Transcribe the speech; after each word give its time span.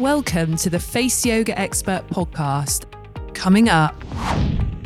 Welcome 0.00 0.56
to 0.56 0.70
the 0.70 0.78
Face 0.78 1.26
Yoga 1.26 1.56
Expert 1.58 2.06
podcast. 2.06 2.86
Coming 3.34 3.68
up. 3.68 3.94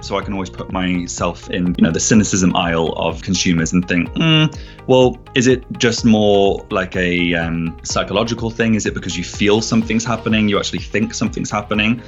So 0.02 0.18
I 0.18 0.24
can 0.24 0.32
always 0.32 0.50
put 0.50 0.72
myself 0.72 1.48
in, 1.50 1.72
you 1.78 1.84
know, 1.84 1.92
the 1.92 2.00
cynicism 2.00 2.56
aisle 2.56 2.94
of 2.94 3.22
consumers 3.22 3.72
and 3.72 3.86
think, 3.86 4.08
mm, 4.14 4.52
well, 4.88 5.16
is 5.36 5.46
it 5.46 5.64
just 5.78 6.04
more 6.04 6.66
like 6.72 6.96
a 6.96 7.32
um, 7.34 7.78
psychological 7.84 8.50
thing? 8.50 8.74
Is 8.74 8.86
it 8.86 8.94
because 8.94 9.16
you 9.16 9.22
feel 9.22 9.60
something's 9.60 10.04
happening, 10.04 10.48
you 10.48 10.58
actually 10.58 10.80
think 10.80 11.14
something's 11.14 11.48
happening? 11.48 12.02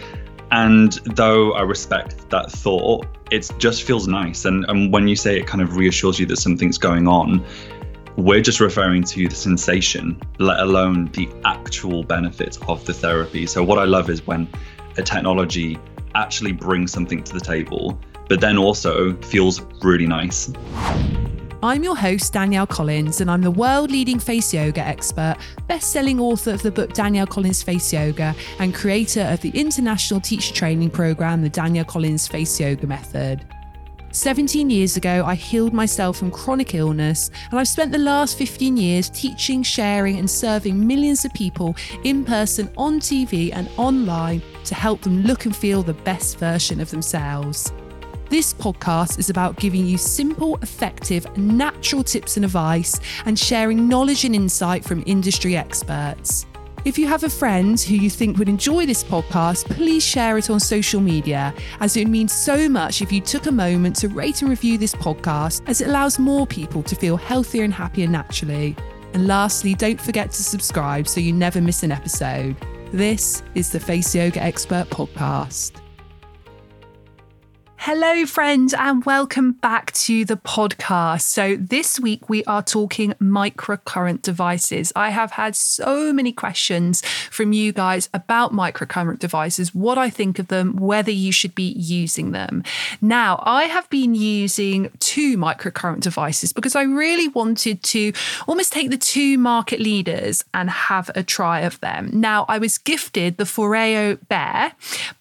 And 0.51 0.95
though 1.05 1.53
I 1.53 1.63
respect 1.63 2.29
that 2.31 2.51
thought, 2.51 3.07
it 3.31 3.49
just 3.59 3.85
feels 3.85 4.09
nice. 4.09 4.45
And, 4.45 4.65
and 4.67 4.93
when 4.93 5.07
you 5.07 5.15
say 5.15 5.39
it 5.39 5.47
kind 5.47 5.63
of 5.63 5.77
reassures 5.77 6.19
you 6.19 6.27
that 6.27 6.39
something's 6.39 6.77
going 6.77 7.07
on, 7.07 7.47
we're 8.17 8.41
just 8.41 8.61
referring 8.61 9.05
to 9.05 9.29
the 9.29 9.35
sensation, 9.35 10.21
let 10.39 10.61
alone 10.61 11.07
the 11.13 11.29
actual 11.45 12.03
benefits 12.03 12.59
of 12.69 12.85
the 12.87 12.95
therapy. 12.95 13.47
So, 13.47 13.63
what 13.63 13.79
I 13.79 13.85
love 13.85 14.09
is 14.09 14.27
when 14.27 14.49
a 14.97 15.03
technology 15.03 15.79
actually 16.15 16.53
brings 16.53 16.93
something 16.93 17.23
to 17.23 17.33
the 17.35 17.41
table, 17.41 18.01
but 18.29 18.41
then 18.41 18.57
also 18.57 19.15
feels 19.23 19.61
really 19.83 20.07
nice. 20.07 20.51
I'm 21.63 21.83
your 21.83 21.97
host, 21.97 22.33
Danielle 22.33 22.67
Collins, 22.67 23.21
and 23.21 23.31
I'm 23.31 23.43
the 23.43 23.51
world 23.51 23.91
leading 23.91 24.19
face 24.19 24.55
yoga 24.55 24.81
expert, 24.81 25.37
best 25.67 25.91
selling 25.91 26.21
author 26.21 26.53
of 26.53 26.63
the 26.63 26.71
book 26.71 26.93
Danielle 26.93 27.27
Collins 27.27 27.63
Face 27.63 27.93
Yoga, 27.93 28.35
and 28.59 28.75
creator 28.75 29.23
of 29.23 29.41
the 29.41 29.51
international 29.51 30.21
teacher 30.21 30.55
training 30.55 30.91
program, 30.91 31.43
the 31.43 31.49
Danielle 31.49 31.85
Collins 31.85 32.29
Face 32.29 32.61
Yoga 32.61 32.87
Method. 32.87 33.45
17 34.17 34.71
years 34.71 34.97
ago, 34.97 35.23
I 35.27 35.35
healed 35.35 35.75
myself 35.75 36.17
from 36.17 36.31
chronic 36.31 36.75
illness, 36.75 37.31
and 37.51 37.61
I've 37.61 37.69
spent 37.69 37.93
the 37.93 37.99
last 37.99 38.39
15 38.39 38.75
years 38.75 39.11
teaching, 39.11 39.63
sharing, 39.63 40.19
and 40.19 40.29
serving 40.29 40.87
millions 40.87 41.27
of 41.27 41.35
people 41.35 41.77
in 42.03 42.25
person, 42.25 42.71
on 42.79 42.99
TV, 42.99 43.53
and 43.53 43.69
online 43.77 44.41
to 44.65 44.75
help 44.75 45.03
them 45.03 45.23
look 45.25 45.45
and 45.45 45.55
feel 45.55 45.83
the 45.83 45.93
best 45.93 46.39
version 46.39 46.81
of 46.81 46.91
themselves. 46.91 47.75
This 48.31 48.55
podcast 48.55 49.19
is 49.19 49.29
about 49.29 49.57
giving 49.57 49.85
you 49.85 49.99
simple, 49.99 50.57
effective, 50.63 51.37
natural 51.37 52.03
tips 52.03 52.37
and 52.37 52.47
advice 52.47 52.99
and 53.27 53.39
sharing 53.39 53.87
knowledge 53.87 54.25
and 54.25 54.35
insight 54.35 54.83
from 54.83 55.03
industry 55.05 55.59
experts. 55.59 56.47
If 56.87 56.97
you 57.01 57.09
have 57.09 57.25
a 57.25 57.29
friend 57.29 57.81
who 57.81 57.97
you 57.97 58.09
think 58.09 58.39
would 58.39 58.49
enjoy 58.49 58.87
this 58.87 59.03
podcast, 59.03 59.65
please 59.65 60.05
share 60.05 60.39
it 60.39 60.51
on 60.51 60.61
social 60.61 61.01
media, 61.01 61.53
as 61.81 61.97
it 61.97 62.07
means 62.07 62.33
so 62.33 62.69
much 62.69 63.03
if 63.03 63.11
you 63.11 63.21
took 63.21 63.47
a 63.47 63.51
moment 63.51 63.97
to 63.97 64.09
rate 64.09 64.41
and 64.43 64.49
review 64.49 64.79
this 64.79 64.95
podcast, 64.95 65.63
as 65.67 65.81
it 65.81 65.89
allows 65.89 66.21
more 66.21 66.47
people 66.47 66.85
to 66.85 66.95
feel 66.95 67.17
healthier 67.17 67.65
and 67.65 67.75
happier 67.75 68.07
naturally. 68.07 68.77
And 69.15 69.27
lastly, 69.27 69.75
don't 69.75 70.01
forget 70.01 70.31
to 70.31 70.45
subscribe 70.45 71.09
so 71.09 71.19
you 71.19 71.33
never 71.33 71.61
miss 71.61 71.83
an 71.83 71.91
episode. 71.91 72.55
This 72.93 73.43
is 73.57 73.71
the 73.71 73.81
Face 73.81 74.15
Yoga 74.15 74.41
Expert 74.41 74.89
Podcast. 74.89 75.73
Hello, 77.89 78.27
friends, 78.27 78.75
and 78.75 79.05
welcome 79.05 79.53
back 79.53 79.93
to 79.93 80.25
the 80.25 80.37
podcast. 80.37 81.21
So, 81.21 81.55
this 81.55 82.01
week 82.01 82.29
we 82.29 82.43
are 82.43 82.61
talking 82.61 83.13
microcurrent 83.23 84.23
devices. 84.23 84.93
I 84.97 85.11
have 85.11 85.31
had 85.31 85.55
so 85.55 86.13
many 86.13 86.33
questions 86.33 87.01
from 87.31 87.53
you 87.53 87.73
guys 87.73 88.09
about 88.13 88.53
microcurrent 88.53 89.21
devices, 89.21 89.73
what 89.73 89.99
I 89.99 90.11
think 90.11 90.41
of 90.41 90.49
them, 90.49 90.75
whether 90.75 91.13
you 91.13 91.31
should 91.31 91.55
be 91.55 91.75
using 91.77 92.33
them. 92.33 92.65
Now, 93.01 93.41
I 93.47 93.67
have 93.67 93.89
been 93.89 94.17
using 94.17 94.91
two 94.99 95.37
microcurrent 95.37 96.01
devices 96.01 96.53
because 96.53 96.75
I 96.75 96.83
really 96.83 97.29
wanted 97.29 97.85
to 97.85 98.13
almost 98.49 98.73
take 98.73 98.91
the 98.91 98.99
two 98.99 99.39
market 99.39 99.79
leaders 99.79 100.43
and 100.53 100.71
have 100.71 101.09
a 101.15 101.23
try 101.23 101.61
of 101.61 101.79
them. 101.79 102.11
Now, 102.13 102.47
I 102.49 102.59
was 102.59 102.79
gifted 102.79 103.37
the 103.37 103.45
Foreo 103.45 104.19
Bear 104.27 104.73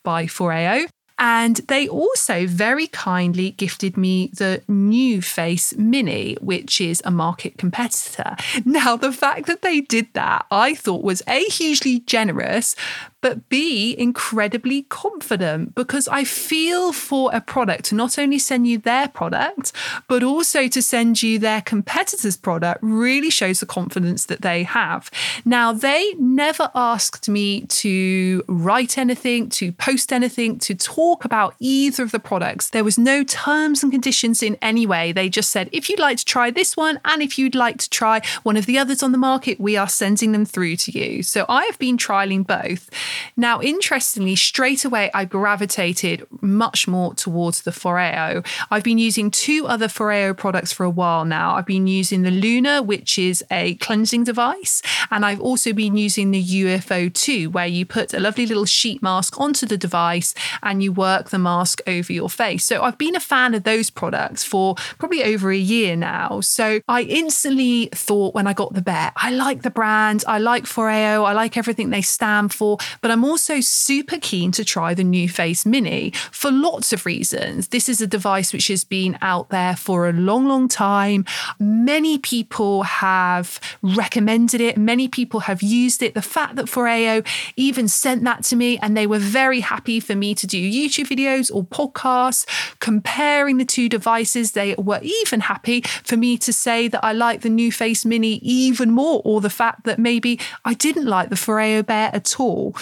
by 0.01 0.25
Foreo. 0.25 0.87
And 1.17 1.57
they 1.67 1.87
also 1.87 2.45
very 2.45 2.87
kindly 2.87 3.51
gifted 3.51 3.95
me 3.95 4.27
the 4.33 4.61
NuFace 4.69 5.77
Mini, 5.77 6.35
which 6.41 6.81
is 6.81 7.01
a 7.05 7.11
market 7.11 7.57
competitor. 7.57 8.35
Now, 8.65 8.97
the 8.97 9.11
fact 9.11 9.45
that 9.47 9.61
they 9.61 9.81
did 9.81 10.07
that, 10.13 10.45
I 10.51 10.75
thought 10.75 11.03
was 11.03 11.21
A, 11.27 11.43
hugely 11.45 11.99
generous, 11.99 12.75
but 13.25 13.49
be 13.49 13.95
incredibly 13.97 14.83
confident 14.83 15.73
because 15.73 16.07
I 16.07 16.23
feel 16.23 16.93
for 16.93 17.31
a 17.33 17.41
product 17.41 17.85
to 17.85 17.95
not 17.95 18.19
only 18.19 18.37
send 18.37 18.67
you 18.67 18.77
their 18.77 19.07
product, 19.07 19.71
but 20.07 20.21
also 20.21 20.67
to 20.67 20.79
send 20.79 21.23
you 21.23 21.39
their 21.39 21.63
competitor's 21.63 22.37
product 22.37 22.81
really 22.83 23.31
shows 23.31 23.61
the 23.61 23.65
confidence 23.65 24.25
that 24.25 24.43
they 24.43 24.61
have. 24.61 25.09
Now, 25.43 25.73
they 25.73 26.13
never 26.19 26.69
asked 26.75 27.27
me 27.27 27.61
to 27.61 28.43
write 28.47 28.95
anything, 28.95 29.49
to 29.57 29.71
post 29.71 30.13
anything, 30.13 30.59
to 30.59 30.75
talk 30.75 31.25
about 31.25 31.55
either 31.57 32.03
of 32.03 32.11
the 32.11 32.19
products. 32.19 32.69
There 32.69 32.83
was 32.83 32.99
no 32.99 33.23
terms 33.23 33.81
and 33.81 33.91
conditions 33.91 34.43
in 34.43 34.55
any 34.61 34.85
way. 34.85 35.11
They 35.11 35.29
just 35.29 35.49
said, 35.49 35.67
if 35.71 35.89
you'd 35.89 35.97
like 35.97 36.17
to 36.17 36.25
try 36.25 36.51
this 36.51 36.77
one 36.77 36.99
and 37.03 37.23
if 37.23 37.39
you'd 37.39 37.55
like 37.55 37.79
to 37.79 37.89
try 37.89 38.21
one 38.43 38.55
of 38.55 38.67
the 38.67 38.77
others 38.77 39.01
on 39.01 39.13
the 39.13 39.17
market, 39.17 39.59
we 39.59 39.75
are 39.77 39.89
sending 39.89 40.31
them 40.31 40.45
through 40.45 40.75
to 40.75 40.91
you. 40.91 41.23
So 41.23 41.47
I 41.49 41.65
have 41.65 41.79
been 41.79 41.97
trialing 41.97 42.45
both. 42.45 42.87
Now, 43.35 43.61
interestingly, 43.61 44.35
straight 44.35 44.85
away, 44.85 45.11
I 45.13 45.25
gravitated 45.25 46.25
much 46.41 46.87
more 46.87 47.13
towards 47.13 47.61
the 47.61 47.71
Foreo. 47.71 48.45
I've 48.71 48.83
been 48.83 48.97
using 48.97 49.31
two 49.31 49.67
other 49.67 49.87
Foreo 49.87 50.35
products 50.35 50.71
for 50.71 50.83
a 50.83 50.89
while 50.89 51.25
now. 51.25 51.55
I've 51.55 51.65
been 51.65 51.87
using 51.87 52.21
the 52.21 52.31
Luna, 52.31 52.81
which 52.81 53.17
is 53.17 53.43
a 53.51 53.75
cleansing 53.75 54.23
device, 54.23 54.81
and 55.11 55.25
I've 55.25 55.41
also 55.41 55.73
been 55.73 55.97
using 55.97 56.31
the 56.31 56.43
UFO 56.43 57.13
2, 57.13 57.49
where 57.49 57.67
you 57.67 57.85
put 57.85 58.13
a 58.13 58.19
lovely 58.19 58.45
little 58.45 58.65
sheet 58.65 59.01
mask 59.01 59.39
onto 59.39 59.65
the 59.65 59.77
device 59.77 60.33
and 60.63 60.83
you 60.83 60.91
work 60.91 61.29
the 61.29 61.39
mask 61.39 61.81
over 61.87 62.11
your 62.11 62.29
face. 62.29 62.65
So 62.65 62.81
I've 62.81 62.97
been 62.97 63.15
a 63.15 63.19
fan 63.19 63.53
of 63.53 63.63
those 63.63 63.89
products 63.89 64.43
for 64.43 64.75
probably 64.97 65.23
over 65.23 65.51
a 65.51 65.57
year 65.57 65.95
now. 65.95 66.41
So 66.41 66.79
I 66.87 67.03
instantly 67.03 67.89
thought 67.93 68.33
when 68.33 68.47
I 68.47 68.53
got 68.53 68.73
the 68.73 68.81
bear, 68.81 69.11
I 69.15 69.31
like 69.31 69.61
the 69.61 69.69
brand, 69.69 70.23
I 70.27 70.39
like 70.39 70.65
Foreo, 70.65 71.25
I 71.25 71.33
like 71.33 71.57
everything 71.57 71.89
they 71.89 72.01
stand 72.01 72.53
for, 72.53 72.77
but 73.05 73.11
I'm 73.11 73.23
also 73.23 73.61
super 73.61 74.17
keen 74.17 74.51
to 74.53 74.65
try 74.65 74.95
the 74.95 75.03
NuFace 75.03 75.63
Mini 75.63 76.09
for 76.31 76.51
lots 76.51 76.91
of 76.91 77.05
reasons. 77.05 77.67
This 77.67 77.87
is 77.87 78.01
a 78.01 78.07
device 78.07 78.51
which 78.51 78.67
has 78.69 78.83
been 78.83 79.15
out 79.21 79.49
there 79.49 79.75
for 79.75 80.09
a 80.09 80.11
long, 80.11 80.47
long 80.47 80.67
time. 80.67 81.23
Many 81.59 82.17
people 82.17 82.81
have 82.81 83.59
recommended 83.83 84.59
it, 84.59 84.75
many 84.75 85.07
people 85.07 85.41
have 85.41 85.61
used 85.61 86.01
it. 86.01 86.15
The 86.15 86.23
fact 86.23 86.55
that 86.55 86.65
Foreo 86.65 87.23
even 87.55 87.87
sent 87.87 88.23
that 88.23 88.43
to 88.45 88.55
me 88.55 88.79
and 88.79 88.97
they 88.97 89.05
were 89.05 89.19
very 89.19 89.59
happy 89.59 89.99
for 89.99 90.15
me 90.15 90.33
to 90.33 90.47
do 90.47 90.57
YouTube 90.57 91.05
videos 91.05 91.53
or 91.53 91.63
podcasts 91.63 92.47
comparing 92.79 93.59
the 93.59 93.65
two 93.65 93.87
devices. 93.87 94.53
They 94.53 94.73
were 94.79 94.99
even 95.03 95.41
happy 95.41 95.81
for 95.81 96.17
me 96.17 96.39
to 96.39 96.51
say 96.51 96.87
that 96.87 97.05
I 97.05 97.11
like 97.11 97.41
the 97.41 97.49
NuFace 97.49 98.03
Mini 98.03 98.39
even 98.41 98.89
more, 98.89 99.21
or 99.23 99.41
the 99.41 99.51
fact 99.51 99.83
that 99.83 99.99
maybe 99.99 100.39
I 100.63 100.73
didn't 100.73 101.05
like 101.05 101.29
the 101.29 101.35
Foreo 101.35 101.85
Bear 101.85 102.09
at 102.11 102.39
all 102.39 102.75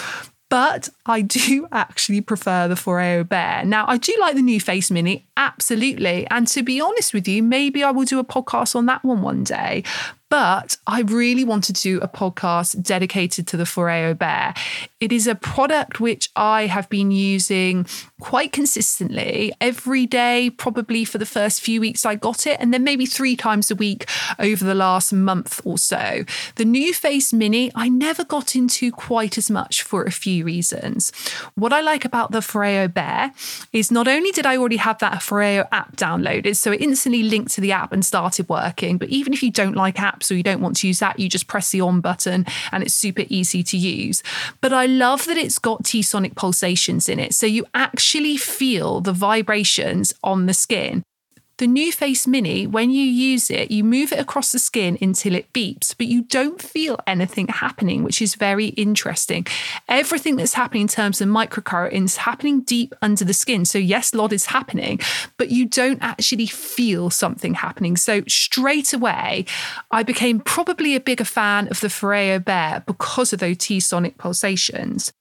but 0.48 0.88
I 1.06 1.20
do 1.20 1.66
actually 1.72 2.20
prefer 2.20 2.68
the 2.68 2.74
Foreo 2.74 3.28
Bear. 3.28 3.64
Now, 3.64 3.84
I 3.88 3.96
do 3.96 4.14
like 4.20 4.34
the 4.34 4.42
NuFace 4.42 4.90
Mini, 4.90 5.26
absolutely. 5.36 6.26
And 6.30 6.46
to 6.48 6.62
be 6.62 6.80
honest 6.80 7.14
with 7.14 7.26
you, 7.26 7.42
maybe 7.42 7.82
I 7.82 7.90
will 7.90 8.04
do 8.04 8.18
a 8.18 8.24
podcast 8.24 8.76
on 8.76 8.86
that 8.86 9.04
one 9.04 9.22
one 9.22 9.44
day. 9.44 9.84
But 10.30 10.76
I 10.86 11.02
really 11.02 11.44
wanted 11.44 11.76
to 11.76 11.82
do 11.82 12.00
a 12.00 12.08
podcast 12.08 12.82
dedicated 12.82 13.46
to 13.48 13.56
the 13.56 13.64
Foreo 13.64 14.18
Bear. 14.18 14.54
It 15.04 15.12
is 15.12 15.26
a 15.26 15.34
product 15.34 16.00
which 16.00 16.30
I 16.34 16.64
have 16.64 16.88
been 16.88 17.10
using 17.10 17.86
quite 18.20 18.52
consistently 18.52 19.52
every 19.60 20.06
day, 20.06 20.48
probably 20.48 21.04
for 21.04 21.18
the 21.18 21.26
first 21.26 21.60
few 21.60 21.78
weeks 21.78 22.06
I 22.06 22.14
got 22.14 22.46
it, 22.46 22.56
and 22.58 22.72
then 22.72 22.84
maybe 22.84 23.04
three 23.04 23.36
times 23.36 23.70
a 23.70 23.74
week 23.74 24.08
over 24.38 24.64
the 24.64 24.74
last 24.74 25.12
month 25.12 25.60
or 25.62 25.76
so. 25.76 26.24
The 26.54 26.64
NuFace 26.64 27.34
Mini, 27.34 27.70
I 27.74 27.90
never 27.90 28.24
got 28.24 28.56
into 28.56 28.90
quite 28.90 29.36
as 29.36 29.50
much 29.50 29.82
for 29.82 30.04
a 30.04 30.10
few 30.10 30.42
reasons. 30.42 31.12
What 31.54 31.74
I 31.74 31.82
like 31.82 32.06
about 32.06 32.30
the 32.30 32.38
Foreo 32.38 32.88
Bear 32.90 33.34
is 33.74 33.90
not 33.90 34.08
only 34.08 34.30
did 34.30 34.46
I 34.46 34.56
already 34.56 34.78
have 34.78 35.00
that 35.00 35.20
Foreo 35.20 35.68
app 35.70 35.96
downloaded, 35.96 36.56
so 36.56 36.72
it 36.72 36.80
instantly 36.80 37.24
linked 37.24 37.52
to 37.52 37.60
the 37.60 37.72
app 37.72 37.92
and 37.92 38.02
started 38.02 38.48
working, 38.48 38.96
but 38.96 39.10
even 39.10 39.34
if 39.34 39.42
you 39.42 39.50
don't 39.50 39.76
like 39.76 39.96
apps, 39.96 40.30
or 40.30 40.34
you 40.34 40.42
don't 40.42 40.62
want 40.62 40.76
to 40.76 40.86
use 40.86 41.00
that, 41.00 41.18
you 41.18 41.28
just 41.28 41.46
press 41.46 41.72
the 41.72 41.82
on 41.82 42.00
button 42.00 42.46
and 42.72 42.82
it's 42.82 42.94
super 42.94 43.24
easy 43.28 43.62
to 43.62 43.76
use. 43.76 44.22
But 44.62 44.72
I 44.72 44.93
love 44.98 45.26
that 45.26 45.36
it's 45.36 45.58
got 45.58 45.84
T 45.84 46.02
sonic 46.02 46.34
pulsations 46.34 47.08
in 47.08 47.18
it. 47.18 47.34
So 47.34 47.46
you 47.46 47.66
actually 47.74 48.36
feel 48.36 49.00
the 49.00 49.12
vibrations 49.12 50.14
on 50.22 50.46
the 50.46 50.54
skin 50.54 51.02
The 51.58 51.66
NuFace 51.68 52.26
Mini, 52.26 52.66
when 52.66 52.90
you 52.90 53.04
use 53.04 53.48
it, 53.48 53.70
you 53.70 53.84
move 53.84 54.10
it 54.12 54.18
across 54.18 54.50
the 54.50 54.58
skin 54.58 54.98
until 55.00 55.36
it 55.36 55.52
beeps, 55.52 55.94
but 55.96 56.08
you 56.08 56.22
don't 56.22 56.60
feel 56.60 56.98
anything 57.06 57.46
happening, 57.46 58.02
which 58.02 58.20
is 58.20 58.34
very 58.34 58.66
interesting. 58.68 59.46
Everything 59.88 60.34
that's 60.34 60.54
happening 60.54 60.82
in 60.82 60.88
terms 60.88 61.20
of 61.20 61.28
microcurrent 61.28 61.92
is 61.92 62.16
happening 62.16 62.62
deep 62.62 62.92
under 63.00 63.24
the 63.24 63.32
skin. 63.32 63.64
So, 63.64 63.78
yes, 63.78 64.12
a 64.12 64.16
lot 64.16 64.32
is 64.32 64.46
happening, 64.46 64.98
but 65.36 65.50
you 65.50 65.64
don't 65.64 66.02
actually 66.02 66.46
feel 66.46 67.08
something 67.08 67.54
happening. 67.54 67.96
So, 67.96 68.22
straight 68.26 68.92
away, 68.92 69.44
I 69.92 70.02
became 70.02 70.40
probably 70.40 70.96
a 70.96 71.00
bigger 71.00 71.24
fan 71.24 71.68
of 71.68 71.78
the 71.80 71.88
Foreo 71.88 72.44
Bear 72.44 72.82
because 72.84 73.32
of 73.32 73.38
those 73.38 73.58
T 73.58 73.78
sonic 73.78 74.18
pulsations. 74.18 75.12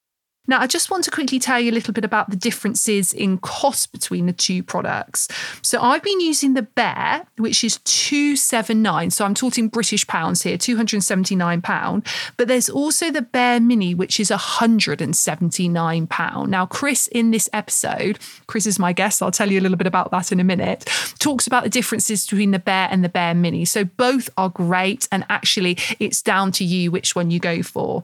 Now, 0.45 0.59
I 0.59 0.67
just 0.67 0.91
want 0.91 1.05
to 1.05 1.11
quickly 1.11 1.39
tell 1.39 1.57
you 1.57 1.71
a 1.71 1.73
little 1.73 1.93
bit 1.93 2.03
about 2.03 2.29
the 2.29 2.35
differences 2.35 3.13
in 3.13 3.37
cost 3.37 3.93
between 3.93 4.25
the 4.25 4.33
two 4.33 4.61
products. 4.61 5.29
So, 5.61 5.81
I've 5.81 6.03
been 6.03 6.19
using 6.19 6.53
the 6.53 6.63
Bear, 6.63 7.25
which 7.37 7.63
is 7.63 7.77
279. 7.85 9.11
So, 9.11 9.23
I'm 9.23 9.35
talking 9.35 9.69
British 9.69 10.05
pounds 10.05 10.43
here, 10.43 10.57
279 10.57 11.61
pound. 11.61 12.05
But 12.35 12.49
there's 12.49 12.67
also 12.67 13.09
the 13.09 13.21
Bear 13.21 13.61
Mini, 13.61 13.95
which 13.95 14.19
is 14.19 14.31
179 14.31 16.07
pound. 16.07 16.51
Now, 16.51 16.65
Chris 16.65 17.07
in 17.07 17.31
this 17.31 17.49
episode, 17.53 18.19
Chris 18.47 18.65
is 18.65 18.77
my 18.77 18.91
guest. 18.91 19.23
I'll 19.23 19.31
tell 19.31 19.49
you 19.49 19.61
a 19.61 19.63
little 19.63 19.77
bit 19.77 19.87
about 19.87 20.11
that 20.11 20.33
in 20.33 20.41
a 20.41 20.43
minute. 20.43 20.83
Talks 21.19 21.47
about 21.47 21.63
the 21.63 21.69
differences 21.69 22.25
between 22.25 22.51
the 22.51 22.59
Bear 22.59 22.89
and 22.91 23.01
the 23.01 23.09
Bear 23.09 23.33
Mini. 23.33 23.63
So, 23.63 23.85
both 23.85 24.29
are 24.35 24.49
great, 24.49 25.07
and 25.09 25.25
actually, 25.29 25.77
it's 25.99 26.21
down 26.21 26.51
to 26.53 26.65
you 26.65 26.91
which 26.91 27.15
one 27.15 27.31
you 27.31 27.39
go 27.39 27.63
for. 27.63 28.03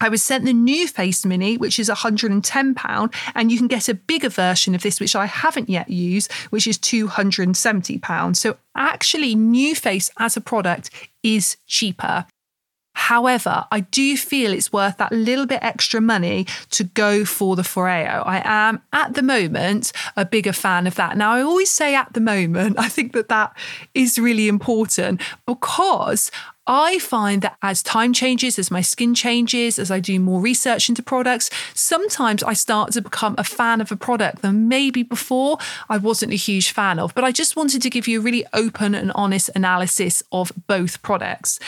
I 0.00 0.08
was 0.08 0.22
sent 0.22 0.44
the 0.44 0.52
NuFace 0.52 1.26
Mini, 1.26 1.56
which 1.56 1.78
is 1.78 1.88
£110, 1.88 3.14
and 3.34 3.52
you 3.52 3.58
can 3.58 3.68
get 3.68 3.88
a 3.88 3.94
bigger 3.94 4.28
version 4.28 4.74
of 4.74 4.82
this, 4.82 5.00
which 5.00 5.14
I 5.14 5.26
haven't 5.26 5.68
yet 5.68 5.90
used, 5.90 6.32
which 6.50 6.66
is 6.66 6.78
£270. 6.78 8.36
So 8.36 8.56
actually, 8.74 9.36
NuFace 9.36 10.10
as 10.18 10.36
a 10.36 10.40
product 10.40 10.90
is 11.22 11.56
cheaper. 11.66 12.26
However, 12.94 13.66
I 13.70 13.80
do 13.80 14.16
feel 14.16 14.52
it's 14.52 14.72
worth 14.72 14.98
that 14.98 15.12
little 15.12 15.46
bit 15.46 15.60
extra 15.62 16.00
money 16.00 16.46
to 16.70 16.84
go 16.84 17.24
for 17.24 17.56
the 17.56 17.62
Foreo. 17.62 18.22
I 18.26 18.42
am 18.44 18.82
at 18.92 19.14
the 19.14 19.22
moment 19.22 19.92
a 20.16 20.24
bigger 20.24 20.52
fan 20.52 20.86
of 20.86 20.96
that. 20.96 21.16
Now, 21.16 21.32
I 21.32 21.40
always 21.40 21.70
say 21.70 21.94
at 21.94 22.12
the 22.12 22.20
moment, 22.20 22.78
I 22.78 22.88
think 22.88 23.12
that 23.12 23.28
that 23.28 23.56
is 23.94 24.18
really 24.18 24.48
important 24.48 25.22
because 25.46 26.30
I 26.70 27.00
find 27.00 27.42
that 27.42 27.56
as 27.62 27.82
time 27.82 28.12
changes, 28.12 28.56
as 28.56 28.70
my 28.70 28.80
skin 28.80 29.12
changes, 29.12 29.76
as 29.76 29.90
I 29.90 29.98
do 29.98 30.20
more 30.20 30.40
research 30.40 30.88
into 30.88 31.02
products, 31.02 31.50
sometimes 31.74 32.44
I 32.44 32.52
start 32.52 32.92
to 32.92 33.02
become 33.02 33.34
a 33.36 33.42
fan 33.42 33.80
of 33.80 33.90
a 33.90 33.96
product 33.96 34.42
that 34.42 34.52
maybe 34.52 35.02
before 35.02 35.58
I 35.88 35.96
wasn't 35.96 36.32
a 36.32 36.36
huge 36.36 36.70
fan 36.70 37.00
of. 37.00 37.12
But 37.12 37.24
I 37.24 37.32
just 37.32 37.56
wanted 37.56 37.82
to 37.82 37.90
give 37.90 38.06
you 38.06 38.20
a 38.20 38.22
really 38.22 38.46
open 38.52 38.94
and 38.94 39.10
honest 39.16 39.50
analysis 39.56 40.22
of 40.30 40.52
both 40.68 41.02
products. 41.02 41.58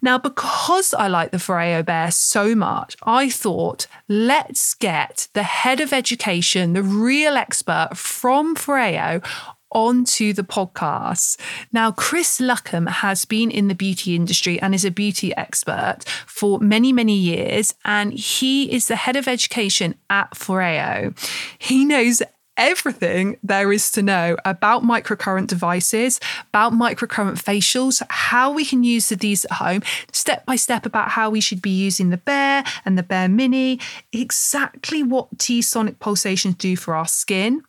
Now, 0.00 0.16
because 0.16 0.94
I 0.94 1.08
like 1.08 1.30
the 1.30 1.36
Foreo 1.36 1.84
Bear 1.84 2.10
so 2.10 2.54
much, 2.54 2.96
I 3.02 3.28
thought 3.28 3.86
let's 4.08 4.72
get 4.72 5.28
the 5.34 5.42
head 5.42 5.80
of 5.80 5.92
education, 5.92 6.72
the 6.72 6.82
real 6.82 7.36
expert 7.36 7.90
from 7.98 8.56
Foreo 8.56 9.22
onto 9.70 10.32
the 10.32 10.42
podcast. 10.42 11.38
Now, 11.72 11.92
Chris 11.92 12.40
Luckham 12.40 12.88
has 12.88 13.24
been 13.24 13.50
in 13.50 13.68
the 13.68 13.74
beauty 13.74 14.14
industry 14.14 14.60
and 14.60 14.74
is 14.74 14.84
a 14.84 14.90
beauty 14.90 15.34
expert 15.36 16.00
for 16.26 16.58
many, 16.58 16.92
many 16.92 17.16
years, 17.16 17.74
and 17.84 18.12
he 18.12 18.72
is 18.72 18.88
the 18.88 18.96
head 18.96 19.16
of 19.16 19.28
education 19.28 19.94
at 20.10 20.30
Foreo. 20.32 21.16
He 21.58 21.84
knows 21.84 22.22
everything 22.58 23.38
there 23.42 23.72
is 23.72 23.90
to 23.92 24.02
know 24.02 24.36
about 24.44 24.82
microcurrent 24.82 25.46
devices, 25.46 26.20
about 26.48 26.72
microcurrent 26.72 27.40
facials, 27.40 28.02
how 28.10 28.50
we 28.50 28.64
can 28.64 28.82
use 28.82 29.08
these 29.10 29.44
at 29.46 29.52
home, 29.52 29.82
step 30.12 30.44
by 30.44 30.56
step 30.56 30.84
about 30.84 31.10
how 31.10 31.30
we 31.30 31.40
should 31.40 31.62
be 31.62 31.70
using 31.70 32.10
the 32.10 32.16
Bear 32.16 32.64
and 32.84 32.98
the 32.98 33.02
Bear 33.02 33.28
Mini, 33.28 33.78
exactly 34.12 35.02
what 35.02 35.38
T 35.38 35.62
sonic 35.62 36.00
pulsations 36.00 36.56
do 36.56 36.76
for 36.76 36.94
our 36.94 37.06
skin 37.06 37.62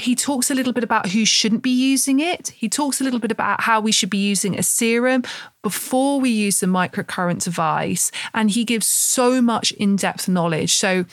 he 0.00 0.14
talks 0.14 0.50
a 0.50 0.54
little 0.54 0.72
bit 0.72 0.84
about 0.84 1.10
who 1.10 1.24
shouldn't 1.24 1.62
be 1.62 1.70
using 1.70 2.20
it. 2.20 2.48
He 2.48 2.68
talks 2.68 3.00
a 3.00 3.04
little 3.04 3.20
bit 3.20 3.30
about 3.30 3.62
how 3.62 3.80
we 3.80 3.92
should 3.92 4.10
be 4.10 4.18
using 4.18 4.58
a 4.58 4.62
serum 4.62 5.22
before 5.62 6.20
we 6.20 6.30
use 6.30 6.60
the 6.60 6.66
microcurrent 6.66 7.44
device. 7.44 8.10
And 8.34 8.50
he 8.50 8.64
gives 8.64 8.86
so 8.86 9.40
much 9.42 9.72
in 9.72 9.96
depth 9.96 10.28
knowledge. 10.28 10.74
So 10.74 11.04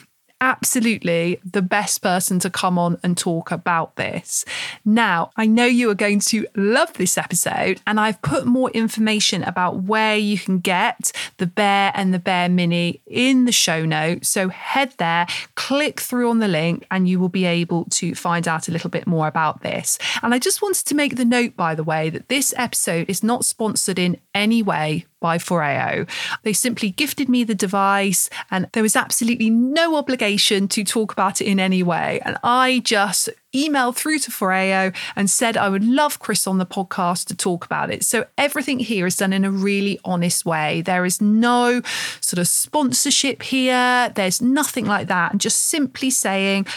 absolutely 0.41 1.39
the 1.43 1.61
best 1.61 2.01
person 2.01 2.39
to 2.39 2.49
come 2.49 2.77
on 2.77 2.97
and 3.03 3.17
talk 3.17 3.51
about 3.51 3.95
this. 3.95 4.45
Now, 4.85 5.31
I 5.35 5.45
know 5.45 5.65
you 5.65 5.89
are 5.89 5.95
going 5.95 6.19
to 6.21 6.47
love 6.55 6.93
this 6.93 7.17
episode, 7.17 7.81
and 7.87 7.99
I've 7.99 8.21
put 8.21 8.45
more 8.45 8.69
information 8.71 9.43
about 9.43 9.83
where 9.83 10.17
you 10.17 10.37
can 10.37 10.59
get 10.59 11.11
the 11.37 11.47
Bear 11.47 11.91
and 11.95 12.13
the 12.13 12.19
Bear 12.19 12.49
Mini 12.49 13.01
in 13.07 13.45
the 13.45 13.51
show 13.51 13.85
notes. 13.85 14.29
So 14.29 14.49
head 14.49 14.93
there, 14.97 15.27
click 15.55 15.99
through 15.99 16.29
on 16.29 16.39
the 16.39 16.47
link, 16.47 16.85
and 16.91 17.07
you 17.07 17.19
will 17.19 17.29
be 17.29 17.45
able 17.45 17.85
to 17.85 18.15
find 18.15 18.47
out 18.47 18.67
a 18.67 18.71
little 18.71 18.89
bit 18.89 19.07
more 19.07 19.27
about 19.27 19.61
this. 19.61 19.97
And 20.21 20.33
I 20.33 20.39
just 20.39 20.61
wanted 20.61 20.85
to 20.85 20.95
make 20.95 21.15
the 21.15 21.25
note, 21.25 21.55
by 21.55 21.75
the 21.75 21.83
way, 21.83 22.09
that 22.09 22.29
this 22.29 22.53
episode 22.57 23.09
is 23.09 23.23
not 23.23 23.45
sponsored 23.45 23.99
in 23.99 24.17
any 24.33 24.61
way 24.61 25.05
by 25.19 25.37
Foreo. 25.37 26.07
They 26.43 26.53
simply 26.53 26.91
gifted 26.91 27.29
me 27.29 27.43
the 27.43 27.55
device 27.55 28.29
and 28.51 28.67
there 28.73 28.83
was 28.83 28.95
absolutely 28.95 29.49
no 29.49 29.95
obligation 29.95 30.67
to 30.69 30.83
talk 30.83 31.11
about 31.11 31.41
it 31.41 31.45
in 31.45 31.59
any 31.59 31.83
way. 31.83 32.21
And 32.23 32.37
I 32.43 32.81
just 32.83 33.29
emailed 33.53 33.95
through 33.95 34.19
to 34.19 34.31
Foreo 34.31 34.95
and 35.15 35.29
said 35.29 35.57
I 35.57 35.69
would 35.69 35.83
love 35.83 36.19
Chris 36.19 36.45
on 36.47 36.57
the 36.57 36.65
podcast 36.65 37.25
to 37.27 37.35
talk 37.35 37.65
about 37.65 37.91
it. 37.91 38.03
So 38.03 38.25
everything 38.37 38.79
here 38.79 39.07
is 39.07 39.17
done 39.17 39.33
in 39.33 39.45
a 39.45 39.51
really 39.51 39.99
honest 40.05 40.45
way. 40.45 40.81
There 40.81 41.05
is 41.05 41.21
no 41.21 41.81
sort 42.21 42.39
of 42.39 42.47
sponsorship 42.47 43.41
here. 43.41 44.11
There's 44.15 44.41
nothing 44.41 44.85
like 44.85 45.07
that. 45.07 45.31
And 45.31 45.41
just 45.41 45.65
simply 45.65 46.09
saying, 46.09 46.67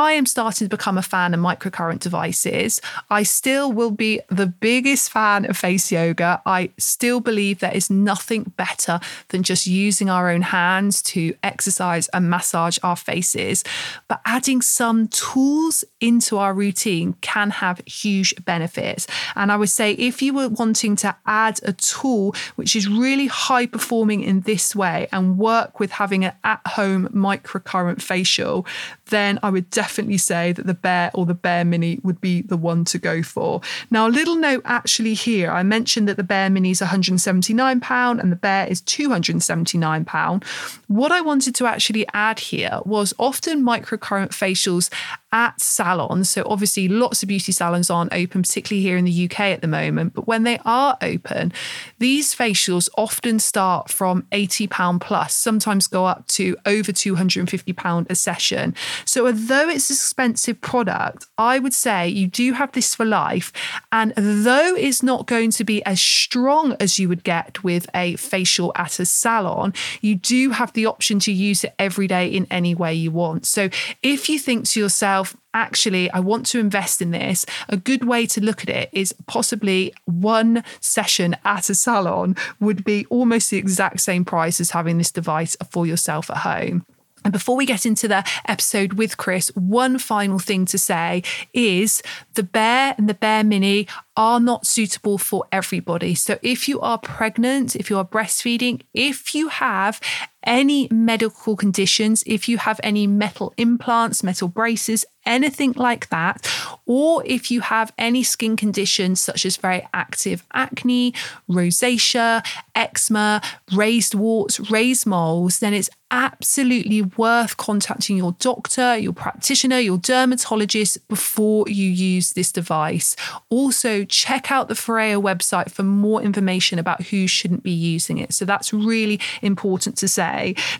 I 0.00 0.12
am 0.12 0.24
starting 0.24 0.64
to 0.64 0.74
become 0.74 0.96
a 0.96 1.02
fan 1.02 1.34
of 1.34 1.40
microcurrent 1.40 1.98
devices. 1.98 2.80
I 3.10 3.22
still 3.22 3.70
will 3.70 3.90
be 3.90 4.22
the 4.30 4.46
biggest 4.46 5.10
fan 5.10 5.44
of 5.44 5.58
face 5.58 5.92
yoga. 5.92 6.40
I 6.46 6.70
still 6.78 7.20
believe 7.20 7.58
there 7.58 7.76
is 7.76 7.90
nothing 7.90 8.44
better 8.56 8.98
than 9.28 9.42
just 9.42 9.66
using 9.66 10.08
our 10.08 10.30
own 10.30 10.40
hands 10.40 11.02
to 11.02 11.34
exercise 11.42 12.08
and 12.14 12.30
massage 12.30 12.78
our 12.82 12.96
faces. 12.96 13.62
But 14.08 14.22
adding 14.24 14.62
some 14.62 15.08
tools 15.08 15.84
into 16.00 16.38
our 16.38 16.54
routine 16.54 17.12
can 17.20 17.50
have 17.50 17.82
huge 17.84 18.34
benefits. 18.42 19.06
And 19.36 19.52
I 19.52 19.58
would 19.58 19.68
say 19.68 19.92
if 19.92 20.22
you 20.22 20.32
were 20.32 20.48
wanting 20.48 20.96
to 20.96 21.14
add 21.26 21.60
a 21.62 21.74
tool 21.74 22.34
which 22.56 22.74
is 22.74 22.88
really 22.88 23.26
high 23.26 23.66
performing 23.66 24.22
in 24.22 24.40
this 24.40 24.74
way 24.74 25.08
and 25.12 25.36
work 25.36 25.78
with 25.78 25.90
having 25.90 26.24
an 26.24 26.32
at 26.42 26.62
home 26.66 27.06
microcurrent 27.08 28.00
facial, 28.00 28.66
then 29.10 29.38
I 29.42 29.50
would 29.50 29.70
definitely 29.70 30.18
say 30.18 30.52
that 30.52 30.66
the 30.66 30.74
Bear 30.74 31.10
or 31.14 31.26
the 31.26 31.34
Bear 31.34 31.64
Mini 31.64 32.00
would 32.02 32.20
be 32.20 32.42
the 32.42 32.56
one 32.56 32.84
to 32.86 32.98
go 32.98 33.22
for. 33.22 33.60
Now, 33.90 34.08
a 34.08 34.10
little 34.10 34.36
note 34.36 34.62
actually 34.64 35.14
here 35.14 35.50
I 35.50 35.62
mentioned 35.62 36.08
that 36.08 36.16
the 36.16 36.22
Bear 36.24 36.48
Mini 36.50 36.70
is 36.70 36.80
£179 36.80 38.20
and 38.20 38.32
the 38.32 38.36
Bear 38.36 38.66
is 38.66 38.82
£279. 38.82 40.44
What 40.86 41.12
I 41.12 41.20
wanted 41.20 41.54
to 41.56 41.66
actually 41.66 42.06
add 42.14 42.40
here 42.40 42.80
was 42.84 43.12
often 43.18 43.62
microcurrent 43.62 44.30
facials 44.30 44.90
at 45.32 45.60
salons. 45.60 46.28
So, 46.28 46.42
obviously, 46.46 46.88
lots 46.88 47.22
of 47.22 47.28
beauty 47.28 47.52
salons 47.52 47.90
aren't 47.90 48.12
open, 48.12 48.42
particularly 48.42 48.82
here 48.82 48.96
in 48.96 49.04
the 49.04 49.24
UK 49.26 49.40
at 49.40 49.60
the 49.60 49.68
moment. 49.68 50.14
But 50.14 50.26
when 50.26 50.42
they 50.42 50.58
are 50.64 50.96
open, 51.00 51.52
these 51.98 52.34
facials 52.34 52.88
often 52.98 53.38
start 53.38 53.90
from 53.90 54.22
£80 54.32 55.00
plus, 55.00 55.34
sometimes 55.34 55.86
go 55.86 56.06
up 56.06 56.26
to 56.28 56.56
over 56.66 56.92
£250 56.92 58.10
a 58.10 58.14
session. 58.14 58.74
So, 59.04 59.26
although 59.26 59.68
it's 59.68 59.90
an 59.90 59.94
expensive 59.94 60.60
product, 60.60 61.26
I 61.38 61.58
would 61.58 61.74
say 61.74 62.08
you 62.08 62.26
do 62.26 62.52
have 62.52 62.72
this 62.72 62.94
for 62.94 63.04
life. 63.04 63.52
And 63.92 64.12
though 64.16 64.74
it's 64.74 65.02
not 65.02 65.26
going 65.26 65.50
to 65.52 65.64
be 65.64 65.84
as 65.84 66.00
strong 66.00 66.74
as 66.80 66.98
you 66.98 67.08
would 67.08 67.24
get 67.24 67.62
with 67.62 67.88
a 67.94 68.16
facial 68.16 68.72
at 68.74 68.98
a 68.98 69.06
salon, 69.06 69.74
you 70.00 70.16
do 70.16 70.50
have 70.50 70.72
the 70.72 70.86
option 70.86 71.18
to 71.20 71.32
use 71.32 71.64
it 71.64 71.74
every 71.78 72.06
day 72.06 72.26
in 72.26 72.46
any 72.50 72.74
way 72.74 72.94
you 72.94 73.10
want. 73.10 73.46
So, 73.46 73.68
if 74.02 74.28
you 74.28 74.38
think 74.38 74.64
to 74.66 74.80
yourself, 74.80 75.19
actually, 75.54 76.10
I 76.10 76.20
want 76.20 76.46
to 76.46 76.58
invest 76.58 77.00
in 77.02 77.10
this, 77.10 77.46
a 77.68 77.76
good 77.76 78.04
way 78.04 78.26
to 78.26 78.40
look 78.40 78.62
at 78.62 78.68
it 78.68 78.88
is 78.92 79.14
possibly 79.26 79.92
one 80.04 80.62
session 80.80 81.36
at 81.44 81.70
a 81.70 81.74
salon 81.74 82.36
would 82.60 82.84
be 82.84 83.06
almost 83.06 83.50
the 83.50 83.58
exact 83.58 84.00
same 84.00 84.24
price 84.24 84.60
as 84.60 84.70
having 84.70 84.98
this 84.98 85.12
device 85.12 85.56
for 85.70 85.86
yourself 85.86 86.30
at 86.30 86.38
home. 86.38 86.84
And 87.24 87.32
before 87.32 87.56
we 87.56 87.66
get 87.66 87.84
into 87.84 88.08
the 88.08 88.24
episode 88.46 88.94
with 88.94 89.18
Chris, 89.18 89.48
one 89.54 89.98
final 89.98 90.38
thing 90.38 90.64
to 90.66 90.78
say 90.78 91.22
is 91.52 92.02
the 92.34 92.42
Bear 92.42 92.94
and 92.96 93.08
the 93.08 93.14
Bear 93.14 93.44
Mini 93.44 93.86
are 94.16 94.40
not 94.40 94.66
suitable 94.66 95.18
for 95.18 95.44
everybody. 95.52 96.14
So 96.14 96.38
if 96.40 96.66
you 96.66 96.80
are 96.80 96.98
pregnant, 96.98 97.76
if 97.76 97.90
you 97.90 97.98
are 97.98 98.06
breastfeeding, 98.06 98.82
if 98.94 99.34
you 99.34 99.48
have 99.48 100.00
any 100.44 100.88
medical 100.90 101.56
conditions, 101.56 102.22
if 102.26 102.48
you 102.48 102.58
have 102.58 102.80
any 102.82 103.06
metal 103.06 103.52
implants, 103.56 104.22
metal 104.22 104.48
braces, 104.48 105.04
anything 105.26 105.72
like 105.72 106.08
that, 106.08 106.48
or 106.86 107.22
if 107.26 107.50
you 107.50 107.60
have 107.60 107.92
any 107.98 108.22
skin 108.22 108.56
conditions 108.56 109.20
such 109.20 109.44
as 109.44 109.56
very 109.56 109.86
active 109.92 110.44
acne, 110.54 111.12
rosacea, 111.48 112.44
eczema, 112.74 113.42
raised 113.72 114.14
warts, 114.14 114.58
raised 114.70 115.06
moles, 115.06 115.58
then 115.58 115.74
it's 115.74 115.90
absolutely 116.10 117.02
worth 117.02 117.56
contacting 117.56 118.16
your 118.16 118.32
doctor, 118.40 118.96
your 118.96 119.12
practitioner, 119.12 119.78
your 119.78 119.98
dermatologist 119.98 121.06
before 121.06 121.68
you 121.68 121.88
use 121.88 122.32
this 122.32 122.50
device. 122.50 123.14
Also, 123.48 124.04
check 124.04 124.50
out 124.50 124.68
the 124.68 124.74
Foreo 124.74 125.22
website 125.22 125.70
for 125.70 125.84
more 125.84 126.20
information 126.20 126.78
about 126.78 127.02
who 127.02 127.28
shouldn't 127.28 127.62
be 127.62 127.70
using 127.70 128.18
it. 128.18 128.32
So 128.34 128.44
that's 128.44 128.72
really 128.72 129.20
important 129.42 129.96
to 129.98 130.08
say. 130.08 130.29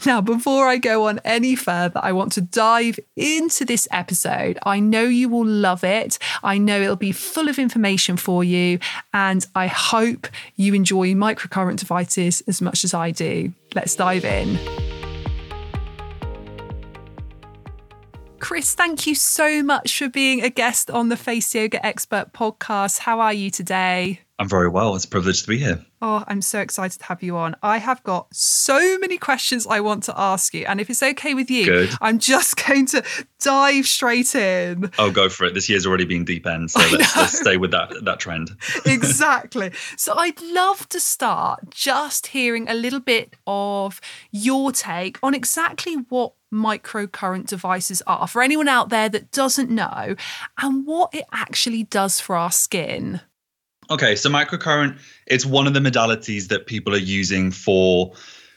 Now, 0.06 0.20
before 0.20 0.66
I 0.66 0.76
go 0.76 1.06
on 1.06 1.20
any 1.24 1.54
further, 1.54 2.00
I 2.02 2.12
want 2.12 2.32
to 2.32 2.40
dive 2.40 2.98
into 3.16 3.64
this 3.64 3.86
episode. 3.90 4.58
I 4.64 4.80
know 4.80 5.04
you 5.04 5.28
will 5.28 5.46
love 5.46 5.84
it. 5.84 6.18
I 6.42 6.58
know 6.58 6.80
it'll 6.80 6.96
be 6.96 7.12
full 7.12 7.48
of 7.48 7.58
information 7.58 8.16
for 8.16 8.44
you, 8.44 8.78
and 9.12 9.46
I 9.54 9.66
hope 9.66 10.28
you 10.56 10.74
enjoy 10.74 11.12
microcurrent 11.14 11.78
devices 11.78 12.42
as 12.46 12.60
much 12.60 12.84
as 12.84 12.94
I 12.94 13.10
do. 13.10 13.52
Let's 13.74 13.94
dive 13.94 14.24
in. 14.24 14.58
Chris, 18.40 18.74
thank 18.74 19.06
you 19.06 19.14
so 19.14 19.62
much 19.62 19.98
for 19.98 20.08
being 20.08 20.42
a 20.42 20.50
guest 20.50 20.90
on 20.90 21.08
the 21.08 21.16
Face 21.16 21.54
Yoga 21.54 21.84
Expert 21.86 22.32
podcast. 22.32 23.00
How 23.00 23.20
are 23.20 23.34
you 23.34 23.50
today? 23.50 24.20
I'm 24.40 24.48
very 24.48 24.70
well. 24.70 24.96
It's 24.96 25.04
a 25.04 25.08
privilege 25.08 25.42
to 25.42 25.48
be 25.48 25.58
here. 25.58 25.84
Oh, 26.00 26.24
I'm 26.26 26.40
so 26.40 26.60
excited 26.60 26.98
to 27.00 27.04
have 27.04 27.22
you 27.22 27.36
on. 27.36 27.56
I 27.62 27.76
have 27.76 28.02
got 28.04 28.34
so 28.34 28.98
many 28.98 29.18
questions 29.18 29.66
I 29.66 29.80
want 29.80 30.04
to 30.04 30.18
ask 30.18 30.54
you. 30.54 30.64
And 30.64 30.80
if 30.80 30.88
it's 30.88 31.02
okay 31.02 31.34
with 31.34 31.50
you, 31.50 31.66
Good. 31.66 31.90
I'm 32.00 32.18
just 32.18 32.56
going 32.66 32.86
to 32.86 33.04
dive 33.38 33.86
straight 33.86 34.34
in. 34.34 34.90
Oh, 34.98 35.10
go 35.10 35.28
for 35.28 35.44
it. 35.44 35.52
This 35.52 35.68
year's 35.68 35.86
already 35.86 36.06
been 36.06 36.24
deep 36.24 36.46
end, 36.46 36.70
so 36.70 36.80
let's, 36.90 37.14
let's 37.14 37.38
stay 37.38 37.58
with 37.58 37.70
that 37.72 37.92
that 38.04 38.18
trend. 38.18 38.52
exactly. 38.86 39.72
So 39.98 40.14
I'd 40.16 40.40
love 40.40 40.88
to 40.88 41.00
start 41.00 41.68
just 41.68 42.28
hearing 42.28 42.66
a 42.66 42.74
little 42.74 43.00
bit 43.00 43.36
of 43.46 44.00
your 44.30 44.72
take 44.72 45.18
on 45.22 45.34
exactly 45.34 45.96
what 46.08 46.32
microcurrent 46.50 47.46
devices 47.46 48.02
are 48.06 48.26
for 48.26 48.40
anyone 48.40 48.68
out 48.68 48.88
there 48.88 49.10
that 49.10 49.30
doesn't 49.30 49.70
know 49.70 50.16
and 50.62 50.86
what 50.86 51.14
it 51.14 51.26
actually 51.30 51.84
does 51.84 52.20
for 52.20 52.36
our 52.36 52.50
skin. 52.50 53.20
Okay, 53.90 54.14
so 54.14 54.30
microcurrent 54.30 54.98
it's 55.26 55.44
one 55.44 55.66
of 55.66 55.74
the 55.74 55.80
modalities 55.80 56.48
that 56.48 56.66
people 56.66 56.94
are 56.94 56.98
using 56.98 57.50
for 57.50 58.12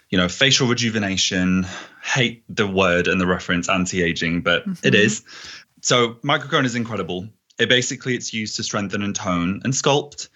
you 0.09 0.17
know 0.17 0.29
facial 0.29 0.67
rejuvenation. 0.67 1.65
Hate 2.03 2.43
the 2.49 2.67
word 2.67 3.07
and 3.07 3.19
the 3.19 3.25
reference 3.25 3.67
anti-aging, 3.67 4.41
but 4.41 4.67
mm-hmm. 4.67 4.85
it 4.85 4.93
is. 4.93 5.23
So 5.81 6.15
microcurrent 6.23 6.65
is 6.65 6.75
incredible. 6.75 7.27
It 7.59 7.69
basically 7.69 8.15
it's 8.15 8.33
used 8.33 8.55
to 8.57 8.63
strengthen 8.63 9.01
and 9.01 9.15
tone 9.15 9.61
and 9.63 9.73
sculpt. 9.73 10.29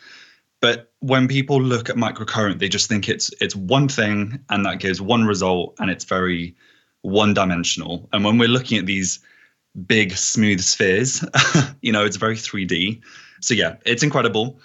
But 0.61 0.91
when 0.99 1.27
people 1.27 1.61
look 1.61 1.89
at 1.89 1.95
microcurrent, 1.95 2.57
they 2.57 2.69
just 2.69 2.89
think 2.89 3.07
it's 3.07 3.31
it's 3.39 3.55
one 3.55 3.87
thing 3.87 4.43
and 4.49 4.65
that 4.65 4.79
gives 4.79 4.99
one 4.99 5.25
result 5.25 5.75
and 5.79 5.91
it's 5.91 6.05
very 6.05 6.55
one 7.01 7.35
dimensional. 7.35 8.09
And 8.13 8.25
when 8.25 8.39
we're 8.39 8.47
looking 8.47 8.79
at 8.79 8.87
these 8.87 9.19
big 9.85 10.13
smooth 10.13 10.61
spheres, 10.61 11.23
you 11.81 11.91
know, 11.91 12.03
it's 12.03 12.17
very 12.17 12.35
3D. 12.35 12.99
So 13.41 13.53
yeah, 13.53 13.75
it's 13.85 14.01
incredible 14.01 14.59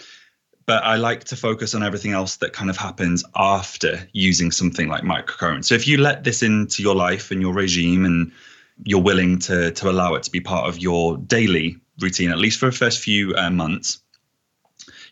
but 0.66 0.83
I 0.85 0.97
like 0.97 1.25
to 1.25 1.37
focus 1.37 1.75
on 1.75 1.83
everything 1.83 2.12
else 2.12 2.37
that 2.37 2.52
kind 2.52 2.71
of 2.71 2.76
happens 2.76 3.25
after 3.37 4.07
using 4.12 4.50
something 4.50 4.88
like 4.88 5.02
microcurrent. 5.02 5.64
So 5.64 5.75
if 5.75 5.87
you 5.87 5.99
let 5.99 6.25
this 6.25 6.42
into 6.42 6.83
your 6.83 6.95
life 6.95 7.31
and 7.31 7.40
your 7.40 7.52
regime 7.52 8.04
and 8.04 8.33
you're 8.85 9.02
willing 9.02 9.38
to 9.40 9.71
to 9.73 9.90
allow 9.90 10.14
it 10.14 10.23
to 10.25 10.31
be 10.31 10.40
part 10.40 10.69
of 10.69 10.78
your 10.78 11.16
daily 11.16 11.76
routine, 12.00 12.31
at 12.31 12.38
least 12.38 12.59
for 12.59 12.66
the 12.66 12.76
first 12.76 13.00
few 13.00 13.35
uh, 13.37 13.50
months, 13.50 14.00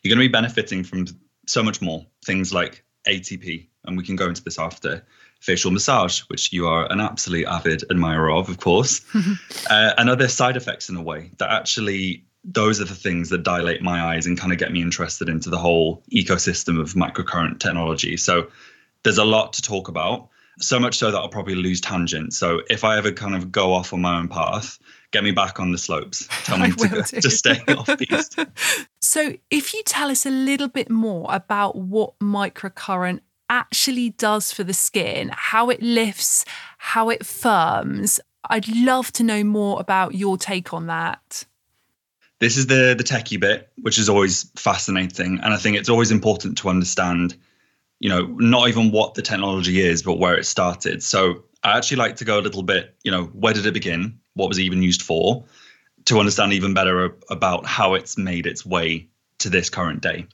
you're 0.01 0.13
going 0.15 0.23
to 0.23 0.29
be 0.29 0.31
benefiting 0.31 0.83
from 0.83 1.05
so 1.47 1.63
much 1.63 1.81
more 1.81 2.05
things 2.25 2.53
like 2.53 2.83
ATP, 3.07 3.67
and 3.85 3.97
we 3.97 4.03
can 4.03 4.15
go 4.15 4.27
into 4.27 4.43
this 4.43 4.59
after 4.59 5.03
facial 5.39 5.71
massage, 5.71 6.21
which 6.21 6.53
you 6.53 6.67
are 6.67 6.91
an 6.91 6.99
absolute 6.99 7.47
avid 7.47 7.83
admirer 7.89 8.31
of, 8.31 8.47
of 8.47 8.59
course, 8.59 9.01
uh, 9.69 9.93
and 9.97 10.09
other 10.09 10.27
side 10.27 10.55
effects 10.55 10.89
in 10.89 10.95
a 10.95 11.01
way 11.01 11.31
that 11.37 11.49
actually 11.49 12.23
those 12.43 12.81
are 12.81 12.85
the 12.85 12.95
things 12.95 13.29
that 13.29 13.43
dilate 13.43 13.81
my 13.81 14.03
eyes 14.03 14.25
and 14.25 14.37
kind 14.37 14.51
of 14.51 14.57
get 14.57 14.71
me 14.71 14.81
interested 14.81 15.29
into 15.29 15.49
the 15.49 15.57
whole 15.57 16.03
ecosystem 16.11 16.79
of 16.79 16.93
microcurrent 16.93 17.59
technology. 17.59 18.17
So 18.17 18.47
there's 19.03 19.19
a 19.19 19.25
lot 19.25 19.53
to 19.53 19.61
talk 19.61 19.87
about, 19.87 20.29
so 20.59 20.79
much 20.79 20.97
so 20.97 21.11
that 21.11 21.17
I'll 21.17 21.29
probably 21.29 21.55
lose 21.55 21.81
tangent. 21.81 22.33
So 22.33 22.61
if 22.69 22.83
I 22.83 22.97
ever 22.97 23.11
kind 23.11 23.35
of 23.35 23.51
go 23.51 23.73
off 23.73 23.93
on 23.93 24.01
my 24.01 24.17
own 24.17 24.27
path, 24.27 24.79
get 25.11 25.23
me 25.23 25.31
back 25.31 25.59
on 25.59 25.71
the 25.71 25.77
slopes. 25.77 26.27
Tell 26.43 26.57
me 26.59 26.71
to, 26.71 27.03
to 27.03 27.29
stay 27.29 27.61
off 27.67 27.89
these. 27.97 28.29
So 28.99 29.35
if 29.49 29.73
you 29.73 29.83
tell 29.83 30.09
us 30.09 30.25
a 30.25 30.31
little 30.31 30.67
bit 30.67 30.89
more 30.89 31.27
about 31.29 31.75
what 31.75 32.17
microcurrent 32.19 33.21
actually 33.49 34.11
does 34.11 34.51
for 34.51 34.63
the 34.63 34.73
skin, 34.73 35.29
how 35.33 35.69
it 35.69 35.81
lifts, 35.81 36.45
how 36.77 37.09
it 37.09 37.25
firms, 37.25 38.19
I'd 38.49 38.67
love 38.67 39.11
to 39.13 39.23
know 39.23 39.43
more 39.43 39.79
about 39.79 40.15
your 40.15 40.37
take 40.37 40.73
on 40.73 40.87
that. 40.87 41.45
This 42.41 42.57
is 42.57 42.65
the 42.65 42.95
the 42.97 43.03
techie 43.03 43.39
bit, 43.39 43.69
which 43.83 43.99
is 43.99 44.09
always 44.09 44.49
fascinating, 44.55 45.39
and 45.43 45.53
I 45.53 45.57
think 45.57 45.77
it's 45.77 45.89
always 45.89 46.09
important 46.09 46.57
to 46.57 46.69
understand, 46.69 47.37
you 47.99 48.09
know, 48.09 48.25
not 48.25 48.67
even 48.67 48.91
what 48.91 49.13
the 49.13 49.21
technology 49.21 49.79
is, 49.79 50.01
but 50.01 50.17
where 50.17 50.35
it 50.35 50.45
started. 50.45 51.03
So 51.03 51.43
I 51.63 51.77
actually 51.77 51.97
like 51.97 52.15
to 52.15 52.25
go 52.25 52.39
a 52.39 52.41
little 52.41 52.63
bit, 52.63 52.95
you 53.03 53.11
know, 53.11 53.25
where 53.25 53.53
did 53.53 53.67
it 53.67 53.75
begin? 53.75 54.19
What 54.33 54.49
was 54.49 54.57
it 54.57 54.63
even 54.63 54.81
used 54.81 55.03
for? 55.03 55.45
To 56.05 56.17
understand 56.17 56.51
even 56.53 56.73
better 56.73 57.15
about 57.29 57.67
how 57.67 57.93
it's 57.93 58.17
made 58.17 58.47
its 58.47 58.65
way 58.65 59.07
to 59.37 59.49
this 59.49 59.69
current 59.69 60.01
day. 60.01 60.25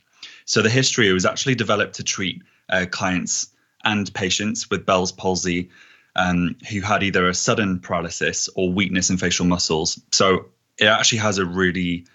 So 0.45 0.61
the 0.61 0.69
history 0.69 1.11
was 1.11 1.25
actually 1.25 1.55
developed 1.55 1.95
to 1.95 2.03
treat 2.05 2.41
uh, 2.69 2.85
clients 2.89 3.47
and 3.83 4.13
patients 4.13 4.69
with 4.69 4.85
Bell's 4.85 5.11
palsy 5.11 5.69
um, 6.15 6.55
who 6.71 6.79
had 6.79 7.03
either 7.03 7.27
a 7.27 7.33
sudden 7.33 7.79
paralysis 7.79 8.47
or 8.55 8.71
weakness 8.71 9.09
in 9.09 9.17
facial 9.17 9.45
muscles. 9.45 10.01
So 10.13 10.45
it 10.79 10.85
actually 10.85 11.19
has 11.19 11.37
a 11.37 11.45
really 11.45 12.05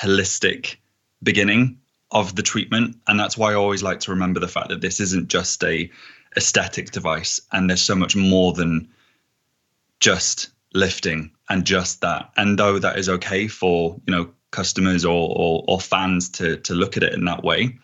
holistic 0.00 0.76
beginning 1.22 1.78
of 2.10 2.36
the 2.36 2.42
treatment. 2.42 2.96
And 3.08 3.18
that's 3.18 3.36
why 3.36 3.52
i 3.52 3.54
always 3.54 3.82
like 3.82 4.00
to 4.00 4.12
remember 4.12 4.40
the 4.40 4.48
fact 4.48 4.68
that 4.68 4.80
this 4.80 5.00
isn't 5.00 5.28
just 5.28 5.62
a 5.64 5.90
aesthetic 6.36 6.90
device 6.90 7.40
and 7.52 7.68
there's 7.68 7.82
so 7.82 7.94
much 7.94 8.14
more 8.14 8.52
than 8.52 8.88
just 10.00 10.50
lifting 10.74 11.30
and 11.48 11.64
just 11.64 12.02
that. 12.02 12.30
And 12.36 12.58
though 12.58 12.78
that 12.78 12.98
is 12.98 13.08
okay 13.08 13.48
for 13.48 14.00
you 14.06 14.14
know 14.14 14.30
customers 14.50 15.04
or, 15.04 15.28
or 15.36 15.64
or, 15.68 15.80
fans 15.80 16.30
to 16.30 16.56
to 16.58 16.74
look 16.74 16.96
at 16.96 17.02
it 17.02 17.12
in 17.12 17.24
that 17.26 17.44
way 17.44 17.78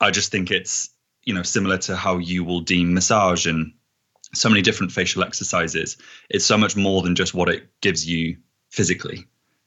i 0.00 0.10
just 0.10 0.30
think 0.30 0.50
it's 0.50 0.90
you 1.24 1.34
know 1.34 1.42
similar 1.42 1.76
to 1.76 1.94
how 1.94 2.18
you 2.18 2.44
will 2.44 2.60
deem 2.60 2.94
massage 2.94 3.46
and 3.46 3.72
so 4.32 4.48
many 4.48 4.62
different 4.62 4.92
facial 4.92 5.22
exercises 5.22 5.96
it's 6.30 6.46
so 6.46 6.56
much 6.56 6.76
more 6.76 7.02
than 7.02 7.14
just 7.14 7.34
what 7.34 7.48
it 7.48 7.68
gives 7.80 8.08
you 8.08 8.36
physically 8.70 9.26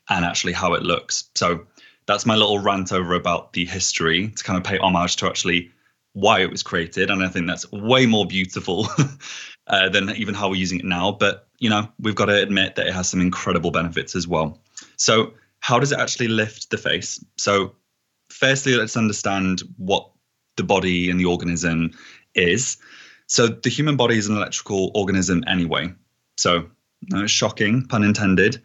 and 0.10 0.26
actually 0.26 0.54
how 0.54 0.74
it 0.74 0.84
looks. 0.84 1.30
So 1.36 1.66
that's 2.06 2.26
my 2.26 2.36
little 2.36 2.60
rant 2.60 2.92
over 2.92 3.14
about 3.14 3.54
the 3.54 3.66
history 3.66 4.30
to 4.30 4.44
kind 4.44 4.58
of 4.58 4.64
pay 4.64 4.78
homage 4.78 5.16
to 5.18 5.28
actually 5.28 5.72
why 6.14 6.42
it 6.42 6.52
was 6.52 6.64
created. 6.64 7.10
And 7.10 7.24
I 7.24 7.30
think 7.30 7.48
that's 7.48 7.72
way 7.72 8.06
more 8.06 8.26
beautiful 8.26 8.88
uh, 9.68 9.90
than 9.90 10.10
even 10.12 10.34
how 10.34 10.50
we're 10.50 10.56
using 10.56 10.80
it 10.80 10.86
now. 10.86 11.12
But, 11.12 11.48
you 11.60 11.70
know, 11.70 11.88
we've 12.00 12.16
got 12.16 12.26
to 12.26 12.42
admit 12.42 12.76
that 12.76 12.88
it 12.88 12.94
has 12.94 13.10
some 13.10 13.22
incredible 13.22 13.72
benefits 13.72 14.16
as 14.16 14.28
well. 14.28 14.60
So, 14.98 15.34
how 15.60 15.80
does 15.80 15.92
it 15.92 16.00
actually 16.00 16.28
lift 16.28 16.72
the 16.72 16.78
face? 16.78 17.24
So, 17.38 17.76
firstly, 18.30 18.74
let's 18.76 18.98
understand 18.98 19.62
what 19.78 20.10
the 20.58 20.64
body 20.64 21.10
and 21.10 21.20
the 21.20 21.26
organism 21.26 21.92
is. 22.34 22.78
So, 23.28 23.48
the 23.48 23.70
human 23.70 23.96
body 23.96 24.18
is 24.18 24.28
an 24.28 24.36
electrical 24.36 24.92
organism 24.96 25.44
anyway. 25.48 25.94
So, 26.38 26.70
no, 27.10 27.28
shocking, 27.28 27.86
pun 27.88 28.04
intended. 28.04 28.62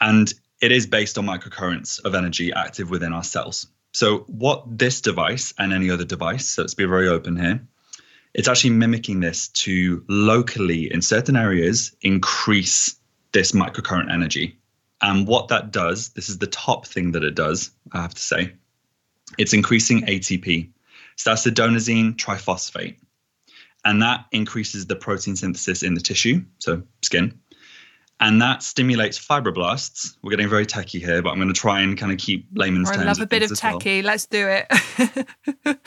And 0.00 0.32
it 0.60 0.72
is 0.72 0.86
based 0.86 1.18
on 1.18 1.26
microcurrents 1.26 2.02
of 2.04 2.14
energy 2.14 2.52
active 2.52 2.90
within 2.90 3.12
our 3.12 3.24
cells. 3.24 3.66
So, 3.92 4.20
what 4.26 4.78
this 4.78 5.00
device 5.00 5.54
and 5.58 5.72
any 5.72 5.90
other 5.90 6.04
device, 6.04 6.46
so 6.46 6.62
let's 6.62 6.74
be 6.74 6.84
very 6.84 7.08
open 7.08 7.36
here, 7.36 7.66
it's 8.34 8.48
actually 8.48 8.70
mimicking 8.70 9.20
this 9.20 9.48
to 9.48 10.04
locally, 10.08 10.92
in 10.92 11.00
certain 11.00 11.36
areas, 11.36 11.94
increase 12.02 12.96
this 13.32 13.52
microcurrent 13.52 14.12
energy. 14.12 14.58
And 15.00 15.26
what 15.28 15.48
that 15.48 15.70
does, 15.70 16.08
this 16.10 16.28
is 16.28 16.38
the 16.38 16.46
top 16.46 16.86
thing 16.86 17.12
that 17.12 17.22
it 17.22 17.34
does, 17.34 17.70
I 17.92 18.02
have 18.02 18.14
to 18.14 18.22
say, 18.22 18.54
it's 19.38 19.52
increasing 19.52 20.02
ATP. 20.06 20.70
So 21.16 21.30
that's 21.30 21.46
adenosine 21.46 22.16
triphosphate. 22.16 22.96
And 23.84 24.02
that 24.02 24.24
increases 24.32 24.86
the 24.86 24.96
protein 24.96 25.36
synthesis 25.36 25.82
in 25.82 25.94
the 25.94 26.00
tissue, 26.00 26.42
so 26.58 26.82
skin 27.02 27.38
and 28.20 28.40
that 28.40 28.62
stimulates 28.62 29.18
fibroblasts. 29.18 30.16
We're 30.22 30.30
getting 30.30 30.48
very 30.48 30.66
techie 30.66 31.00
here, 31.00 31.22
but 31.22 31.30
I'm 31.30 31.36
going 31.36 31.48
to 31.48 31.54
try 31.54 31.80
and 31.80 31.98
kind 31.98 32.12
of 32.12 32.18
keep 32.18 32.46
layman's 32.54 32.90
terms. 32.90 33.02
I 33.02 33.06
love 33.06 33.20
a 33.20 33.26
bit 33.26 33.42
of 33.42 33.50
techie. 33.50 34.02
Well. 34.02 34.04
Let's 34.04 34.26
do 34.26 34.48
it. 34.48 35.78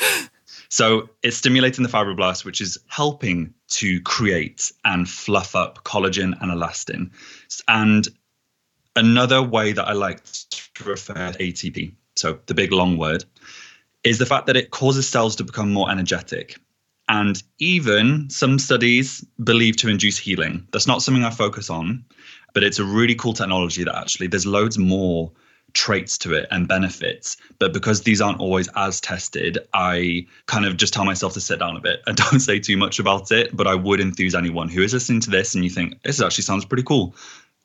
so 0.69 1.09
it's 1.23 1.37
stimulating 1.37 1.83
the 1.83 1.89
fibroblasts, 1.89 2.43
which 2.43 2.59
is 2.59 2.77
helping 2.87 3.53
to 3.69 4.01
create 4.01 4.71
and 4.83 5.09
fluff 5.09 5.55
up 5.55 5.83
collagen 5.83 6.39
and 6.41 6.51
elastin. 6.51 7.11
And 7.67 8.07
another 8.95 9.41
way 9.41 9.71
that 9.71 9.87
I 9.87 9.93
like 9.93 10.23
to 10.23 10.83
refer 10.83 11.31
to 11.31 11.39
ATP, 11.39 11.93
so 12.17 12.39
the 12.47 12.53
big 12.53 12.73
long 12.73 12.97
word, 12.97 13.23
is 14.03 14.19
the 14.19 14.25
fact 14.25 14.47
that 14.47 14.57
it 14.57 14.71
causes 14.71 15.07
cells 15.07 15.37
to 15.37 15.43
become 15.43 15.71
more 15.71 15.89
energetic 15.89 16.57
and 17.09 17.41
even 17.59 18.29
some 18.29 18.59
studies 18.59 19.25
believe 19.43 19.77
to 19.77 19.89
induce 19.89 20.17
healing. 20.17 20.67
That's 20.71 20.87
not 20.87 21.01
something 21.01 21.23
I 21.23 21.29
focus 21.29 21.69
on, 21.69 22.03
but 22.53 22.63
it's 22.63 22.79
a 22.79 22.83
really 22.83 23.15
cool 23.15 23.33
technology 23.33 23.83
that 23.83 23.95
actually 23.95 24.27
there's 24.27 24.45
loads 24.45 24.77
more 24.77 25.31
traits 25.73 26.17
to 26.17 26.33
it 26.33 26.47
and 26.51 26.67
benefits. 26.67 27.37
But 27.59 27.73
because 27.73 28.01
these 28.01 28.19
aren't 28.19 28.39
always 28.39 28.67
as 28.75 28.99
tested, 28.99 29.57
I 29.73 30.25
kind 30.47 30.65
of 30.65 30.77
just 30.77 30.93
tell 30.93 31.05
myself 31.05 31.33
to 31.33 31.41
sit 31.41 31.59
down 31.59 31.77
a 31.77 31.81
bit 31.81 32.01
and 32.07 32.17
don't 32.17 32.39
say 32.39 32.59
too 32.59 32.77
much 32.77 32.99
about 32.99 33.31
it. 33.31 33.55
But 33.55 33.67
I 33.67 33.75
would 33.75 33.99
enthuse 33.99 34.35
anyone 34.35 34.69
who 34.69 34.81
is 34.81 34.93
listening 34.93 35.21
to 35.21 35.29
this 35.29 35.55
and 35.55 35.63
you 35.63 35.69
think 35.69 36.01
this 36.03 36.21
actually 36.21 36.43
sounds 36.43 36.65
pretty 36.65 36.83
cool. 36.83 37.15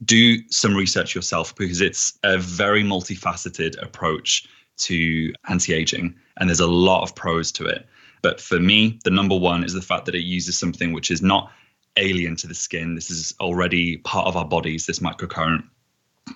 Do 0.05 0.37
some 0.49 0.75
research 0.75 1.15
yourself 1.15 1.55
because 1.55 1.81
it's 1.81 2.19
a 2.25 2.37
very 2.39 2.83
multifaceted 2.83 3.81
approach 3.81 4.47
to 4.79 5.33
anti 5.49 5.73
aging, 5.73 6.15
and 6.39 6.49
there's 6.49 6.61
a 6.61 6.67
lot 6.67 7.03
of 7.03 7.15
pros 7.15 7.53
to 7.53 7.67
it. 7.67 7.87
But 8.23 8.41
for 8.41 8.59
me, 8.59 8.99
the 9.05 9.11
number 9.11 9.37
one 9.37 9.65
is 9.65 9.73
the 9.73 9.83
fact 9.83 10.07
that 10.07 10.15
it 10.15 10.23
uses 10.23 10.57
something 10.57 10.93
which 10.93 11.11
is 11.11 11.23
not 11.23 11.51
alien 11.97 12.37
to 12.37 12.47
the 12.47 12.55
skin. 12.55 12.95
This 12.95 13.11
is 13.11 13.35
already 13.41 13.99
part 13.99 14.27
of 14.27 14.37
our 14.37 14.45
bodies, 14.45 14.87
this 14.87 15.01
microcurrent. 15.01 15.65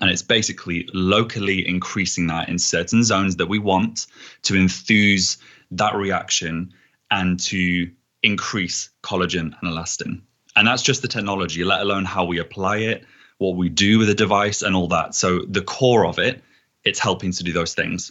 And 0.01 0.11
it's 0.11 0.23
basically 0.23 0.89
locally 0.93 1.67
increasing 1.67 2.27
that 2.27 2.49
in 2.49 2.59
certain 2.59 3.05
zones 3.05 3.37
that 3.37 3.49
we 3.49 3.59
want 3.59 4.07
to 4.43 4.57
enthuse 4.57 5.39
that 5.71 5.95
reaction 5.95 6.73
and 7.11 7.39
to 7.41 7.89
increase 8.23 8.91
collagen 9.03 9.55
and 9.63 9.73
elastin. 9.73 10.21
And 10.57 10.67
that's 10.67 10.83
just 10.83 11.03
the 11.03 11.09
technology, 11.09 11.63
let 11.65 11.83
alone 11.83 12.05
how 12.05 12.25
we 12.25 12.39
apply 12.39 12.79
it, 12.79 13.05
what 13.39 13.57
we 13.57 13.69
do 13.69 13.99
with 13.99 14.09
the 14.09 14.15
device, 14.15 14.63
and 14.63 14.75
all 14.75 14.89
that. 14.89 15.15
So 15.15 15.41
the 15.49 15.63
core 15.63 16.07
of 16.07 16.19
it, 16.19 16.43
it's 16.85 16.99
helping 16.99 17.31
to 17.33 17.45
do 17.45 17.53
those 17.53 17.75
things. 17.75 18.11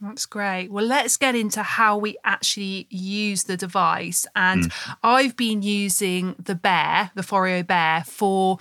That's 0.00 0.24
great. 0.24 0.68
Well, 0.70 0.84
let's 0.84 1.18
get 1.18 1.34
into 1.34 1.62
how 1.62 1.98
we 1.98 2.16
actually 2.24 2.86
use 2.88 3.44
the 3.44 3.56
device. 3.56 4.26
And 4.34 4.64
mm. 4.64 4.96
I've 5.02 5.36
been 5.36 5.60
using 5.60 6.36
the 6.42 6.54
Bear, 6.54 7.10
the 7.14 7.22
Foreo 7.22 7.66
Bear, 7.66 8.04
for 8.06 8.58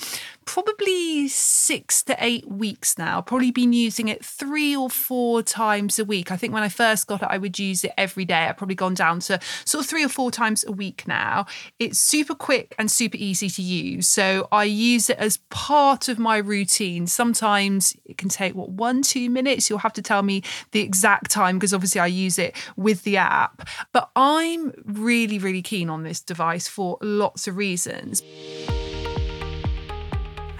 probably 0.50 1.28
six 1.28 2.02
to 2.02 2.16
eight 2.18 2.50
weeks 2.50 2.98
now. 2.98 3.22
Probably 3.22 3.52
been 3.52 3.72
using 3.72 4.08
it 4.08 4.26
three 4.26 4.76
or 4.76 4.90
four 4.90 5.44
times 5.44 6.00
a 6.00 6.04
week. 6.04 6.32
I 6.32 6.38
think 6.38 6.56
when 6.56 6.64
I 6.64 6.70
first 6.70 7.06
got 7.06 7.22
it, 7.22 7.28
I 7.30 7.38
would 7.38 7.60
use 7.60 7.84
it 7.84 7.92
every 8.00 8.26
day. 8.26 8.48
I've 8.48 8.58
probably 8.58 8.74
gone 8.74 8.96
down 8.96 9.20
to 9.22 9.40
sort 9.64 9.84
of 9.84 9.88
three 9.88 10.04
or 10.04 10.10
four 10.10 10.32
times 10.32 10.66
a 10.66 10.72
week 10.72 11.08
now. 11.08 11.46
It's 11.78 12.00
super 12.00 12.34
quick 12.34 12.74
and 12.80 12.90
super 12.90 13.16
easy 13.18 13.48
to 13.48 13.62
use. 13.62 14.08
So 14.08 14.48
I 14.52 14.64
use 14.64 15.12
it 15.12 15.20
as 15.20 15.38
part 15.52 16.10
of 16.10 16.18
my 16.18 16.38
routine. 16.38 17.06
Sometimes 17.06 17.96
it 18.06 18.18
can 18.18 18.30
take, 18.30 18.56
what, 18.56 18.70
one, 18.70 19.04
two 19.04 19.30
minutes? 19.30 19.70
You'll 19.70 19.78
have 19.78 19.94
to 19.94 20.02
tell 20.02 20.24
me 20.24 20.42
the 20.72 20.80
exact 20.80 21.30
time 21.30 21.60
because 21.60 21.76
obviously 21.76 22.02
I 22.02 22.08
use 22.08 22.40
it 22.40 22.56
with 22.76 23.04
the 23.04 23.18
app. 23.18 23.70
But 23.94 24.10
I'm 24.16 24.74
really, 24.84 25.38
really 25.38 25.62
keen 25.62 25.92
on 25.92 26.02
this 26.02 26.20
device 26.20 26.68
for 26.68 26.98
lots 27.02 27.48
of 27.48 27.56
reasons. 27.56 28.24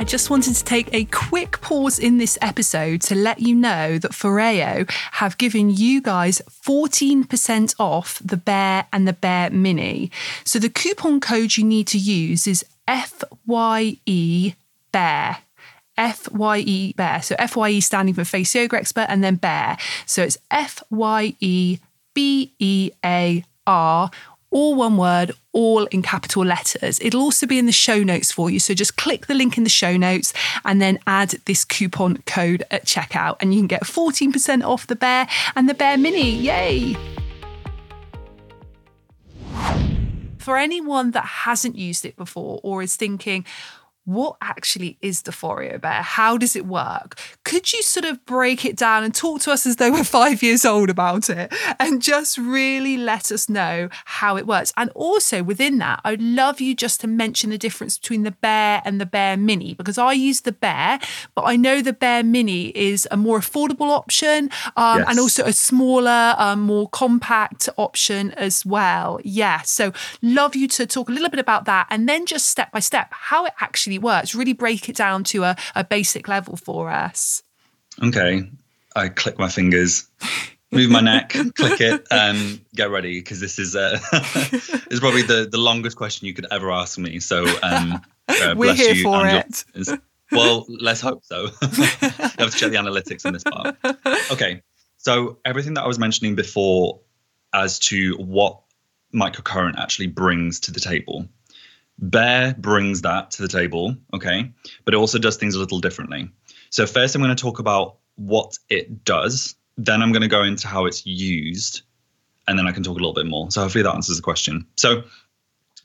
I 0.02 0.06
just 0.06 0.30
wanted 0.30 0.56
to 0.56 0.64
take 0.64 0.88
a 0.94 1.04
quick 1.04 1.60
pause 1.60 2.00
in 2.00 2.20
this 2.20 2.38
episode 2.42 3.02
to 3.02 3.16
let 3.16 3.42
you 3.42 3.54
know 3.54 3.98
that 3.98 4.12
Foreo 4.12 4.90
have 5.12 5.38
given 5.38 5.70
you 5.70 6.02
guys 6.02 6.42
14% 6.50 7.76
off 7.78 8.22
the 8.24 8.38
Bear 8.38 8.88
and 8.94 9.06
the 9.06 9.12
Bear 9.12 9.50
Mini. 9.50 10.10
So 10.46 10.58
the 10.58 10.70
coupon 10.70 11.20
code 11.20 11.58
you 11.58 11.66
need 11.66 11.86
to 11.88 11.98
use 11.98 12.48
is 12.48 12.64
FYE 12.88 14.56
Bear. 14.94 15.38
FYE 15.98 16.94
Bear. 16.96 17.22
So 17.22 17.36
FYE 17.36 17.80
standing 17.82 18.14
for 18.16 18.24
Face 18.24 18.56
Yoga 18.56 18.78
Expert 18.78 19.08
and 19.10 19.22
then 19.22 19.36
Bear. 19.36 19.78
So 20.06 20.24
it's 20.24 20.38
FYE 20.50 21.80
B 22.14 22.54
E 22.58 22.92
A 23.04 23.44
R 23.68 24.12
all 24.52 24.76
one 24.76 24.98
word, 24.98 25.32
all 25.52 25.86
in 25.86 26.02
capital 26.02 26.44
letters. 26.44 27.00
It'll 27.02 27.22
also 27.22 27.46
be 27.46 27.60
in 27.60 27.66
the 27.66 27.72
show 27.72 28.04
notes 28.04 28.32
for 28.32 28.50
you. 28.50 28.60
So 28.60 28.74
just 28.74 28.98
click 28.98 29.28
the 29.28 29.34
link 29.34 29.58
in 29.58 29.64
the 29.64 29.70
show 29.70 29.98
notes 29.98 30.34
and 30.66 30.82
then 30.82 31.00
add 31.06 31.32
this 31.46 31.66
coupon 31.66 32.18
code 32.26 32.64
at 32.72 32.86
checkout, 32.86 33.38
and 33.40 33.54
you 33.54 33.60
can 33.60 33.68
get 33.68 33.84
14% 33.84 34.64
off 34.64 34.88
the 34.88 34.96
Bear 34.96 35.28
and 35.56 35.70
the 35.70 35.74
Bear 35.74 35.98
Mini. 35.98 36.32
Yay! 36.32 36.98
For 40.38 40.58
anyone 40.58 41.12
that 41.12 41.26
hasn't 41.26 41.76
used 41.76 42.06
it 42.06 42.16
before 42.16 42.60
or 42.64 42.82
is 42.82 42.96
thinking, 42.96 43.46
what 44.06 44.38
actually 44.42 44.98
is 45.02 45.22
the 45.22 45.32
Foreo 45.32 45.80
Bear? 45.80 46.02
How 46.02 46.38
does 46.38 46.56
it 46.56 46.66
work? 46.66 47.20
Could 47.46 47.72
you 47.72 47.84
sort 47.84 48.06
of 48.06 48.26
break 48.26 48.66
it 48.66 48.76
down 48.76 49.04
and 49.04 49.14
talk 49.14 49.42
to 49.42 49.52
us 49.52 49.68
as 49.68 49.76
though 49.76 49.92
we're 49.92 50.04
five 50.04 50.42
years 50.42 50.66
old 50.66 50.90
about 50.90 51.30
it 51.30 51.54
and 51.80 52.02
just 52.02 52.38
really 52.38 52.98
let 52.98 53.32
us 53.32 53.48
know 53.48 53.90
how 54.06 54.36
it 54.36 54.48
works? 54.48 54.74
And 54.78 54.90
also 54.96 55.44
within 55.44 55.78
that, 55.78 56.02
I'd 56.04 56.22
love 56.22 56.60
you 56.60 56.76
just 56.76 57.02
to 57.02 57.08
mention 57.08 57.52
the 57.52 57.58
difference 57.58 58.00
between 58.00 58.24
the 58.24 58.32
Bear 58.32 58.82
and 58.84 59.00
the 59.00 59.06
Bear 59.06 59.38
Mini 59.38 59.76
because 59.76 60.00
I 60.00 60.14
use 60.14 60.42
the 60.42 60.54
Bear, 60.54 61.00
but 61.36 61.44
I 61.44 61.56
know 61.56 61.82
the 61.82 61.94
Bear 61.94 62.24
Mini 62.24 62.70
is 62.70 63.08
a 63.12 63.18
more 63.18 63.40
affordable 63.40 63.90
option 63.90 64.50
um, 64.76 65.00
yes. 65.00 65.08
and 65.10 65.20
also 65.20 65.46
a 65.46 65.54
smaller, 65.54 66.34
um, 66.38 66.62
more 66.62 66.90
compact 66.90 67.70
option 67.78 68.32
as 68.32 68.66
well. 68.66 69.20
Yeah. 69.24 69.62
So 69.62 69.94
love 70.24 70.56
you 70.56 70.68
to 70.70 70.88
talk 70.88 71.10
a 71.10 71.12
little 71.12 71.30
bit 71.30 71.40
about 71.40 71.66
that 71.66 71.86
and 71.92 72.10
then 72.10 72.26
just 72.26 72.48
step 72.48 72.72
by 72.72 72.80
step 72.80 73.10
how 73.12 73.46
it 73.46 73.54
actually 73.60 73.99
works. 74.02 74.36
Really 74.36 74.54
break 74.54 74.90
it 74.90 74.96
down 74.96 75.24
to 75.26 75.44
a, 75.44 75.56
a 75.76 75.84
basic 75.84 76.28
level 76.28 76.56
for 76.56 76.90
us. 76.90 77.44
Okay. 78.02 78.50
I 78.96 79.10
click 79.10 79.38
my 79.38 79.50
fingers, 79.50 80.08
move 80.72 80.90
my 80.90 81.02
neck, 81.02 81.30
click 81.56 81.80
it, 81.80 82.08
and 82.12 82.60
get 82.76 82.90
ready 82.90 83.20
because 83.20 83.40
this 83.40 83.60
is 83.60 83.76
uh, 83.76 84.00
is 84.92 85.00
probably 85.00 85.22
the, 85.22 85.48
the 85.50 85.58
longest 85.58 85.96
question 85.96 86.28
you 86.28 86.34
could 86.34 86.48
ever 86.52 86.72
ask 86.72 86.98
me. 86.98 87.20
So 87.20 87.46
um, 87.62 88.02
uh, 88.28 88.56
we're 88.58 88.74
here 88.74 88.96
for 88.96 89.28
it. 89.28 89.64
Well, 90.32 90.66
let's 90.68 91.02
hope 91.02 91.24
so. 91.24 91.44
you 91.44 91.50
have 91.60 92.52
to 92.52 92.52
check 92.52 92.72
the 92.72 92.78
analytics 92.78 93.26
in 93.26 93.34
this 93.34 93.44
part. 93.44 93.78
Okay. 94.32 94.62
So 94.98 95.38
everything 95.46 95.76
that 95.76 95.84
I 95.84 95.88
was 95.88 95.98
mentioning 95.98 96.36
before 96.36 97.00
as 97.54 97.80
to 97.80 98.16
what 98.18 98.60
microcurrent 99.14 99.80
actually 99.80 100.08
brings 100.08 100.60
to 100.62 100.72
the 100.72 100.80
table 100.80 101.28
Bear 102.02 102.56
brings 102.58 103.02
that 103.02 103.32
to 103.32 103.42
the 103.42 103.48
table, 103.48 103.96
okay, 104.14 104.52
but 104.86 104.94
it 104.94 104.98
also 104.98 105.20
does 105.20 105.38
things 105.38 105.56
a 105.56 105.60
little 105.60 105.80
differently. 105.80 106.30
So, 106.70 106.86
first, 106.86 107.16
I'm 107.16 107.22
going 107.22 107.36
to 107.36 107.42
talk 107.42 107.60
about 107.60 107.98
what 108.16 108.58
it 108.70 109.04
does, 109.04 109.56
then, 109.78 110.02
I'm 110.02 110.12
going 110.12 110.22
to 110.22 110.28
go 110.28 110.44
into 110.44 110.68
how 110.68 110.86
it's 110.86 111.06
used, 111.06 111.82
and 112.48 112.60
then 112.60 112.68
I 112.68 112.72
can 112.72 112.84
talk 112.84 112.92
a 112.92 113.00
little 113.00 113.14
bit 113.14 113.26
more. 113.26 113.50
So, 113.52 113.62
hopefully, 113.62 113.84
that 113.84 113.94
answers 113.94 114.18
the 114.18 114.24
question. 114.24 114.66
So, 114.78 115.04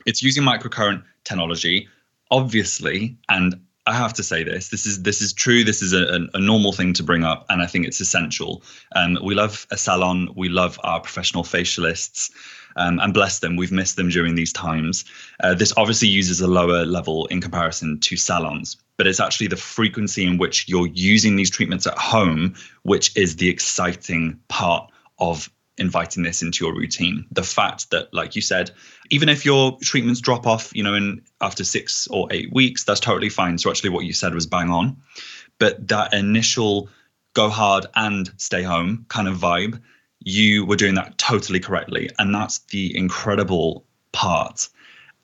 it's 0.06 0.22
using 0.22 0.42
microcurrent 0.42 1.02
technology, 1.24 1.88
obviously, 2.30 3.16
and 3.28 3.60
I 3.86 3.94
have 3.94 4.14
to 4.14 4.22
say 4.22 4.44
this. 4.44 4.68
This 4.68 4.86
is 4.86 5.02
this 5.02 5.20
is 5.20 5.32
true. 5.32 5.62
This 5.62 5.82
is 5.82 5.92
a, 5.92 6.26
a, 6.32 6.40
normal 6.40 6.72
thing 6.72 6.94
to 6.94 7.02
bring 7.02 7.22
up, 7.22 7.44
and 7.50 7.60
I 7.60 7.66
think 7.66 7.86
it's 7.86 8.00
essential. 8.00 8.62
Um, 8.96 9.18
we 9.22 9.34
love 9.34 9.66
a 9.70 9.76
salon. 9.76 10.30
We 10.34 10.48
love 10.48 10.80
our 10.82 11.00
professional 11.00 11.44
facialists 11.44 12.30
um, 12.76 12.98
and 13.00 13.14
bless 13.14 13.38
them. 13.38 13.56
We've 13.56 13.72
missed 13.72 13.96
them 13.96 14.08
during 14.08 14.34
these 14.34 14.52
times. 14.52 15.04
Uh, 15.42 15.54
this 15.54 15.72
obviously 15.76 16.08
uses 16.08 16.40
a 16.40 16.46
lower 16.46 16.84
level 16.84 17.26
in 17.26 17.40
comparison 17.40 18.00
to 18.00 18.16
salons, 18.16 18.76
but 18.96 19.06
it's 19.06 19.20
actually 19.20 19.48
the 19.48 19.56
frequency 19.56 20.24
in 20.24 20.38
which 20.38 20.68
you're 20.68 20.88
using 20.88 21.36
these 21.36 21.50
treatments 21.50 21.86
at 21.86 21.98
home, 21.98 22.54
which 22.82 23.16
is 23.16 23.36
the 23.36 23.48
exciting 23.48 24.40
part 24.48 24.90
of 25.18 25.50
inviting 25.76 26.22
this 26.22 26.42
into 26.42 26.64
your 26.64 26.74
routine. 26.74 27.26
The 27.32 27.42
fact 27.42 27.90
that, 27.90 28.12
like 28.14 28.36
you 28.36 28.42
said, 28.42 28.70
even 29.10 29.28
if 29.28 29.44
your 29.44 29.76
treatments 29.82 30.20
drop 30.20 30.46
off, 30.46 30.70
you 30.74 30.82
know, 30.82 30.94
in 30.94 31.22
after 31.40 31.64
six 31.64 32.06
or 32.08 32.28
eight 32.32 32.52
weeks, 32.52 32.84
that's 32.84 33.00
totally 33.00 33.28
fine. 33.28 33.58
So 33.58 33.70
actually, 33.70 33.90
what 33.90 34.04
you 34.04 34.12
said 34.12 34.34
was 34.34 34.46
bang 34.46 34.70
on. 34.70 34.98
But 35.58 35.88
that 35.88 36.14
initial 36.14 36.88
go 37.34 37.48
hard 37.48 37.86
and 37.94 38.30
stay 38.36 38.62
home 38.62 39.06
kind 39.08 39.28
of 39.28 39.36
vibe 39.36 39.80
you 40.24 40.64
were 40.64 40.76
doing 40.76 40.94
that 40.94 41.16
totally 41.18 41.60
correctly. 41.60 42.10
And 42.18 42.34
that's 42.34 42.58
the 42.70 42.96
incredible 42.96 43.84
part 44.12 44.68